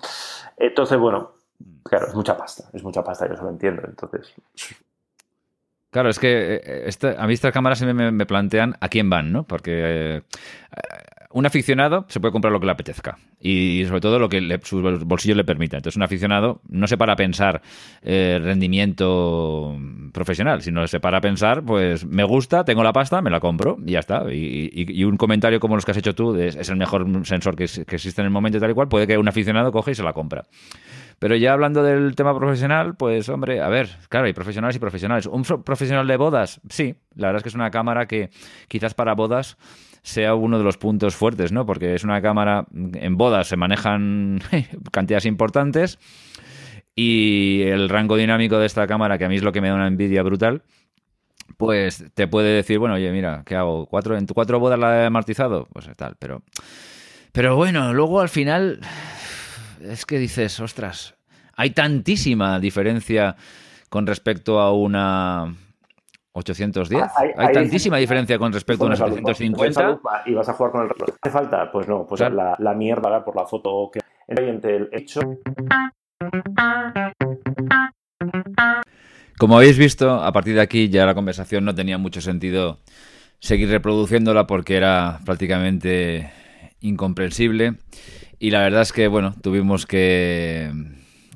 Entonces, 0.58 0.98
bueno, 0.98 1.32
claro, 1.84 2.08
es 2.08 2.16
mucha 2.16 2.38
pasta, 2.38 2.70
es 2.74 2.84
mucha 2.84 3.04
pasta, 3.04 3.28
yo 3.28 3.34
eso 3.34 3.44
lo 3.44 3.50
entiendo, 3.50 3.84
entonces... 3.86 4.34
Claro, 5.90 6.08
es 6.08 6.20
que 6.20 6.56
eh, 6.56 6.84
este, 6.86 7.18
a 7.18 7.28
mí 7.28 7.34
estas 7.34 7.52
cámaras 7.52 7.82
me, 7.82 8.12
me, 8.14 8.26
plantean 8.26 8.76
a 8.80 8.88
quién 8.88 9.10
van, 9.10 9.34
¿no? 9.34 9.44
Porque 9.44 9.72
eh, 9.74 10.22
un 11.34 11.46
aficionado 11.46 12.06
se 12.08 12.20
puede 12.20 12.32
comprar 12.32 12.52
lo 12.52 12.60
que 12.60 12.66
le 12.66 12.72
apetezca 12.72 13.18
y 13.40 13.84
sobre 13.88 14.02
todo 14.02 14.20
lo 14.20 14.30
que 14.30 14.60
sus 14.64 15.04
bolsillos 15.04 15.38
le 15.38 15.44
permita. 15.44 15.78
Entonces, 15.78 15.98
un 15.98 16.04
aficionado 16.04 16.62
no 16.70 16.88
se 16.88 16.98
para 16.98 17.14
a 17.14 17.16
pensar 17.16 17.62
eh, 18.02 18.40
rendimiento 18.42 19.78
profesional, 20.14 20.62
sino 20.62 20.86
se 20.88 21.00
para 21.00 21.18
a 21.18 21.22
pensar, 21.22 21.64
pues 21.64 22.06
me 22.06 22.24
gusta, 22.24 22.64
tengo 22.64 22.84
la 22.84 22.94
pasta, 22.94 23.22
me 23.22 23.30
la 23.30 23.40
compro 23.40 23.78
y 23.86 23.92
ya 23.94 24.00
está. 24.00 24.24
Y, 24.32 25.04
un 25.04 25.18
comentario 25.18 25.60
como 25.60 25.76
los 25.76 25.86
que 25.86 25.92
has 25.92 25.98
hecho 25.98 26.14
tú, 26.14 26.36
es, 26.36 26.70
el 26.70 26.76
mejor 26.76 27.08
sensor 27.26 27.56
que, 27.56 27.66
que, 27.66 27.96
existe 27.96 28.22
en 28.22 28.26
el 28.26 28.32
momento 28.32 28.58
y 28.58 28.62
tal 28.62 28.72
y 28.72 28.74
cual, 28.74 28.88
puede 28.88 29.08
que 29.08 29.18
un 29.18 29.28
aficionado 29.28 29.72
coge 29.72 29.92
y 29.92 29.96
se 29.96 30.04
la 30.04 30.14
compra. 30.14 30.44
Pero 31.22 31.36
ya 31.36 31.54
hablando 31.54 31.84
del 31.84 32.16
tema 32.16 32.36
profesional, 32.36 32.96
pues 32.96 33.30
hombre, 33.30 33.62
a 33.62 33.70
ver, 33.70 33.90
claro, 34.10 34.26
hay 34.26 34.34
profesionales 34.34 34.76
y 34.76 34.80
profesionales. 34.80 35.28
¿Un 35.28 35.44
profesional 35.44 36.08
de 36.08 36.18
bodas? 36.18 36.62
Sí, 36.68 36.96
la 37.16 37.28
verdad 37.28 37.38
es 37.38 37.44
que 37.44 37.50
es 37.50 37.56
una 37.56 37.70
cámara 37.70 38.08
que 38.08 38.32
quizás 38.68 38.96
para 38.96 39.14
bodas 39.14 39.56
sea 40.04 40.36
uno 40.36 40.58
de 40.58 40.64
los 40.64 40.78
puntos 40.78 41.16
fuertes, 41.16 41.52
¿no? 41.52 41.66
Porque 41.66 41.94
es 41.94 42.04
una 42.04 42.22
cámara, 42.22 42.66
en 42.74 43.18
bodas 43.18 43.48
se 43.48 43.58
manejan 43.58 44.42
cantidades 44.92 45.26
importantes 45.26 46.00
y 46.96 47.62
el 47.64 47.90
rango 47.90 48.18
dinámico 48.18 48.58
de 48.58 48.66
esta 48.66 48.88
cámara, 48.88 49.18
que 49.18 49.26
a 49.26 49.30
mí 49.30 49.36
es 49.36 49.44
lo 49.44 49.52
que 49.52 49.62
me 49.62 49.70
da 49.70 49.76
una 49.76 49.88
envidia 49.88 50.24
brutal, 50.24 50.64
pues 51.58 52.04
te 52.14 52.28
puede 52.28 52.54
decir, 52.54 52.80
bueno, 52.80 52.96
oye, 52.96 53.12
mira, 53.12 53.44
¿qué 53.46 53.56
hago? 53.56 53.86
¿Cuatro, 53.86 54.18
¿En 54.18 54.26
tu 54.26 54.34
cuatro 54.34 54.60
bodas 54.60 54.80
la 54.80 55.04
he 55.04 55.06
amortizado? 55.06 55.68
Pues 55.72 55.90
tal, 55.96 56.16
pero... 56.20 56.44
Pero 57.32 57.56
bueno, 57.56 57.94
luego 57.94 58.20
al 58.20 58.28
final 58.28 58.82
es 59.82 60.06
que 60.06 60.20
dices, 60.20 60.60
ostras, 60.60 61.16
hay 61.56 61.70
tantísima 61.70 62.60
diferencia 62.60 63.38
con 63.90 64.06
respecto 64.06 64.60
a 64.60 64.74
una 64.74 65.56
810. 66.34 67.02
Ah, 67.02 67.12
hay, 67.38 67.54
tantísima 67.54 67.98
diferencia 67.98 68.38
con 68.38 68.54
respecto 68.54 68.86
a 68.86 68.88
una 68.88 68.96
750. 68.96 70.00
Y 70.26 70.34
vas 70.34 70.48
a 70.48 70.54
jugar 70.54 70.72
con 70.72 70.84
el 70.84 70.90
reloj. 70.90 71.10
¿Hace 71.22 71.32
falta? 71.32 71.72
Pues 71.72 71.88
no, 71.88 72.06
pues 72.08 72.22
la, 72.22 72.56
la, 72.58 72.74
mierda 72.74 73.24
por 73.24 73.36
la 73.36 73.46
foto 73.46 73.92
que 73.92 74.00
entre 74.28 74.76
el 74.78 74.90
hecho. 74.92 75.20
Como 79.38 79.58
habéis 79.58 79.78
visto, 79.78 80.12
a 80.12 80.32
partir 80.32 80.56
de 80.56 80.62
aquí 80.62 80.90
ya 80.90 81.06
la 81.06 81.16
conversación 81.16 81.66
no 81.66 81.76
tenía 81.76 81.98
mucho 81.98 82.22
sentido 82.22 82.80
seguir 83.40 83.70
reproduciéndola 83.70 84.48
porque 84.48 84.78
era 84.78 85.20
prácticamente 85.26 86.32
incomprensible. 86.80 87.76
Y 88.40 88.52
la 88.52 88.62
verdad 88.62 88.84
es 88.84 88.94
que, 88.94 89.08
bueno, 89.08 89.36
tuvimos 89.42 89.86
que 89.86 90.72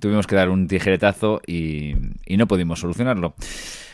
tuvimos 0.05 0.27
que 0.27 0.35
dar 0.35 0.49
un 0.49 0.67
tijeretazo 0.67 1.41
y, 1.47 1.95
no 2.29 2.47
pudimos 2.47 2.79
solucionarlo. 2.79 3.33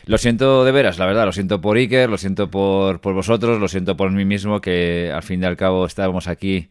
Lo 0.05 0.17
siento 0.17 0.65
de 0.65 0.73
veras, 0.73 0.99
la 0.99 1.05
verdad, 1.05 1.25
lo 1.25 1.31
siento 1.31 1.61
por 1.61 1.77
Iker, 1.77 2.09
lo 2.09 2.17
siento 2.17 2.51
por, 2.51 2.99
vosotros, 3.01 3.61
lo 3.61 3.69
siento 3.69 3.95
por 3.95 4.11
mí 4.11 4.25
mismo, 4.25 4.59
que 4.59 5.09
al 5.15 5.23
fin 5.23 5.41
y 5.41 5.45
al 5.45 5.55
cabo 5.55 5.85
estábamos 5.85 6.27
aquí 6.27 6.67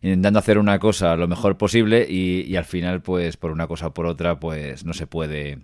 intentando 0.00 0.38
hacer 0.38 0.58
una 0.58 0.78
cosa 0.78 1.16
lo 1.16 1.26
mejor 1.26 1.56
posible 1.56 2.06
y, 2.08 2.54
al 2.54 2.66
final, 2.66 3.02
pues 3.02 3.36
por 3.36 3.50
una 3.50 3.66
cosa 3.66 3.88
o 3.88 3.94
por 3.94 4.06
otra, 4.06 4.38
pues 4.38 4.84
no 4.84 4.92
se 4.92 5.08
puede 5.08 5.58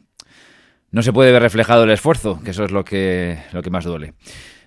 no 0.90 1.02
se 1.02 1.12
puede 1.12 1.30
ver 1.30 1.42
reflejado 1.42 1.84
el 1.84 1.90
esfuerzo, 1.92 2.40
que 2.42 2.50
eso 2.50 2.64
es 2.64 2.72
lo 2.72 2.84
que, 2.84 3.38
lo 3.52 3.62
que 3.62 3.70
más 3.70 3.84
duele. 3.84 4.14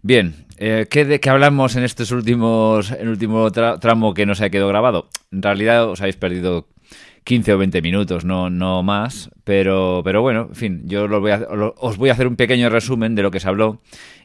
Bien, 0.04 0.46
eh, 0.56 0.88
¿qué, 0.90 1.04
¿de 1.04 1.20
qué 1.20 1.30
hablamos 1.30 1.76
en 1.76 1.84
estos 1.84 2.12
últimos, 2.12 2.92
el 2.92 3.10
último 3.10 3.52
tramo 3.52 4.14
que 4.14 4.26
no 4.26 4.36
se 4.36 4.46
ha 4.46 4.50
quedado 4.50 4.70
grabado? 4.70 5.10
En 5.34 5.42
realidad 5.42 5.90
os 5.90 6.00
habéis 6.00 6.16
perdido 6.16 6.70
15 7.24 7.54
o 7.54 7.58
20 7.58 7.82
minutos, 7.82 8.26
no, 8.26 8.50
no 8.50 8.84
más. 8.84 9.30
Pero, 9.44 10.02
pero 10.04 10.22
bueno, 10.22 10.48
en 10.50 10.56
fin, 10.56 10.82
yo 10.86 11.06
os 11.06 11.98
voy 11.98 12.10
a 12.10 12.14
hacer 12.14 12.28
un 12.28 12.36
pequeño 12.36 12.70
resumen 12.70 13.16
de 13.16 13.24
lo 13.24 13.32
que 13.32 13.40
se 13.40 13.48
habló. 13.48 13.82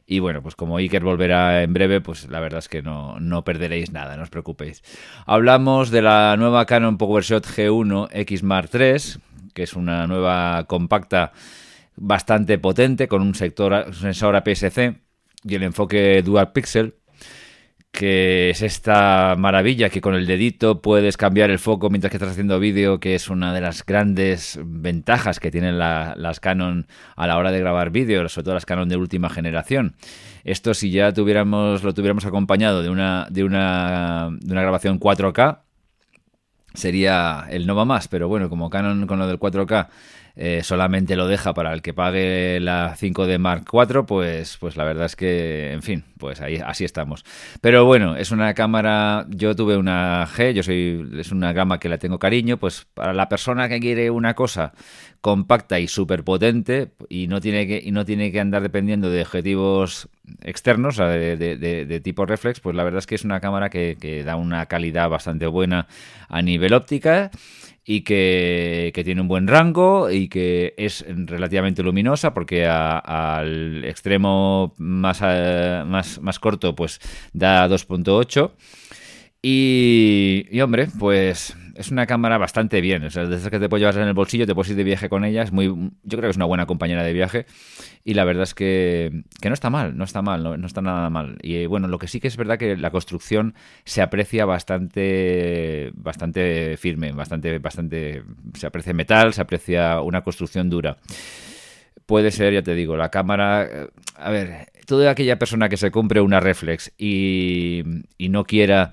Y 0.06 0.20
bueno, 0.20 0.42
pues 0.42 0.54
como 0.54 0.78
Iker 0.78 1.04
volverá 1.04 1.62
en 1.62 1.74
breve, 1.74 2.00
pues 2.00 2.28
la 2.30 2.40
verdad 2.40 2.60
es 2.60 2.68
que 2.68 2.80
no, 2.80 3.20
no 3.20 3.44
perderéis 3.44 3.92
nada, 3.92 4.16
no 4.16 4.22
os 4.22 4.30
preocupéis. 4.30 4.82
Hablamos 5.26 5.90
de 5.90 6.00
la 6.00 6.34
nueva 6.38 6.64
Canon 6.64 6.96
PowerShot 6.96 7.46
G1 7.46 8.08
X 8.12 8.42
Mark 8.42 8.70
III, 8.72 9.20
que 9.52 9.64
es 9.64 9.74
una 9.74 10.06
nueva 10.06 10.64
compacta 10.64 11.32
bastante 11.96 12.58
potente 12.58 13.06
con 13.06 13.20
un, 13.20 13.34
sector, 13.34 13.94
sensor 13.94 14.36
APS-C 14.36 14.94
y 15.44 15.54
el 15.54 15.62
enfoque 15.62 16.22
Dual 16.22 16.52
Pixel 16.52 16.94
que 17.92 18.50
es 18.50 18.62
esta 18.62 19.34
maravilla 19.36 19.88
que 19.88 20.00
con 20.00 20.14
el 20.14 20.26
dedito 20.26 20.80
puedes 20.80 21.16
cambiar 21.16 21.50
el 21.50 21.58
foco 21.58 21.90
mientras 21.90 22.10
que 22.10 22.16
estás 22.16 22.30
haciendo 22.32 22.60
vídeo, 22.60 23.00
que 23.00 23.14
es 23.14 23.28
una 23.28 23.52
de 23.52 23.60
las 23.60 23.84
grandes 23.84 24.58
ventajas 24.62 25.40
que 25.40 25.50
tienen 25.50 25.78
las 25.78 26.40
Canon 26.40 26.86
a 27.16 27.26
la 27.26 27.38
hora 27.38 27.50
de 27.50 27.60
grabar 27.60 27.90
vídeo, 27.90 28.28
sobre 28.28 28.44
todo 28.44 28.54
las 28.54 28.66
Canon 28.66 28.88
de 28.88 28.96
última 28.96 29.30
generación. 29.30 29.96
Esto 30.44 30.74
si 30.74 30.90
ya 30.90 31.12
tuviéramos, 31.12 31.82
lo 31.82 31.94
tuviéramos 31.94 32.24
acompañado 32.24 32.82
de 32.82 32.90
una, 32.90 33.26
de 33.30 33.44
una, 33.44 34.28
de 34.40 34.52
una 34.52 34.62
grabación 34.62 35.00
4K, 35.00 35.60
sería 36.74 37.46
el 37.50 37.66
no 37.66 37.74
va 37.74 37.84
más, 37.84 38.06
pero 38.08 38.28
bueno, 38.28 38.48
como 38.48 38.70
Canon 38.70 39.06
con 39.06 39.18
lo 39.18 39.26
del 39.26 39.40
4K 39.40 39.88
eh, 40.40 40.62
solamente 40.62 41.16
lo 41.16 41.26
deja 41.26 41.52
para 41.52 41.72
el 41.72 41.82
que 41.82 41.92
pague 41.92 42.60
la 42.60 42.94
5D 42.96 43.40
Mark 43.40 43.64
IV, 43.72 44.06
pues, 44.06 44.56
pues 44.58 44.76
la 44.76 44.84
verdad 44.84 45.06
es 45.06 45.16
que, 45.16 45.72
en 45.72 45.82
fin, 45.82 46.04
pues 46.16 46.40
ahí 46.40 46.60
así 46.64 46.84
estamos. 46.84 47.24
Pero 47.60 47.84
bueno, 47.84 48.14
es 48.14 48.30
una 48.30 48.54
cámara, 48.54 49.26
yo 49.30 49.56
tuve 49.56 49.76
una 49.76 50.24
G, 50.28 50.52
yo 50.52 50.62
soy, 50.62 51.10
es 51.18 51.32
una 51.32 51.52
gama 51.52 51.80
que 51.80 51.88
la 51.88 51.98
tengo 51.98 52.20
cariño, 52.20 52.56
pues 52.56 52.86
para 52.94 53.12
la 53.12 53.28
persona 53.28 53.68
que 53.68 53.80
quiere 53.80 54.12
una 54.12 54.34
cosa 54.34 54.74
compacta 55.20 55.80
y 55.80 55.88
súper 55.88 56.22
potente 56.22 56.92
y 57.08 57.26
no 57.26 57.40
tiene 57.40 57.66
que 57.66 57.82
y 57.84 57.90
no 57.90 58.04
tiene 58.04 58.30
que 58.30 58.38
andar 58.38 58.62
dependiendo 58.62 59.10
de 59.10 59.22
objetivos 59.22 60.08
externos, 60.42 60.98
de, 60.98 61.36
de, 61.36 62.00
tipo 62.00 62.26
reflex, 62.26 62.60
pues 62.60 62.76
la 62.76 62.84
verdad 62.84 62.98
es 62.98 63.06
que 63.06 63.16
es 63.16 63.24
una 63.24 63.40
cámara 63.40 63.70
que, 63.70 63.96
que 64.00 64.22
da 64.22 64.36
una 64.36 64.66
calidad 64.66 65.08
bastante 65.08 65.48
buena 65.48 65.88
a 66.28 66.42
nivel 66.42 66.74
óptica 66.74 67.32
y 67.90 68.02
que, 68.02 68.92
tiene 69.02 69.22
un 69.22 69.28
buen 69.28 69.48
rango 69.48 70.10
y 70.10 70.28
que 70.28 70.74
es 70.76 71.06
relativamente 71.08 71.82
luminosa 71.82 72.34
porque 72.34 72.66
al 72.66 73.82
extremo 73.82 74.74
más, 74.76 75.20
eh, 75.24 75.84
más, 75.86 76.20
más 76.20 76.38
corto 76.38 76.74
pues 76.74 77.00
da 77.32 77.66
2.8 77.66 78.50
y, 79.40 80.60
hombre, 80.60 80.88
pues 80.98 81.56
es 81.76 81.92
una 81.92 82.06
cámara 82.06 82.38
bastante 82.38 82.80
bien. 82.80 83.04
O 83.04 83.10
sea, 83.10 83.24
desde 83.26 83.50
que 83.50 83.60
te 83.60 83.68
puedes 83.68 83.82
llevar 83.82 84.02
en 84.02 84.08
el 84.08 84.14
bolsillo, 84.14 84.46
te 84.46 84.54
puedes 84.54 84.70
ir 84.70 84.76
de 84.76 84.82
viaje 84.82 85.08
con 85.08 85.24
ella. 85.24 85.42
Es 85.42 85.52
muy, 85.52 85.66
yo 85.66 86.18
creo 86.18 86.22
que 86.22 86.30
es 86.30 86.36
una 86.36 86.44
buena 86.44 86.66
compañera 86.66 87.04
de 87.04 87.12
viaje. 87.12 87.46
Y 88.02 88.14
la 88.14 88.24
verdad 88.24 88.42
es 88.42 88.54
que, 88.54 89.22
no 89.44 89.54
está 89.54 89.70
mal, 89.70 89.96
no 89.96 90.02
está 90.02 90.22
mal, 90.22 90.42
no, 90.42 90.66
está 90.66 90.80
nada 90.80 91.08
mal. 91.08 91.38
Y 91.40 91.66
bueno, 91.66 91.86
lo 91.86 91.98
que 91.98 92.08
sí 92.08 92.18
que 92.18 92.26
es 92.26 92.36
verdad 92.36 92.58
que 92.58 92.76
la 92.76 92.90
construcción 92.90 93.54
se 93.84 94.02
aprecia 94.02 94.44
bastante, 94.44 95.92
bastante 95.94 96.76
firme, 96.76 97.12
bastante, 97.12 97.58
bastante. 97.60 98.24
Se 98.54 98.66
aprecia 98.66 98.92
metal, 98.92 99.32
se 99.34 99.42
aprecia 99.42 100.00
una 100.00 100.22
construcción 100.22 100.68
dura. 100.68 100.96
Puede 102.06 102.32
ser, 102.32 102.54
ya 102.54 102.62
te 102.62 102.74
digo, 102.74 102.96
la 102.96 103.10
cámara. 103.10 103.68
Eh, 103.70 103.88
a 104.16 104.30
ver, 104.30 104.72
toda 104.86 105.10
aquella 105.12 105.38
persona 105.38 105.68
que 105.68 105.76
se 105.76 105.92
compre 105.92 106.20
una 106.22 106.40
reflex 106.40 106.92
y, 106.98 107.84
y 108.16 108.30
no 108.30 108.44
quiera 108.44 108.90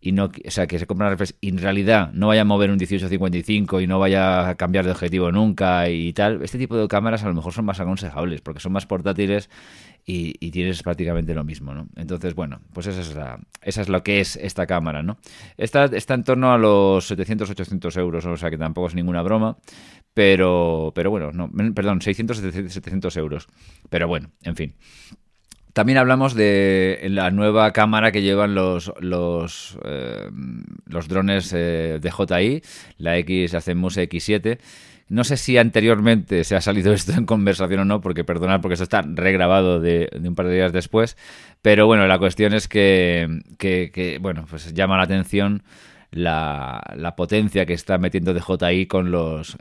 y 0.00 0.12
no, 0.12 0.26
o 0.26 0.50
sea, 0.50 0.66
que 0.66 0.78
se 0.78 0.86
compra 0.86 1.16
en 1.40 1.58
realidad 1.58 2.12
no 2.12 2.28
vaya 2.28 2.42
a 2.42 2.44
mover 2.44 2.70
un 2.70 2.76
1855 2.76 3.80
y 3.80 3.86
no 3.86 3.98
vaya 3.98 4.48
a 4.48 4.54
cambiar 4.54 4.84
de 4.84 4.92
objetivo 4.92 5.32
nunca 5.32 5.88
y 5.88 6.12
tal, 6.12 6.42
este 6.42 6.58
tipo 6.58 6.76
de 6.76 6.86
cámaras 6.86 7.24
a 7.24 7.28
lo 7.28 7.34
mejor 7.34 7.52
son 7.52 7.64
más 7.64 7.80
aconsejables 7.80 8.40
porque 8.40 8.60
son 8.60 8.72
más 8.72 8.86
portátiles 8.86 9.50
y, 10.10 10.50
tienes 10.50 10.82
prácticamente 10.82 11.34
lo 11.34 11.44
mismo, 11.44 11.74
¿no? 11.74 11.86
Entonces, 11.96 12.34
bueno, 12.34 12.62
pues 12.72 12.86
esa 12.86 13.02
es, 13.02 13.14
la, 13.14 13.40
esa 13.60 13.82
es 13.82 13.90
lo 13.90 14.02
que 14.02 14.20
es 14.20 14.36
esta 14.36 14.66
cámara, 14.66 15.02
¿no? 15.02 15.18
Esta 15.58 15.84
está 15.84 16.14
en 16.14 16.24
torno 16.24 16.50
a 16.50 16.56
los 16.56 17.10
700-800 17.10 17.98
euros, 17.98 18.24
o 18.24 18.36
sea 18.38 18.48
que 18.48 18.56
tampoco 18.56 18.86
es 18.86 18.94
ninguna 18.94 19.20
broma, 19.20 19.58
pero, 20.14 20.92
pero 20.94 21.10
bueno, 21.10 21.30
no, 21.32 21.50
perdón, 21.74 22.00
600-700 22.00 23.18
euros, 23.18 23.48
pero 23.90 24.08
bueno, 24.08 24.30
en 24.42 24.56
fin. 24.56 24.74
También 25.72 25.98
hablamos 25.98 26.34
de 26.34 27.06
la 27.08 27.30
nueva 27.30 27.72
cámara 27.72 28.10
que 28.10 28.22
llevan 28.22 28.54
los, 28.54 28.92
los, 29.00 29.78
eh, 29.84 30.28
los 30.86 31.08
drones 31.08 31.52
eh, 31.52 31.98
de 32.00 32.10
JI, 32.10 32.62
la 32.98 33.16
X 33.18 33.54
Muse 33.74 34.08
X7. 34.08 34.58
No 35.08 35.24
sé 35.24 35.36
si 35.36 35.56
anteriormente 35.56 36.44
se 36.44 36.56
ha 36.56 36.60
salido 36.60 36.92
esto 36.94 37.12
en 37.12 37.26
conversación 37.26 37.80
o 37.80 37.84
no, 37.84 38.00
porque 38.00 38.24
perdonad, 38.24 38.60
porque 38.60 38.74
esto 38.74 38.84
está 38.84 39.02
regrabado 39.02 39.80
de, 39.80 40.08
un 40.22 40.34
par 40.34 40.46
de 40.46 40.54
días 40.54 40.72
después. 40.72 41.16
Pero 41.62 41.86
bueno, 41.86 42.06
la 42.06 42.18
cuestión 42.18 42.54
es 42.54 42.68
que, 42.68 43.40
que 43.58 44.18
bueno, 44.20 44.46
pues 44.48 44.72
llama 44.74 44.96
la 44.96 45.04
atención 45.04 45.62
la, 46.10 47.14
potencia 47.16 47.66
que 47.66 47.74
está 47.74 47.98
metiendo 47.98 48.34
DJI 48.34 48.86
con 48.86 49.10
los, 49.10 49.56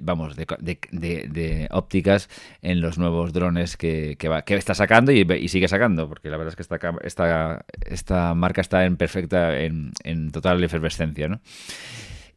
vamos, 0.00 0.36
de, 0.36 1.68
ópticas 1.70 2.28
en 2.62 2.80
los 2.80 2.98
nuevos 2.98 3.32
drones 3.32 3.76
que, 3.76 4.16
está 4.48 4.74
sacando 4.74 5.12
y, 5.12 5.48
sigue 5.48 5.68
sacando, 5.68 6.08
porque 6.08 6.30
la 6.30 6.36
verdad 6.36 6.52
es 6.52 6.56
que 6.56 6.62
esta, 6.62 6.78
esta, 7.02 7.64
esta 7.84 8.34
marca 8.34 8.60
está 8.60 8.84
en 8.84 8.96
perfecta, 8.96 9.58
en, 9.60 9.92
total 10.32 10.62
efervescencia. 10.62 11.40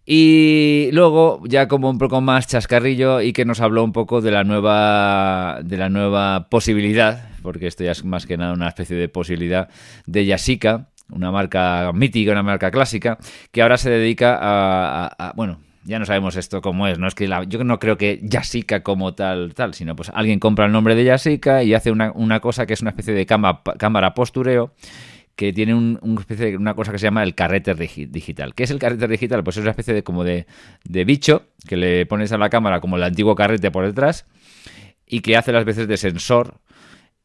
Y 0.05 0.89
luego, 0.91 1.43
ya 1.45 1.67
como 1.67 1.87
un 1.87 1.99
poco 1.99 2.19
más 2.19 2.47
chascarrillo, 2.47 3.21
y 3.21 3.31
que 3.31 3.45
nos 3.45 3.61
habló 3.61 3.83
un 3.83 3.91
poco 3.91 4.21
de 4.21 4.31
la 4.31 4.43
nueva, 4.43 5.59
de 5.63 5.77
la 5.77 5.89
nueva 5.89 6.49
posibilidad, 6.49 7.29
porque 7.43 7.67
esto 7.67 7.83
ya 7.83 7.91
es 7.91 8.03
más 8.03 8.25
que 8.25 8.37
nada 8.37 8.53
una 8.53 8.69
especie 8.69 8.95
de 8.95 9.07
posibilidad 9.07 9.69
de 10.07 10.25
Yasika, 10.25 10.89
una 11.11 11.31
marca 11.31 11.91
mítica, 11.93 12.31
una 12.31 12.43
marca 12.43 12.71
clásica, 12.71 13.17
que 13.51 13.61
ahora 13.61 13.77
se 13.77 13.89
dedica 13.89 14.37
a, 14.39 15.33
bueno, 15.35 15.59
ya 15.83 15.99
no 15.99 16.05
sabemos 16.05 16.35
esto 16.35 16.61
cómo 16.61 16.87
es, 16.87 16.99
¿no? 16.99 17.07
Es 17.07 17.15
que 17.15 17.27
yo 17.47 17.63
no 17.63 17.79
creo 17.79 17.97
que 17.97 18.19
Yasica 18.21 18.83
como 18.83 19.13
tal, 19.15 19.53
tal, 19.53 19.73
sino 19.73 19.95
pues 19.95 20.11
alguien 20.13 20.39
compra 20.39 20.65
el 20.65 20.71
nombre 20.71 20.95
de 20.95 21.03
Yasica 21.03 21.63
y 21.63 21.73
hace 21.73 21.91
una, 21.91 22.39
cosa 22.41 22.65
que 22.65 22.73
es 22.73 22.81
una 22.81 22.91
especie 22.91 23.13
de 23.13 23.25
cámara, 23.25 24.13
postureo 24.13 24.73
que 25.35 25.53
tiene 25.53 25.73
una 25.73 26.19
especie 26.19 26.47
de 26.47 26.57
una 26.57 26.73
cosa 26.73 26.91
que 26.91 26.99
se 26.99 27.05
llama 27.05 27.23
el 27.23 27.33
carrete 27.33 27.73
digital. 27.73 28.53
¿Qué 28.53 28.63
es 28.63 28.71
el 28.71 28.79
carrete 28.79 29.07
digital? 29.07 29.41
Pues 29.41 29.55
es 29.55 29.61
una 29.61 29.71
especie 29.71 29.93
de 29.93 30.03
como 30.03 30.25
de, 30.25 30.47
de 30.83 31.05
bicho 31.05 31.43
que 31.65 31.77
le 31.77 32.05
pones 32.05 32.33
a 32.33 32.37
la 32.37 32.49
cámara 32.49 32.81
como 32.81 32.97
el 32.97 33.03
antiguo 33.03 33.35
carrete 33.35 33.71
por 33.71 33.85
detrás 33.85 34.25
y 35.07 35.21
que 35.21 35.37
hace 35.37 35.53
las 35.53 35.63
veces 35.63 35.87
de 35.87 35.95
sensor 35.95 36.59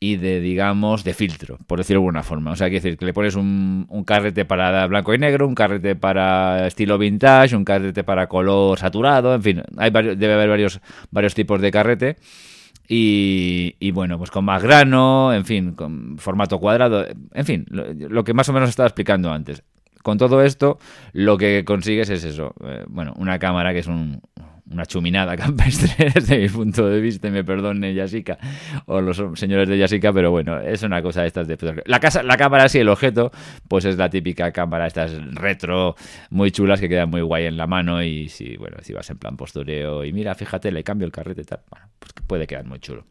y 0.01 0.17
de, 0.17 0.41
digamos, 0.41 1.05
de 1.05 1.15
filtro, 1.15 1.59
por 1.67 1.79
decirlo 1.79 2.01
de 2.01 2.07
alguna 2.07 2.23
forma. 2.23 2.53
O 2.53 2.57
sea, 2.57 2.69
quiere 2.69 2.83
decir 2.83 2.99
que 2.99 3.07
le 3.07 3.15
pones 3.15 3.37
un, 3.37 3.87
carrete 4.07 4.45
para 4.45 4.87
blanco 4.87 5.15
y 5.15 5.19
negro, 5.19 5.47
un 5.47 5.55
carrete 5.55 5.97
para 5.97 6.67
estilo 6.67 6.99
vintage, 6.99 7.57
un 7.57 7.65
carrete 7.65 8.05
para 8.05 8.27
color 8.27 8.79
saturado, 8.79 9.35
en 9.35 9.43
fin, 9.43 9.63
hay 9.79 9.91
debe 9.91 10.35
haber 10.35 10.49
varios, 10.51 10.81
varios 11.11 11.35
tipos 11.35 11.61
de 11.61 11.71
carrete. 11.71 12.17
Y, 12.87 13.91
bueno, 13.93 14.19
pues 14.19 14.31
con 14.31 14.45
más 14.45 14.63
grano, 14.63 15.33
en 15.33 15.45
fin, 15.47 15.73
con 15.73 16.19
formato 16.19 16.59
cuadrado, 16.61 17.07
en 17.33 17.45
fin, 17.47 17.67
lo, 17.71 18.25
que 18.25 18.35
más 18.35 18.49
o 18.51 18.53
menos 18.53 18.69
estaba 18.69 18.89
explicando 18.89 19.33
antes. 19.33 19.63
Con 20.03 20.19
todo 20.19 20.43
esto, 20.43 20.79
lo 21.15 21.39
que 21.39 21.65
consigues 21.65 22.11
es 22.11 22.25
eso, 22.25 22.55
eh, 22.63 22.85
bueno, 22.89 23.15
una 23.17 23.39
cámara 23.39 23.73
que 23.73 23.79
es 23.79 23.87
un, 23.87 24.21
una 24.71 24.87
chuminada 24.87 25.37
campestre 25.37 26.11
desde 26.15 26.39
mi 26.39 26.49
punto 26.49 26.89
de 26.89 27.01
vista, 27.01 27.29
y 27.29 27.31
me 27.31 27.45
perdone 27.45 27.95
Yasica 27.95 28.39
o 28.87 29.01
los 29.01 29.23
señores 29.35 29.69
de 29.69 29.79
Yasica, 29.79 30.13
pero 30.13 30.31
bueno, 30.31 30.61
es 30.61 30.83
una 30.83 31.03
cosa 31.03 31.23
de 31.23 31.29
estas 31.29 31.47
de... 31.47 31.83
La, 31.87 32.01
casa, 32.01 32.23
la 32.23 32.37
cámara 32.37 32.69
sí, 32.69 32.79
el 32.79 32.89
objeto, 32.89 33.31
pues 33.69 33.85
es 33.85 33.97
la 33.97 34.09
típica 34.09 34.51
cámara, 34.53 34.87
estas 34.87 35.13
retro 35.35 35.97
muy 36.31 36.51
chulas 36.51 36.81
que 36.81 36.89
quedan 36.89 37.11
muy 37.11 37.21
guay 37.23 37.47
en 37.47 37.57
la 37.57 37.67
mano 37.67 38.03
y 38.03 38.29
si, 38.29 38.57
bueno, 38.57 38.79
si 38.83 38.93
vas 38.93 39.09
en 39.11 39.19
plan 39.19 39.37
postureo 39.37 40.05
y 40.05 40.13
mira, 40.13 40.35
fíjate, 40.35 40.71
le 40.73 40.83
cambio 40.83 41.07
el 41.07 41.13
carrete 41.13 41.43
y 41.43 41.45
tal, 41.45 41.61
bueno, 41.71 41.87
pues 41.99 42.13
puede 42.27 42.47
quedar 42.47 42.65
muy 42.65 42.79
chulo. 42.79 43.05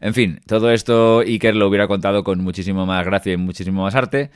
En 0.00 0.14
fin, 0.14 0.40
todo 0.46 0.70
esto 0.70 1.20
Iker 1.20 1.56
lo 1.56 1.68
hubiera 1.68 1.88
contado 1.88 2.22
con 2.22 2.42
muchísimo 2.42 2.86
más 2.86 3.04
gracia 3.04 3.32
y 3.32 3.36
muchísimo 3.36 3.82
más 3.82 3.94
arte. 3.94 4.30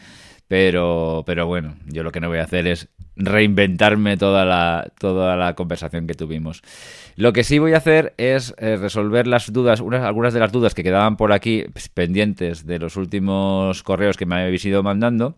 Pero, 0.51 1.23
pero 1.27 1.47
bueno, 1.47 1.77
yo 1.87 2.03
lo 2.03 2.11
que 2.11 2.19
no 2.19 2.27
voy 2.27 2.39
a 2.39 2.43
hacer 2.43 2.67
es 2.67 2.89
reinventarme 3.15 4.17
toda 4.17 4.45
la, 4.45 4.91
toda 4.99 5.37
la 5.37 5.55
conversación 5.55 6.09
que 6.09 6.15
tuvimos. 6.15 6.63
Lo 7.15 7.33
que 7.33 7.45
sí 7.45 7.61
voy 7.61 7.75
a 7.75 7.77
hacer 7.77 8.15
es 8.17 8.53
eh, 8.59 8.77
resolver 8.77 9.29
las 9.29 9.53
dudas, 9.53 9.81
unas, 9.81 10.03
algunas 10.03 10.35
de 10.35 10.41
las 10.41 10.51
dudas 10.51 10.75
que 10.75 10.83
quedaban 10.83 11.17
por 11.17 11.33
aquí 11.33 11.67
pues, 11.73 11.89
pendientes 11.89 12.67
de 12.67 12.81
los 12.81 12.97
últimos 12.97 13.85
correos 13.85 14.17
que 14.17 14.27
me 14.27 14.43
habéis 14.43 14.65
ido 14.65 14.83
mandando. 14.83 15.37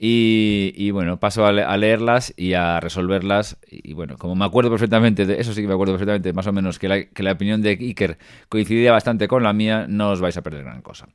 Y, 0.00 0.92
bueno, 0.92 1.18
paso 1.18 1.44
a, 1.44 1.76
leerlas 1.76 2.32
y 2.36 2.52
a 2.52 2.78
resolverlas. 2.78 3.56
Y 3.68 3.94
bueno, 3.94 4.16
como 4.16 4.36
me 4.36 4.44
acuerdo 4.44 4.70
perfectamente, 4.70 5.40
eso 5.40 5.52
sí 5.52 5.60
que 5.60 5.66
me 5.66 5.74
acuerdo 5.74 5.94
perfectamente, 5.94 6.32
más 6.32 6.46
o 6.46 6.52
menos, 6.52 6.78
que 6.78 6.86
la, 6.86 7.04
que 7.04 7.24
la 7.24 7.32
opinión 7.32 7.62
de 7.62 7.70
Iker 7.70 8.16
coincidía 8.48 8.92
bastante 8.92 9.26
con 9.26 9.42
la 9.42 9.52
mía, 9.52 9.86
no 9.88 10.10
os 10.10 10.20
vais 10.20 10.36
a 10.36 10.42
perder 10.42 10.62
gran 10.62 10.82
cosa. 10.82 11.08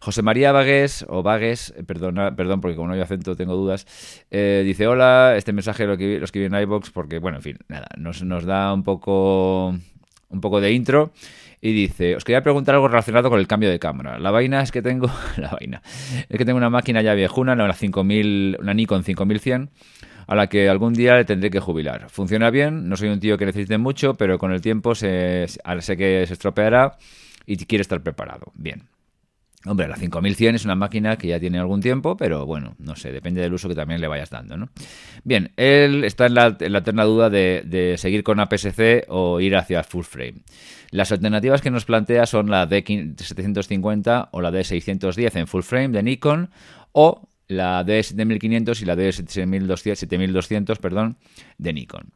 José 0.00 0.22
María 0.22 0.52
Vagues, 0.52 1.04
o 1.08 1.22
Vagues, 1.22 1.74
eh, 1.76 1.84
perdona, 1.84 2.34
perdón, 2.34 2.62
porque 2.62 2.76
como 2.76 2.88
no 2.88 2.94
hay 2.94 3.00
acento 3.00 3.36
tengo 3.36 3.54
dudas, 3.56 3.86
eh, 4.30 4.62
dice: 4.64 4.86
Hola, 4.86 5.34
este 5.36 5.52
mensaje 5.52 5.86
lo, 5.86 5.98
que, 5.98 6.18
lo 6.18 6.24
escribí 6.24 6.46
en 6.46 6.54
iBox 6.54 6.90
porque, 6.90 7.18
bueno, 7.18 7.38
en 7.38 7.42
fin, 7.42 7.58
nada, 7.68 7.88
nos, 7.98 8.22
nos 8.22 8.46
da 8.46 8.72
un 8.72 8.84
poco, 8.84 9.74
un 10.30 10.40
poco 10.40 10.62
de 10.62 10.72
intro 10.72 11.12
y 11.62 11.72
dice, 11.72 12.16
os 12.16 12.24
quería 12.24 12.42
preguntar 12.42 12.74
algo 12.74 12.88
relacionado 12.88 13.28
con 13.28 13.38
el 13.38 13.46
cambio 13.46 13.70
de 13.70 13.78
cámara. 13.78 14.18
La 14.18 14.30
vaina 14.30 14.62
es 14.62 14.72
que 14.72 14.82
tengo, 14.82 15.10
la 15.36 15.50
vaina, 15.50 15.82
es 16.28 16.38
que 16.38 16.44
tengo 16.44 16.56
una 16.56 16.70
máquina 16.70 17.02
ya 17.02 17.14
viejuna, 17.14 17.52
una, 17.52 17.72
5000, 17.72 18.58
una 18.60 18.74
Nikon 18.74 19.04
5100, 19.04 19.70
a 20.26 20.34
la 20.34 20.46
que 20.46 20.68
algún 20.68 20.94
día 20.94 21.16
le 21.16 21.24
tendré 21.24 21.50
que 21.50 21.60
jubilar. 21.60 22.08
Funciona 22.08 22.50
bien, 22.50 22.88
no 22.88 22.96
soy 22.96 23.08
un 23.08 23.20
tío 23.20 23.36
que 23.36 23.46
necesite 23.46 23.78
mucho, 23.78 24.14
pero 24.14 24.38
con 24.38 24.52
el 24.52 24.60
tiempo 24.60 24.94
se, 24.94 25.46
sé 25.48 25.96
que 25.96 26.24
se 26.26 26.32
estropeará 26.32 26.96
y 27.46 27.56
quiere 27.56 27.82
estar 27.82 28.00
preparado. 28.02 28.52
Bien. 28.54 28.84
Hombre, 29.66 29.88
la 29.88 29.96
5100 29.96 30.54
es 30.54 30.64
una 30.64 30.74
máquina 30.74 31.18
que 31.18 31.28
ya 31.28 31.38
tiene 31.38 31.58
algún 31.58 31.82
tiempo, 31.82 32.16
pero 32.16 32.46
bueno, 32.46 32.76
no 32.78 32.96
sé, 32.96 33.12
depende 33.12 33.42
del 33.42 33.52
uso 33.52 33.68
que 33.68 33.74
también 33.74 34.00
le 34.00 34.08
vayas 34.08 34.30
dando, 34.30 34.56
¿no? 34.56 34.70
Bien, 35.22 35.52
él 35.56 36.02
está 36.04 36.26
en 36.26 36.34
la, 36.34 36.56
eterna 36.58 37.04
duda 37.04 37.28
de, 37.28 37.62
de, 37.66 37.98
seguir 37.98 38.24
con 38.24 38.40
APS-C 38.40 39.04
o 39.08 39.38
ir 39.38 39.54
hacia 39.56 39.82
full 39.82 40.04
frame. 40.04 40.44
Las 40.92 41.12
alternativas 41.12 41.60
que 41.60 41.70
nos 41.70 41.84
plantea 41.84 42.24
son 42.24 42.48
la 42.48 42.66
D750 42.66 44.28
o 44.32 44.40
la 44.40 44.50
D610 44.50 45.36
en 45.36 45.46
full 45.46 45.62
frame 45.62 45.88
de 45.88 46.02
Nikon 46.04 46.50
o 46.92 47.28
la 47.46 47.84
D7500 47.84 48.80
y 48.80 48.84
la 48.86 48.96
D7200 48.96 50.78
perdón, 50.78 51.18
de 51.58 51.72
Nikon. 51.74 52.12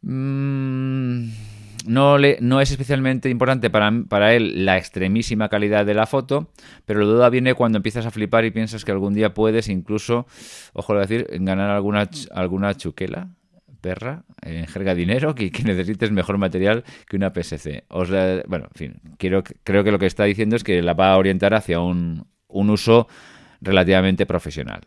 Mmm 0.00 1.55
no, 1.86 2.18
le, 2.18 2.38
no 2.40 2.60
es 2.60 2.70
especialmente 2.70 3.28
importante 3.28 3.70
para, 3.70 3.92
para, 4.08 4.34
él 4.34 4.64
la 4.64 4.76
extremísima 4.76 5.48
calidad 5.48 5.86
de 5.86 5.94
la 5.94 6.06
foto, 6.06 6.50
pero 6.84 7.00
la 7.00 7.06
duda 7.06 7.30
viene 7.30 7.54
cuando 7.54 7.78
empiezas 7.78 8.06
a 8.06 8.10
flipar 8.10 8.44
y 8.44 8.50
piensas 8.50 8.84
que 8.84 8.92
algún 8.92 9.14
día 9.14 9.34
puedes 9.34 9.68
incluso, 9.68 10.26
ojo 10.72 10.94
a 10.94 11.00
decir, 11.00 11.26
ganar 11.40 11.70
alguna, 11.70 12.08
alguna 12.32 12.74
chuquela, 12.74 13.28
perra, 13.80 14.24
en 14.42 14.66
jerga 14.66 14.94
dinero, 14.94 15.34
que, 15.34 15.50
necesites 15.64 16.10
mejor 16.10 16.38
material 16.38 16.84
que 17.08 17.16
una 17.16 17.32
PSC. 17.32 17.84
Os 17.88 18.10
bueno, 18.10 18.66
en 18.74 18.74
fin, 18.74 19.00
creo 19.18 19.42
que 19.42 19.90
lo 19.92 19.98
que 19.98 20.06
está 20.06 20.24
diciendo 20.24 20.56
es 20.56 20.64
que 20.64 20.82
la 20.82 20.94
va 20.94 21.12
a 21.12 21.18
orientar 21.18 21.54
hacia 21.54 21.80
un, 21.80 22.26
un 22.48 22.70
uso 22.70 23.08
relativamente 23.60 24.26
profesional. 24.26 24.80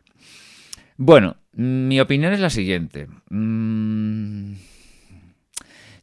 Bueno, 0.98 1.38
mi 1.54 2.00
opinión 2.02 2.34
es 2.34 2.42
la 2.42 2.50
siguiente. 2.50 3.08
Mm, 3.30 4.56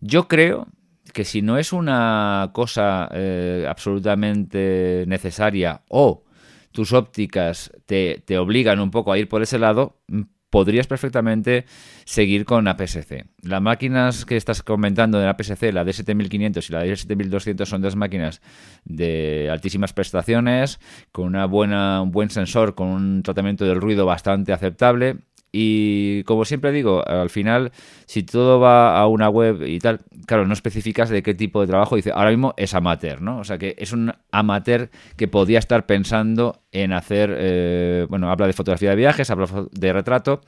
yo 0.00 0.28
creo 0.28 0.68
que 1.16 1.24
si 1.24 1.40
no 1.40 1.56
es 1.56 1.72
una 1.72 2.50
cosa 2.52 3.08
eh, 3.10 3.64
absolutamente 3.66 5.04
necesaria 5.06 5.80
o 5.88 6.24
tus 6.72 6.92
ópticas 6.92 7.72
te, 7.86 8.22
obligan 8.36 8.80
un 8.80 8.90
poco 8.90 9.12
a 9.12 9.18
ir 9.18 9.26
por 9.26 9.40
ese 9.40 9.58
lado, 9.58 9.96
mm, 10.08 10.24
podrías 10.50 10.86
perfectamente 10.86 11.64
seguir 12.04 12.44
con 12.44 12.68
APS-C. 12.68 13.24
Las 13.40 13.62
máquinas 13.62 14.26
que 14.26 14.36
estás 14.36 14.62
comentando 14.62 15.18
de 15.18 15.26
APS-C, 15.26 15.72
la 15.72 15.84
D7500 15.84 16.68
y 16.68 16.72
la 16.74 16.84
D7200 16.84 17.64
son 17.64 17.80
dos 17.80 17.96
máquinas 17.96 18.42
de 18.84 19.48
altísimas 19.50 19.94
prestaciones, 19.94 20.80
con 21.12 21.28
una 21.28 21.46
buena, 21.46 22.02
un 22.02 22.10
buen 22.10 22.28
sensor, 22.28 22.74
con 22.74 22.88
un 22.88 23.22
tratamiento 23.22 23.64
del 23.64 23.80
ruido 23.80 24.04
bastante 24.04 24.52
aceptable 24.52 25.16
y 25.52 26.22
como 26.24 26.44
siempre 26.44 26.72
digo, 26.72 27.06
al 27.06 27.30
final, 27.30 27.72
si 28.06 28.22
todo 28.22 28.60
va 28.60 28.98
a 28.98 29.06
una 29.06 29.28
web 29.28 29.62
y 29.66 29.78
tal, 29.78 30.00
claro, 30.26 30.46
no 30.46 30.52
especificas 30.52 31.08
de 31.08 31.22
qué 31.22 31.34
tipo 31.34 31.60
de 31.60 31.66
trabajo. 31.66 31.96
Dice, 31.96 32.12
ahora 32.14 32.30
mismo 32.30 32.54
es 32.56 32.74
amateur, 32.74 33.22
¿no? 33.22 33.38
O 33.38 33.44
sea 33.44 33.58
que 33.58 33.74
es 33.78 33.92
un 33.92 34.12
amateur 34.30 34.90
que 35.16 35.28
podía 35.28 35.58
estar 35.58 35.86
pensando 35.86 36.62
en 36.72 36.92
hacer, 36.92 37.34
eh, 37.38 38.06
bueno, 38.08 38.30
habla 38.30 38.46
de 38.46 38.52
fotografía 38.52 38.90
de 38.90 38.96
viajes, 38.96 39.30
habla 39.30 39.46
de 39.70 39.92
retrato 39.92 40.40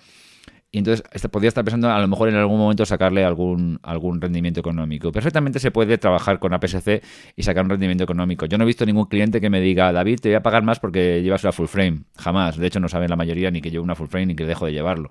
y 0.70 0.78
entonces 0.78 1.02
este, 1.12 1.30
podría 1.30 1.48
estar 1.48 1.64
pensando 1.64 1.90
a 1.90 1.98
lo 1.98 2.08
mejor 2.08 2.28
en 2.28 2.34
algún 2.34 2.58
momento 2.58 2.84
sacarle 2.84 3.24
algún, 3.24 3.78
algún 3.82 4.20
rendimiento 4.20 4.60
económico. 4.60 5.10
Perfectamente 5.10 5.60
se 5.60 5.70
puede 5.70 5.96
trabajar 5.96 6.38
con 6.38 6.52
APS-C 6.52 7.00
y 7.36 7.42
sacar 7.42 7.64
un 7.64 7.70
rendimiento 7.70 8.04
económico. 8.04 8.44
Yo 8.44 8.58
no 8.58 8.64
he 8.64 8.66
visto 8.66 8.84
ningún 8.84 9.06
cliente 9.06 9.40
que 9.40 9.48
me 9.48 9.62
diga, 9.62 9.90
David, 9.92 10.20
te 10.20 10.28
voy 10.28 10.36
a 10.36 10.42
pagar 10.42 10.62
más 10.64 10.78
porque 10.78 11.22
llevas 11.22 11.42
una 11.44 11.52
full 11.52 11.68
frame. 11.68 12.00
Jamás. 12.18 12.58
De 12.58 12.66
hecho, 12.66 12.80
no 12.80 12.88
saben 12.88 13.08
la 13.08 13.16
mayoría 13.16 13.50
ni 13.50 13.62
que 13.62 13.70
llevo 13.70 13.82
una 13.82 13.94
full 13.94 14.08
frame 14.08 14.26
ni 14.26 14.36
que 14.36 14.44
dejo 14.44 14.66
de 14.66 14.72
llevarlo. 14.72 15.10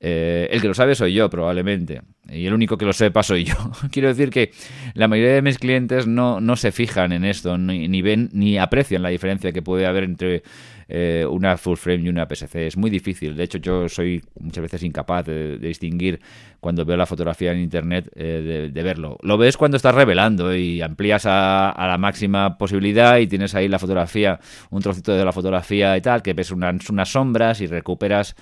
Eh, 0.00 0.48
el 0.50 0.62
que 0.62 0.68
lo 0.68 0.74
sabe 0.74 0.94
soy 0.94 1.12
yo, 1.12 1.28
probablemente. 1.28 2.00
Y 2.30 2.46
el 2.46 2.54
único 2.54 2.78
que 2.78 2.86
lo 2.86 2.94
sepa 2.94 3.22
soy 3.22 3.44
yo. 3.44 3.56
Quiero 3.90 4.08
decir 4.08 4.30
que 4.30 4.52
la 4.94 5.06
mayoría 5.06 5.34
de 5.34 5.42
mis 5.42 5.58
clientes 5.58 6.06
no, 6.06 6.40
no 6.40 6.56
se 6.56 6.72
fijan 6.72 7.12
en 7.12 7.26
esto, 7.26 7.58
ni, 7.58 7.88
ni 7.88 8.00
ven 8.00 8.30
ni 8.32 8.56
aprecian 8.56 9.02
la 9.02 9.10
diferencia 9.10 9.52
que 9.52 9.60
puede 9.60 9.84
haber 9.84 10.04
entre 10.04 10.42
eh, 10.88 11.26
una 11.28 11.56
full 11.56 11.76
frame 11.76 12.04
y 12.04 12.08
una 12.08 12.26
PSC. 12.26 12.66
Es 12.66 12.76
muy 12.76 12.90
difícil. 12.90 13.36
De 13.36 13.44
hecho, 13.44 13.58
yo 13.58 13.88
soy 13.88 14.22
muchas 14.38 14.62
veces 14.62 14.82
incapaz 14.82 15.26
de, 15.26 15.58
distinguir 15.58 16.20
cuando 16.60 16.84
veo 16.84 16.96
la 16.96 17.06
fotografía 17.06 17.52
en 17.52 17.58
internet 17.60 18.10
eh, 18.14 18.70
de, 18.72 18.82
verlo. 18.82 19.18
Lo 19.22 19.38
ves 19.38 19.56
cuando 19.56 19.76
estás 19.76 19.94
revelando 19.94 20.54
y 20.54 20.82
amplías 20.82 21.24
a, 21.26 21.74
la 21.76 21.98
máxima 21.98 22.58
posibilidad 22.58 23.18
y 23.18 23.26
tienes 23.26 23.54
ahí 23.54 23.68
la 23.68 23.78
fotografía, 23.78 24.38
un 24.70 24.82
trocito 24.82 25.12
de 25.12 25.24
la 25.24 25.32
fotografía 25.32 25.96
y 25.96 26.00
tal, 26.00 26.22
que 26.22 26.32
ves 26.32 26.50
unas, 26.50 26.88
unas 26.90 27.10
sombras 27.10 27.60
y 27.60 27.66
recuperas, 27.66 28.34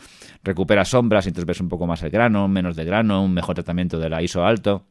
recuperas 0.43 0.89
sombras 0.89 1.27
y 1.27 1.31
entonces 1.31 1.47
ves 1.47 1.61
un 1.61 1.69
poco 1.69 1.87
más 1.87 2.03
el 2.03 2.11
grano, 2.11 2.49
menos 2.49 2.77
de 2.77 2.85
grano, 2.85 3.25
un 3.25 3.35
mejor 3.35 3.55
tratamiento 3.55 3.99
de 3.99 4.09
la 4.09 4.23
ISO 4.23 4.45
alto. 4.45 4.85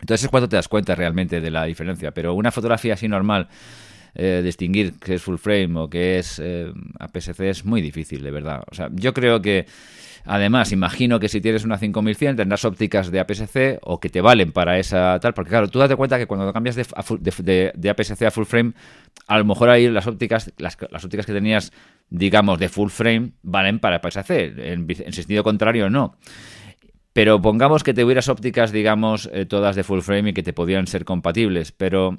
Entonces 0.00 0.24
es 0.24 0.30
cuando 0.30 0.48
te 0.48 0.56
das 0.56 0.68
cuenta 0.68 0.94
realmente 0.94 1.40
de 1.40 1.50
la 1.50 1.64
diferencia. 1.64 2.12
Pero 2.12 2.34
una 2.34 2.50
fotografía 2.50 2.94
así 2.94 3.08
normal 3.08 3.48
eh, 4.16 4.40
distinguir 4.42 4.94
qué 4.98 5.14
es 5.14 5.22
full 5.22 5.36
frame 5.36 5.78
o 5.78 5.88
qué 5.88 6.18
es 6.18 6.40
eh, 6.42 6.72
APS-C 6.98 7.48
es 7.48 7.64
muy 7.64 7.80
difícil, 7.80 8.22
de 8.22 8.30
verdad. 8.30 8.62
O 8.70 8.74
sea, 8.74 8.88
yo 8.92 9.14
creo 9.14 9.40
que 9.40 9.66
Además, 10.26 10.72
imagino 10.72 11.20
que 11.20 11.28
si 11.28 11.40
tienes 11.40 11.64
una 11.64 11.78
5100 11.78 12.34
tendrás 12.36 12.64
ópticas 12.64 13.12
de 13.12 13.20
APS-C 13.20 13.78
o 13.82 14.00
que 14.00 14.08
te 14.08 14.20
valen 14.20 14.50
para 14.50 14.76
esa 14.76 15.20
tal, 15.20 15.34
porque 15.34 15.50
claro, 15.50 15.68
tú 15.68 15.78
date 15.78 15.94
cuenta 15.94 16.18
que 16.18 16.26
cuando 16.26 16.52
cambias 16.52 16.74
de, 16.74 17.72
de, 17.72 17.90
APS-C 17.90 18.26
a 18.26 18.32
full 18.32 18.44
frame, 18.44 18.72
a 19.28 19.38
lo 19.38 19.44
mejor 19.44 19.70
ahí 19.70 19.88
las 19.88 20.08
ópticas, 20.08 20.52
las, 20.58 20.76
ópticas 21.04 21.26
que 21.26 21.32
tenías, 21.32 21.72
digamos, 22.10 22.58
de 22.58 22.68
full 22.68 22.90
frame, 22.90 23.34
valen 23.42 23.78
para 23.78 23.96
APS-C, 23.96 24.72
en, 24.72 24.86
en 24.88 25.12
sentido 25.12 25.44
contrario 25.44 25.88
no. 25.90 26.16
Pero 27.12 27.40
pongamos 27.40 27.84
que 27.84 27.94
te 27.94 28.04
hubieras 28.04 28.28
ópticas, 28.28 28.72
digamos, 28.72 29.30
eh, 29.32 29.46
todas 29.46 29.76
de 29.76 29.84
full 29.84 30.00
frame 30.00 30.30
y 30.30 30.32
que 30.32 30.42
te 30.42 30.52
podían 30.52 30.88
ser 30.88 31.04
compatibles, 31.04 31.70
pero, 31.70 32.18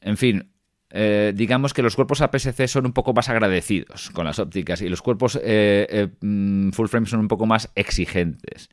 en 0.00 0.16
fin, 0.16 0.50
eh, 0.90 1.32
digamos 1.34 1.74
que 1.74 1.82
los 1.82 1.94
cuerpos 1.96 2.22
APS-C 2.22 2.66
son 2.66 2.86
un 2.86 2.92
poco 2.92 3.12
más 3.12 3.28
agradecidos 3.28 4.10
con 4.10 4.24
las 4.24 4.38
ópticas 4.38 4.80
y 4.80 4.88
los 4.88 5.02
cuerpos 5.02 5.36
eh, 5.36 5.86
eh, 5.90 6.08
mm, 6.20 6.70
full 6.70 6.88
frame 6.88 7.06
son 7.06 7.20
un 7.20 7.28
poco 7.28 7.46
más 7.46 7.70
exigentes. 7.74 8.70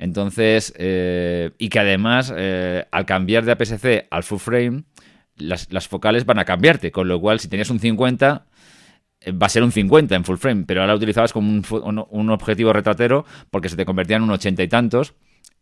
Entonces, 0.00 0.72
y 0.78 1.68
que 1.70 1.78
además, 1.80 2.30
al 2.30 3.04
cambiar 3.04 3.44
de 3.44 3.50
APS-C 3.50 4.06
al 4.12 4.22
full 4.22 4.38
frame, 4.38 4.84
las, 5.36 5.88
focales 5.88 6.24
van 6.24 6.38
a 6.38 6.44
cambiarte, 6.44 6.92
con 6.92 7.08
lo 7.08 7.20
cual 7.20 7.40
si 7.40 7.48
tenías 7.48 7.70
un 7.70 7.80
50, 7.80 8.46
va 9.26 9.46
a 9.46 9.48
ser 9.48 9.64
un 9.64 9.72
50 9.72 10.14
en 10.14 10.24
full 10.24 10.36
frame, 10.36 10.66
pero 10.68 10.82
ahora 10.82 10.92
lo 10.92 10.98
utilizabas 10.98 11.32
como 11.32 11.50
un, 11.50 12.06
un 12.10 12.30
objetivo 12.30 12.72
retratero 12.72 13.24
porque 13.50 13.68
se 13.68 13.74
te 13.74 13.84
convertía 13.84 14.18
en 14.18 14.22
un 14.22 14.30
80 14.30 14.62
y 14.62 14.68
tantos 14.68 15.14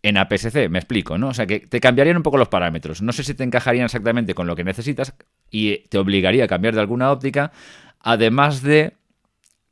en 0.07 0.19
APS-C, 0.19 0.69
me 0.69 0.79
explico, 0.79 1.19
¿no? 1.19 1.29
O 1.31 1.35
sea, 1.35 1.47
que 1.47 1.59
te 1.59 1.81
cambiarían 1.81 2.17
un 2.17 2.23
poco 2.23 2.37
los 2.37 2.47
parámetros. 2.47 3.03
No 3.03 3.11
sé 3.11 3.25
si 3.25 3.35
te 3.35 3.43
encajarían 3.43 3.87
exactamente 3.87 4.35
con 4.35 4.47
lo 4.47 4.55
que 4.55 4.63
necesitas 4.63 5.15
y 5.51 5.79
te 5.89 5.99
obligaría 5.99 6.45
a 6.45 6.47
cambiar 6.47 6.75
de 6.75 6.81
alguna 6.81 7.11
óptica, 7.11 7.51
además 7.99 8.63
de, 8.63 8.93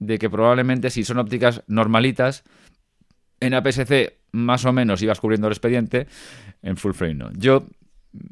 de 0.00 0.18
que 0.18 0.28
probablemente 0.28 0.90
si 0.90 1.04
son 1.04 1.18
ópticas 1.18 1.62
normalitas, 1.68 2.42
en 3.38 3.54
APS-C 3.54 4.16
más 4.32 4.64
o 4.64 4.72
menos 4.72 5.00
ibas 5.02 5.20
cubriendo 5.20 5.46
el 5.46 5.52
expediente, 5.52 6.08
en 6.62 6.76
full 6.76 6.94
frame 6.94 7.14
no. 7.14 7.30
Yo 7.34 7.68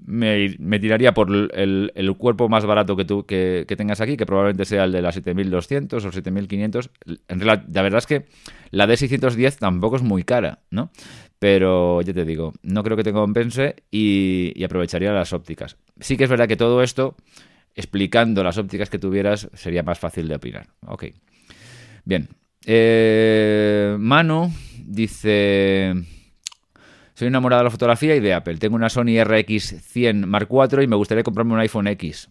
me, 0.04 0.80
tiraría 0.80 1.14
por 1.14 1.28
el, 1.30 2.14
cuerpo 2.18 2.48
más 2.48 2.66
barato 2.66 2.96
que 2.96 3.04
tú 3.04 3.26
que, 3.26 3.64
tengas 3.76 4.00
aquí, 4.00 4.16
que 4.16 4.26
probablemente 4.26 4.64
sea 4.64 4.84
el 4.84 4.92
de 4.92 5.02
la 5.02 5.12
7200 5.12 6.04
o 6.04 6.10
7500. 6.10 6.90
En 7.28 7.40
realidad, 7.40 7.64
la 7.72 7.82
verdad 7.82 7.98
es 7.98 8.06
que 8.06 8.26
la 8.72 8.88
D610 8.88 9.58
tampoco 9.58 9.94
es 9.94 10.02
muy 10.02 10.24
cara, 10.24 10.60
¿no? 10.70 10.90
Pero 11.42 12.00
ya 12.02 12.12
te 12.12 12.24
digo, 12.24 12.52
no 12.62 12.84
creo 12.84 12.96
que 12.96 13.02
te 13.02 13.12
compense 13.12 13.74
y, 13.90 14.52
y 14.54 14.62
aprovecharía 14.62 15.10
las 15.10 15.32
ópticas. 15.32 15.76
Sí 15.98 16.16
que 16.16 16.22
es 16.22 16.30
verdad 16.30 16.46
que 16.46 16.56
todo 16.56 16.84
esto, 16.84 17.16
explicando 17.74 18.44
las 18.44 18.58
ópticas 18.58 18.88
que 18.88 19.00
tuvieras, 19.00 19.48
sería 19.52 19.82
más 19.82 19.98
fácil 19.98 20.28
de 20.28 20.36
opinar. 20.36 20.68
Ok. 20.86 21.06
Bien. 22.04 22.28
Eh, 22.64 23.96
Manu 23.98 24.52
dice... 24.86 25.94
Soy 27.14 27.26
enamorado 27.26 27.62
de 27.62 27.64
la 27.64 27.70
fotografía 27.70 28.14
y 28.14 28.20
de 28.20 28.34
Apple. 28.34 28.58
Tengo 28.58 28.76
una 28.76 28.88
Sony 28.88 29.18
RX100 29.18 30.24
Mark 30.26 30.46
IV 30.48 30.84
y 30.84 30.86
me 30.86 30.94
gustaría 30.94 31.24
comprarme 31.24 31.54
un 31.54 31.58
iPhone 31.58 31.88
X. 31.88 32.30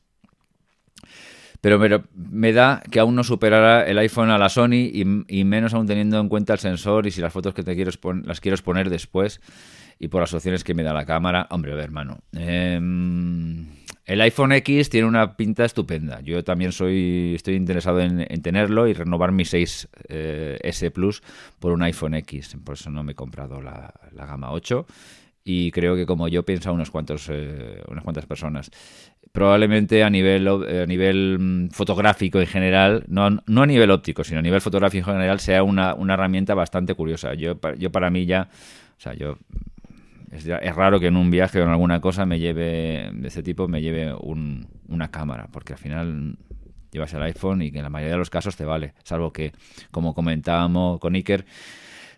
Pero 1.61 1.79
me, 2.15 2.53
da 2.53 2.81
que 2.89 2.99
aún 2.99 3.15
no 3.15 3.23
superará 3.23 3.85
el 3.85 3.99
iPhone 3.99 4.31
a 4.31 4.39
la 4.39 4.49
Sony 4.49 4.89
y, 4.91 5.43
menos 5.45 5.75
aún 5.75 5.85
teniendo 5.85 6.19
en 6.19 6.27
cuenta 6.27 6.53
el 6.53 6.59
sensor 6.59 7.05
y 7.05 7.11
si 7.11 7.21
las 7.21 7.31
fotos 7.31 7.53
que 7.53 7.61
te 7.61 7.75
quiero 7.75 7.91
las 8.23 8.41
quiero 8.41 8.55
exponer 8.55 8.89
después 8.89 9.39
y 9.99 10.07
por 10.07 10.21
las 10.21 10.33
opciones 10.33 10.63
que 10.63 10.73
me 10.73 10.81
da 10.81 10.91
la 10.91 11.05
cámara. 11.05 11.45
Hombre, 11.51 11.73
a 11.73 11.75
ver, 11.75 11.83
hermano. 11.85 12.17
Em, 12.33 13.67
el 14.05 14.21
iPhone 14.21 14.51
X 14.53 14.89
tiene 14.89 15.07
una 15.07 15.37
pinta 15.37 15.63
estupenda. 15.63 16.21
Yo 16.21 16.43
también 16.43 16.71
soy 16.71 17.33
estoy 17.35 17.53
interesado 17.55 18.01
en, 18.01 18.41
tenerlo 18.41 18.87
y 18.87 18.93
renovar 18.93 19.31
mi 19.31 19.45
6 19.45 19.89
eh, 20.09 20.91
Plus 20.91 21.21
por 21.59 21.71
un 21.71 21.83
iPhone 21.83 22.15
X. 22.15 22.57
Por 22.63 22.73
eso 22.73 22.89
no 22.89 23.03
me 23.03 23.11
he 23.11 23.15
comprado 23.15 23.61
la, 23.61 23.93
gama 24.11 24.51
8 24.51 24.87
y 25.43 25.71
creo 25.71 25.95
que 25.95 26.05
como 26.05 26.27
yo 26.27 26.43
piensa 26.43 26.71
unos 26.71 26.91
cuantos, 26.91 27.27
eh, 27.29 27.81
unas 27.87 28.03
cuantas 28.03 28.25
personas. 28.25 28.71
Probablemente 29.31 30.03
a 30.03 30.09
nivel, 30.09 30.47
a 30.47 30.85
nivel 30.85 31.37
mm, 31.39 31.69
fotográfico 31.69 32.39
en 32.39 32.47
general, 32.47 33.05
no, 33.07 33.29
no, 33.45 33.61
a 33.61 33.65
nivel 33.65 33.91
óptico, 33.91 34.23
sino 34.23 34.39
a 34.39 34.41
nivel 34.43 34.61
fotográfico 34.61 35.09
en 35.09 35.15
general, 35.17 35.39
sea 35.39 35.63
una, 35.63 35.93
una 35.93 36.15
herramienta 36.15 36.53
bastante 36.53 36.93
curiosa. 36.95 37.33
Yo, 37.33 37.59
yo 37.77 37.91
para 37.91 38.09
mí 38.09 38.25
ya, 38.25 38.49
o 38.97 38.99
sea, 38.99 39.13
yo 39.13 39.37
es, 40.31 40.75
raro 40.75 40.99
que 40.99 41.07
en 41.07 41.17
un 41.17 41.29
viaje 41.29 41.59
o 41.59 41.63
en 41.63 41.69
alguna 41.69 41.99
cosa 41.99 42.25
me 42.25 42.39
lleve, 42.39 43.09
de 43.13 43.27
ese 43.27 43.43
tipo, 43.43 43.67
me 43.67 43.81
lleve 43.81 44.13
una 44.13 45.11
cámara, 45.11 45.49
porque 45.51 45.73
al 45.73 45.79
final 45.79 46.37
llevas 46.91 47.13
el 47.13 47.21
iPhone 47.23 47.61
y 47.61 47.71
que 47.71 47.79
en 47.79 47.83
la 47.83 47.89
mayoría 47.89 48.13
de 48.13 48.19
los 48.19 48.29
casos 48.29 48.55
te 48.55 48.63
vale, 48.63 48.93
salvo 49.03 49.33
que, 49.33 49.51
como 49.91 50.13
comentábamos 50.13 50.99
con 50.99 51.15
Iker, 51.15 51.45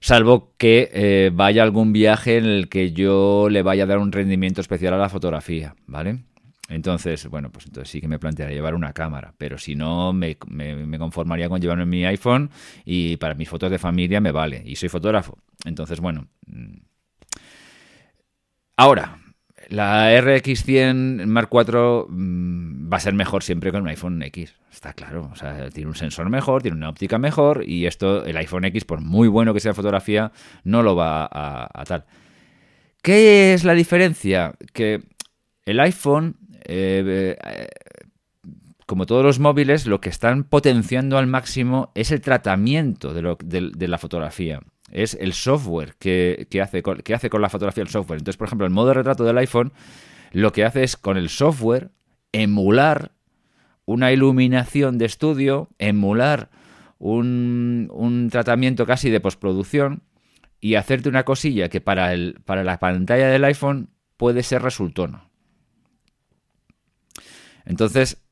salvo 0.04 0.54
que 0.58 0.90
eh, 0.92 1.32
vaya 1.34 1.64
algún 1.64 1.94
viaje 1.94 2.38
en 2.38 2.46
el 2.46 2.68
que 2.68 2.92
yo 2.92 3.48
le 3.50 3.64
vaya 3.64 3.84
a 3.84 3.88
dar 3.88 4.00
un 4.00 4.12
rendimiento 4.12 4.60
especial 4.60 4.94
a 4.94 4.98
la 4.98 5.08
fotografía, 5.08 5.76
¿vale? 5.88 6.26
Entonces, 6.68 7.26
bueno, 7.28 7.52
pues 7.52 7.68
entonces 7.68 7.90
sí 7.90 8.02
que 8.02 8.10
me 8.10 8.20
plantearía 8.20 8.54
llevar 8.54 8.76
una 8.76 8.92
cámara, 8.92 9.34
pero 9.38 9.58
si 9.58 9.76
no, 9.76 10.12
me, 10.12 10.38
me, 10.50 11.00
conformaría 11.00 11.48
con 11.48 11.62
llevarme 11.62 11.86
mi 11.86 12.06
iPhone 12.06 12.50
y 12.84 13.16
para 13.16 13.34
mis 13.34 13.48
fotos 13.48 13.72
de 13.72 13.80
familia 13.80 14.20
me 14.20 14.32
vale, 14.32 14.62
y 14.66 14.76
soy 14.76 14.90
fotógrafo. 14.90 15.38
Entonces, 15.66 16.02
bueno, 16.02 16.28
mm, 16.48 16.80
Ahora, 18.76 19.20
la 19.70 20.12
RX100 20.20 21.26
Mark 21.26 21.50
IV 21.52 22.06
mm, 22.10 22.92
va 22.92 22.98
a 22.98 23.00
ser 23.00 23.14
mejor 23.14 23.44
siempre 23.44 23.72
con 23.72 23.82
un 23.82 23.88
iPhone 23.88 24.22
X, 24.24 24.56
está 24.72 24.94
claro. 24.94 25.30
O 25.32 25.36
sea, 25.36 25.70
tiene 25.70 25.90
un 25.90 25.96
sensor 25.96 26.30
mejor, 26.30 26.62
tiene 26.62 26.78
una 26.78 26.90
óptica 26.90 27.18
mejor 27.18 27.64
y 27.68 27.86
esto, 27.86 28.26
el 28.26 28.38
iPhone 28.38 28.66
X, 28.66 28.86
por 28.86 29.02
muy 29.02 29.28
bueno 29.28 29.54
que 29.54 29.60
sea 29.60 29.74
fotografía, 29.74 30.32
no 30.64 30.84
lo 30.84 30.96
va 30.96 31.30
a, 31.32 31.84
tal. 31.86 32.06
¿Qué 33.02 33.54
es 33.54 33.64
la 33.64 33.74
diferencia? 33.74 34.54
Que 34.74 35.04
el 35.66 35.80
iPhone, 35.80 36.38
eh, 36.66 37.38
eh, 37.44 37.68
como 38.86 39.06
todos 39.06 39.24
los 39.24 39.40
móviles, 39.40 39.88
lo 39.88 40.00
que 40.02 40.10
están 40.10 40.44
potenciando 40.44 41.18
al 41.18 41.28
máximo 41.28 41.92
es 41.96 42.12
el 42.12 42.22
tratamiento 42.22 43.14
de 43.14 43.88
la 43.88 43.98
fotografía 43.98 44.62
es 44.92 45.16
el 45.20 45.34
software 45.34 45.96
que, 45.98 46.48
hace, 46.62 46.84
con, 46.84 46.98
que 47.02 47.14
hace 47.14 47.30
con 47.30 47.42
la 47.42 47.50
fotografía 47.50 47.84
el 47.84 47.90
software. 47.90 48.20
Entonces, 48.20 48.38
por 48.38 48.48
ejemplo, 48.48 48.68
el 48.68 48.74
modo 48.74 48.90
de 48.90 48.94
retrato 48.96 49.24
del 49.24 49.38
iPhone 49.38 49.74
lo 50.32 50.52
que 50.52 50.66
hace 50.66 50.84
es 50.84 50.98
con 50.98 51.18
el 51.18 51.30
software 51.30 51.92
emular 52.32 53.12
una 53.86 54.12
iluminación 54.12 54.98
de 54.98 55.06
estudio, 55.06 55.70
emular 55.78 56.50
un, 56.98 58.30
tratamiento 58.32 58.86
casi 58.86 59.10
de 59.10 59.20
postproducción 59.20 60.04
y 60.60 60.76
hacerte 60.76 61.10
una 61.10 61.24
cosilla 61.24 61.70
que 61.70 61.82
para, 61.82 62.14
el, 62.14 62.42
para 62.46 62.64
la 62.64 62.80
pantalla 62.80 63.28
del 63.28 63.44
iPhone 63.44 63.90
puede 64.18 64.42
ser 64.42 64.62
resultona. 64.62 65.30
Entonces, 67.66 68.24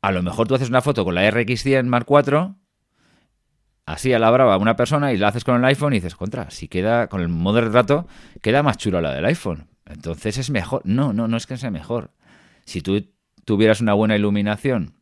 a 0.00 0.12
lo 0.12 0.22
mejor 0.22 0.48
tú 0.48 0.54
haces 0.54 0.68
una 0.68 0.80
foto 0.80 1.04
con 1.04 1.14
la 1.14 1.28
RX100 1.28 1.84
Mark 1.84 2.06
IV 2.08 2.54
así 3.92 4.12
a 4.12 4.18
la 4.18 4.30
brava 4.30 4.56
una 4.56 4.76
persona 4.76 5.12
y 5.12 5.16
la 5.16 5.28
haces 5.28 5.44
con 5.44 5.56
el 5.56 5.64
iPhone 5.64 5.92
y 5.92 5.96
dices, 5.96 6.16
contra, 6.16 6.50
si 6.50 6.68
queda 6.68 7.08
con 7.08 7.20
el 7.20 7.28
modo 7.28 7.60
retrato, 7.60 8.06
queda 8.42 8.62
más 8.62 8.76
chulo 8.76 9.00
la 9.00 9.12
del 9.12 9.24
iPhone. 9.24 9.68
Entonces 9.86 10.38
es 10.38 10.50
mejor. 10.50 10.82
No, 10.84 11.12
no, 11.12 11.28
no 11.28 11.36
es 11.36 11.46
que 11.46 11.56
sea 11.56 11.70
mejor. 11.70 12.12
Si 12.64 12.80
tú 12.80 13.08
tuvieras 13.44 13.80
una 13.80 13.94
buena 13.94 14.16
iluminación 14.16 14.94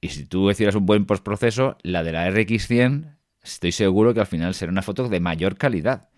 y 0.00 0.08
si 0.08 0.24
tú 0.24 0.50
hicieras 0.50 0.74
un 0.74 0.86
buen 0.86 1.04
postproceso, 1.04 1.76
la 1.82 2.02
de 2.02 2.12
la 2.12 2.28
RX100, 2.30 3.16
estoy 3.42 3.72
seguro 3.72 4.14
que 4.14 4.20
al 4.20 4.26
final 4.26 4.54
será 4.54 4.72
una 4.72 4.82
foto 4.82 5.08
de 5.08 5.20
mayor 5.20 5.56
calidad. 5.56 6.08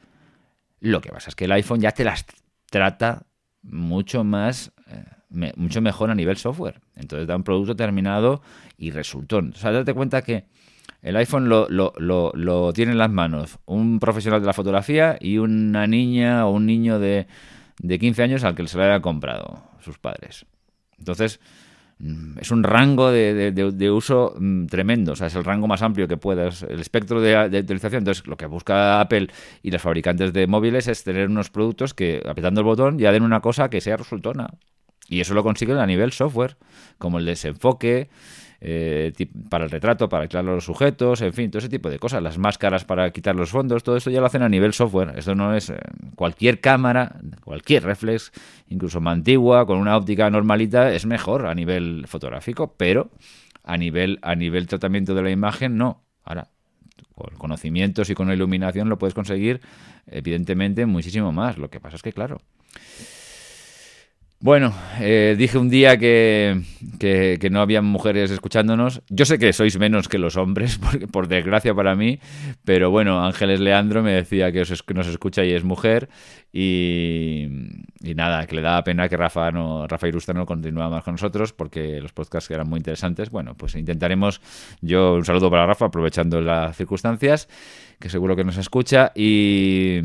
Lo 0.79 1.01
que 1.01 1.11
pasa 1.11 1.31
es 1.31 1.35
que 1.35 1.47
el 1.47 1.53
iPhone 1.53 1.81
ya 1.81 1.93
te 1.93 2.05
las 2.05 2.25
trata 2.70 3.27
mucho 3.62 4.25
más, 4.25 4.73
eh, 4.89 5.53
mucho 5.57 5.81
mejor 5.81 6.11
a 6.11 6.14
nivel 6.14 6.37
software. 6.37 6.81
Entonces 6.95 7.27
da 7.27 7.37
un 7.37 7.45
producto 7.45 7.75
terminado 7.75 8.43
y 8.77 8.91
resultón. 8.91 9.53
O 9.55 9.59
sea, 9.59 9.73
date 9.73 9.95
cuenta 9.95 10.23
que 10.23 10.47
el 11.03 11.16
iPhone 11.16 11.49
lo, 11.49 11.68
lo, 11.68 11.93
lo, 11.99 12.72
tiene 12.72 12.93
en 12.93 12.99
las 12.99 13.11
manos 13.11 13.59
un 13.66 13.99
profesional 13.99 14.41
de 14.41 14.47
la 14.47 14.53
fotografía 14.53 15.16
y 15.20 15.39
una 15.39 15.87
niña 15.89 16.47
o 16.47 16.53
un 16.53 16.64
niño 16.64 17.01
de, 17.01 17.26
de 17.80 17.99
15 17.99 18.22
años 18.22 18.45
al 18.45 18.55
que 18.55 18.66
se 18.68 18.78
lo 18.78 18.85
haya 18.85 19.01
comprado 19.01 19.64
sus 19.80 19.99
padres. 19.99 20.47
Entonces, 20.97 21.41
mm, 21.99 22.39
es 22.39 22.53
un 22.53 22.62
rango 22.62 23.11
de, 23.11 23.51
de, 23.51 23.91
uso 23.91 24.35
mm, 24.39 24.66
tremendo, 24.66 25.12
o 25.12 25.16
sea, 25.16 25.26
es 25.26 25.35
el 25.35 25.43
rango 25.43 25.66
más 25.66 25.83
amplio 25.83 26.07
que 26.07 26.16
puedas, 26.16 26.62
el 26.62 26.78
espectro 26.78 27.20
de, 27.20 27.59
utilización. 27.59 27.99
Entonces, 28.03 28.24
lo 28.28 28.37
que 28.37 28.47
busca 28.47 29.01
Apple 29.01 29.26
y 29.62 29.72
los 29.72 29.83
fabricantes 29.83 30.33
de 30.33 30.47
móviles 30.47 30.87
es 30.87 31.03
tener 31.03 31.28
unos 31.28 31.51
productos 31.51 31.95
que, 31.95 32.22
apretando 32.24 32.61
el 32.61 32.64
botón, 32.64 32.99
ya 33.01 33.11
den 33.11 33.24
una 33.24 33.41
cosa 33.41 33.68
que 33.68 33.80
sea 33.80 33.97
resultona. 33.97 34.51
Y 35.09 35.20
eso 35.20 35.35
lo 35.35 35.43
consiguen 35.43 35.78
a 35.78 35.87
nivel 35.87 36.12
software, 36.12 36.57
como 36.99 37.18
el 37.18 37.26
desenfoque, 37.26 38.09
eh, 38.64 39.12
para 39.48 39.64
el 39.64 39.70
retrato, 39.70 40.08
para 40.08 40.28
quitar 40.28 40.44
los 40.44 40.64
sujetos, 40.64 41.20
en 41.20 41.32
fin, 41.32 41.50
todo 41.50 41.58
ese 41.58 41.68
tipo 41.68 41.90
de 41.90 41.98
cosas. 41.98 42.22
Las 42.22 42.38
máscaras 42.38 42.84
para 42.84 43.10
quitar 43.10 43.34
los 43.34 43.50
fondos, 43.50 43.82
todo 43.82 43.96
esto 43.96 44.08
ya 44.08 44.20
lo 44.20 44.26
hacen 44.26 44.42
a 44.42 44.48
nivel 44.48 44.72
software. 44.72 45.14
Esto 45.16 45.34
no 45.34 45.52
es 45.56 45.72
cualquier 46.14 46.60
cámara, 46.60 47.16
cualquier 47.42 47.82
reflex, 47.82 48.30
incluso 48.68 49.00
más 49.00 49.14
antigua, 49.14 49.66
con 49.66 49.78
una 49.78 49.96
óptica 49.96 50.30
normalita, 50.30 50.92
es 50.92 51.06
mejor 51.06 51.46
a 51.46 51.56
nivel 51.56 52.04
fotográfico, 52.06 52.74
pero 52.76 53.10
a 53.64 53.76
nivel, 53.76 54.20
a 54.22 54.36
nivel 54.36 54.68
tratamiento 54.68 55.12
de 55.14 55.22
la 55.22 55.30
imagen, 55.32 55.76
no. 55.76 56.04
Ahora, 56.22 56.46
con 57.16 57.36
conocimientos 57.36 58.10
y 58.10 58.14
con 58.14 58.30
iluminación 58.30 58.88
lo 58.88 58.96
puedes 58.96 59.14
conseguir, 59.14 59.60
evidentemente, 60.06 60.86
muchísimo 60.86 61.32
más. 61.32 61.58
Lo 61.58 61.68
que 61.68 61.80
pasa 61.80 61.96
es 61.96 62.02
que, 62.02 62.12
claro, 62.12 62.38
bueno, 64.43 64.74
eh, 64.99 65.36
dije 65.38 65.57
un 65.57 65.70
día 65.70 65.97
que, 65.99 66.61
no 67.49 67.61
había 67.61 67.80
mujeres 67.80 68.28
escuchándonos. 68.32 69.01
Yo 69.09 69.24
sé 69.24 69.38
que 69.38 69.53
sois 69.53 69.78
menos 69.78 70.09
que 70.09 70.18
los 70.18 70.36
hombres, 70.36 70.80
por 71.12 71.28
desgracia 71.28 71.72
para 71.76 71.95
mí, 71.95 72.18
pero 72.64 72.90
bueno, 72.90 73.24
Ángeles 73.24 73.61
Leandro 73.61 74.03
me 74.03 74.11
decía 74.11 74.51
que, 74.51 74.62
os, 74.62 74.84
nos 74.93 75.07
escucha 75.07 75.45
y 75.45 75.53
es 75.53 75.62
mujer. 75.62 76.09
Y, 76.53 77.47
nada, 78.16 78.45
que 78.49 78.57
le 78.57 78.62
daba 78.62 78.82
pena 78.82 79.09
que 79.09 79.16
Rafa, 79.16 79.53
no, 79.53 79.86
Rafa 79.86 80.09
Irusta 80.09 80.32
no 80.32 80.45
continuara 80.45 80.90
más 80.90 81.05
con 81.05 81.14
nosotros 81.14 81.53
porque 81.53 82.01
los 82.01 82.12
podcasts 82.12 82.51
eran 82.51 82.68
muy 82.68 82.78
interesantes. 82.78 83.30
Bueno, 83.30 83.55
pues 83.57 83.76
intentaremos. 83.76 84.40
Yo 84.80 85.14
un 85.14 85.24
saludo 85.24 85.53
para 85.53 85.66
Rafa, 85.66 85.84
aprovechando 85.86 86.40
las 86.40 86.76
circunstancias, 86.76 87.49
que 88.01 88.09
seguro 88.09 88.34
que 88.34 88.43
nos 88.43 88.57
escucha. 88.57 89.12
Y, 89.14 90.01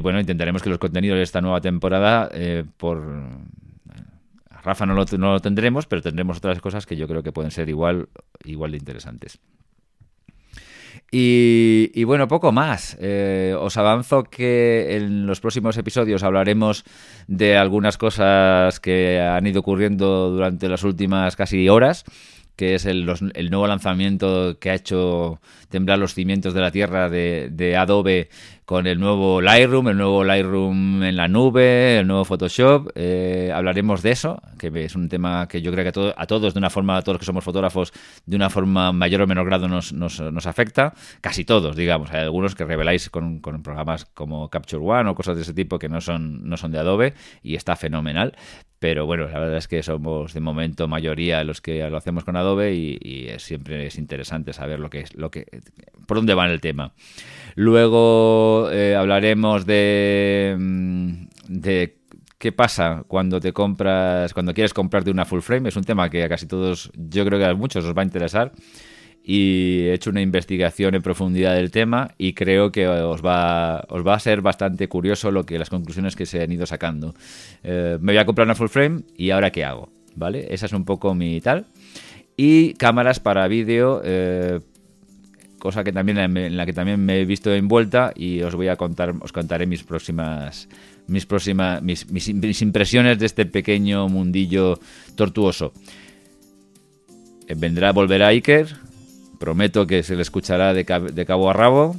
bueno, 0.00 0.20
intentaremos 0.20 0.62
que 0.62 0.70
los 0.70 0.78
contenidos 0.78 1.16
de 1.16 1.24
esta 1.24 1.40
nueva 1.40 1.60
temporada, 1.60 2.30
eh, 2.32 2.62
por 2.76 3.02
Rafa 4.64 4.86
no 4.86 4.94
lo, 4.94 5.04
no 5.18 5.32
lo, 5.32 5.40
tendremos, 5.40 5.86
pero 5.86 6.02
tendremos 6.02 6.38
otras 6.38 6.60
cosas 6.60 6.86
que 6.86 6.96
yo 6.96 7.06
creo 7.06 7.22
que 7.22 7.32
pueden 7.32 7.50
ser 7.50 7.68
igual, 7.68 8.08
igual 8.44 8.72
de 8.72 8.78
interesantes. 8.78 9.38
Y, 11.16 12.02
bueno, 12.04 12.26
poco 12.26 12.50
más. 12.50 12.96
Eh, 13.00 13.54
os 13.56 13.76
avanzo 13.76 14.24
que 14.24 14.96
en 14.96 15.26
los 15.26 15.38
próximos 15.38 15.76
episodios 15.76 16.24
hablaremos 16.24 16.84
de 17.28 17.56
algunas 17.56 17.98
cosas 17.98 18.80
que 18.80 19.20
han 19.20 19.46
ido 19.46 19.60
ocurriendo 19.60 20.30
durante 20.30 20.68
las 20.68 20.82
últimas 20.82 21.36
casi 21.36 21.68
horas 21.68 22.04
que 22.56 22.74
es 22.74 22.86
el, 22.86 23.04
nuevo 23.04 23.66
lanzamiento 23.66 24.58
que 24.60 24.70
ha 24.70 24.74
hecho 24.74 25.40
temblar 25.74 25.98
los 25.98 26.14
cimientos 26.14 26.54
de 26.54 26.60
la 26.60 26.70
tierra 26.70 27.10
de, 27.10 27.76
Adobe 27.76 28.28
con 28.64 28.86
el 28.86 29.00
nuevo 29.00 29.40
Lightroom, 29.40 29.88
el 29.88 29.96
nuevo 29.96 30.22
Lightroom 30.22 31.02
en 31.02 31.16
la 31.16 31.26
nube, 31.26 31.98
el 31.98 32.06
nuevo 32.06 32.24
Photoshop. 32.24 32.92
Eh, 32.94 33.50
hablaremos 33.52 34.00
de 34.00 34.12
eso, 34.12 34.40
que 34.56 34.68
es 34.84 34.94
un 34.94 35.08
tema 35.08 35.48
que 35.48 35.62
yo 35.62 35.72
creo 35.72 35.82
que 35.82 35.88
a, 36.16 36.26
todos, 36.26 36.54
de 36.54 36.58
una 36.58 36.70
forma, 36.70 36.96
a 36.96 37.02
todos 37.02 37.14
los 37.14 37.18
que 37.18 37.26
somos 37.26 37.42
fotógrafos, 37.42 37.92
de 38.24 38.36
una 38.36 38.50
forma 38.50 38.92
mayor 38.92 39.22
o 39.22 39.26
menor 39.26 39.46
grado 39.46 39.66
nos, 39.66 39.92
nos, 39.92 40.46
afecta. 40.46 40.94
Casi 41.20 41.44
todos, 41.44 41.74
digamos. 41.74 42.12
Hay 42.12 42.20
algunos 42.20 42.54
que 42.54 42.64
reveláis 42.64 43.10
con, 43.10 43.40
con, 43.40 43.60
programas 43.64 44.04
como 44.04 44.48
Capture 44.50 44.80
One 44.80 45.10
o 45.10 45.16
cosas 45.16 45.34
de 45.34 45.42
ese 45.42 45.54
tipo 45.54 45.80
que 45.80 45.88
no 45.88 46.00
son, 46.00 46.48
no 46.48 46.56
son 46.56 46.70
de 46.70 46.78
Adobe 46.78 47.14
y 47.42 47.56
está 47.56 47.74
fenomenal 47.74 48.36
pero 48.84 49.06
bueno, 49.06 49.26
la 49.26 49.38
verdad 49.38 49.56
es 49.56 49.66
que 49.66 49.82
somos 49.82 50.34
de 50.34 50.40
momento 50.40 50.88
mayoría 50.88 51.42
los 51.42 51.62
que 51.62 51.88
lo 51.88 51.96
hacemos 51.96 52.22
con 52.22 52.36
Adobe 52.36 52.74
y, 52.74 53.30
siempre 53.38 53.86
es 53.86 53.96
interesante 53.96 54.52
saber 54.52 54.78
lo 54.78 54.90
que 54.90 55.00
es, 55.00 55.14
lo 55.14 55.30
que, 55.30 55.46
por 56.06 56.18
dónde 56.18 56.34
va 56.34 56.46
el 56.46 56.60
tema. 56.60 56.92
Luego 57.56 58.68
eh, 58.70 58.96
hablaremos 58.96 59.64
de, 59.64 60.56
mm, 60.58 61.12
de 61.48 61.98
qué 62.38 62.52
pasa 62.52 63.04
cuando 63.06 63.40
te 63.40 63.52
compras, 63.52 64.34
cuando 64.34 64.52
quieres 64.52 64.74
comprarte 64.74 65.10
una 65.10 65.24
full 65.24 65.40
frame. 65.40 65.68
Es 65.68 65.76
un 65.76 65.84
tema 65.84 66.10
que 66.10 66.24
a 66.24 66.28
casi 66.28 66.46
todos, 66.46 66.90
yo 66.94 67.24
creo 67.24 67.38
que 67.38 67.46
a 67.46 67.54
muchos 67.54 67.84
os 67.84 67.96
va 67.96 68.02
a 68.02 68.04
interesar 68.04 68.52
y 69.26 69.84
he 69.84 69.94
hecho 69.94 70.10
una 70.10 70.20
investigación 70.20 70.94
en 70.94 71.00
profundidad 71.00 71.54
del 71.54 71.70
tema 71.70 72.10
y 72.18 72.34
creo 72.34 72.70
que 72.70 72.86
os 72.86 73.24
va, 73.24 73.86
os 73.88 74.06
va 74.06 74.14
a 74.14 74.20
ser 74.20 74.42
bastante 74.42 74.86
curioso 74.86 75.30
lo 75.30 75.46
que 75.46 75.58
las 75.58 75.70
conclusiones 75.70 76.14
que 76.14 76.26
se 76.26 76.42
han 76.42 76.52
ido 76.52 76.66
sacando. 76.66 77.14
Eh, 77.62 77.96
me 78.00 78.12
voy 78.12 78.18
a 78.18 78.26
comprar 78.26 78.46
una 78.46 78.54
full 78.54 78.68
frame 78.68 79.04
y 79.16 79.30
ahora 79.30 79.50
qué 79.50 79.64
hago, 79.64 79.88
¿vale? 80.14 80.52
Esa 80.52 80.66
es 80.66 80.74
un 80.74 80.84
poco 80.84 81.14
mi 81.14 81.40
tal. 81.40 81.64
Y 82.36 82.74
cámaras 82.74 83.18
para 83.18 83.48
vídeo, 83.48 84.02
eh, 84.04 84.60
cosa 85.64 85.82
que 85.82 85.94
también 85.94 86.18
en 86.18 86.56
la 86.58 86.66
que 86.66 86.74
también 86.74 87.02
me 87.02 87.22
he 87.22 87.24
visto 87.24 87.50
envuelta 87.50 88.12
y 88.14 88.42
os 88.42 88.54
voy 88.54 88.68
a 88.68 88.76
contar, 88.76 89.14
os 89.18 89.32
contaré 89.32 89.64
mis 89.66 89.82
próximas 89.82 90.68
mis 91.06 91.24
próximas 91.24 91.80
mis, 91.80 92.04
impresiones 92.60 93.18
de 93.18 93.24
este 93.24 93.46
pequeño 93.46 94.06
mundillo 94.10 94.78
tortuoso. 95.16 95.72
Eh, 97.48 97.54
vendrá, 97.56 97.92
volverá 97.92 98.26
Iker, 98.26 98.76
Prometo 99.38 99.86
que 99.86 100.02
se 100.02 100.16
le 100.16 100.20
escuchará 100.20 100.74
de, 100.74 100.84
cabo 100.84 101.48
a 101.48 101.54
rabo 101.54 101.96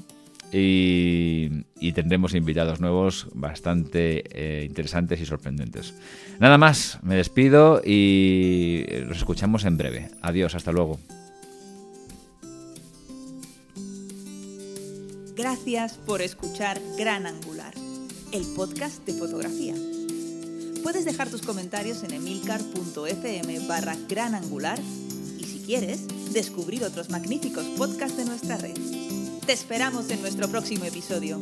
y, 0.52 1.50
tendremos 1.96 2.36
invitados 2.36 2.80
nuevos 2.80 3.30
bastante 3.34 4.26
eh, 4.30 4.64
interesantes 4.64 5.20
y 5.22 5.26
sorprendentes. 5.26 5.96
Nada 6.40 6.60
más, 6.60 7.00
me 7.02 7.16
despido 7.16 7.82
y 7.84 8.86
nos 9.08 9.18
escuchamos 9.18 9.66
en 9.66 9.78
breve. 9.78 10.10
Adiós, 10.22 10.54
hasta 10.54 10.72
luego. 10.72 11.00
Gracias 15.36 15.96
por 16.06 16.22
escuchar 16.22 16.82
Gran 16.98 17.26
Angular, 17.26 17.74
el 18.32 18.46
podcast 18.56 19.06
de 19.06 19.12
fotografía. 19.16 19.74
Puedes 20.82 21.04
dejar 21.04 21.30
tus 21.30 21.42
comentarios 21.42 22.04
en 22.04 22.14
emilcar.fm 22.14 23.60
barra 23.68 23.98
gran 24.08 24.34
angular 24.34 24.80
y 25.38 25.44
si 25.44 25.60
quieres, 25.66 26.08
descubrir 26.32 26.86
otros 26.86 27.10
magníficos 27.10 27.66
podcasts 27.78 28.16
de 28.16 28.24
nuestra 28.24 28.56
red. 28.56 28.78
Te 29.46 29.52
esperamos 29.52 30.10
en 30.10 30.22
nuestro 30.22 30.48
próximo 30.48 30.86
episodio. 30.86 31.42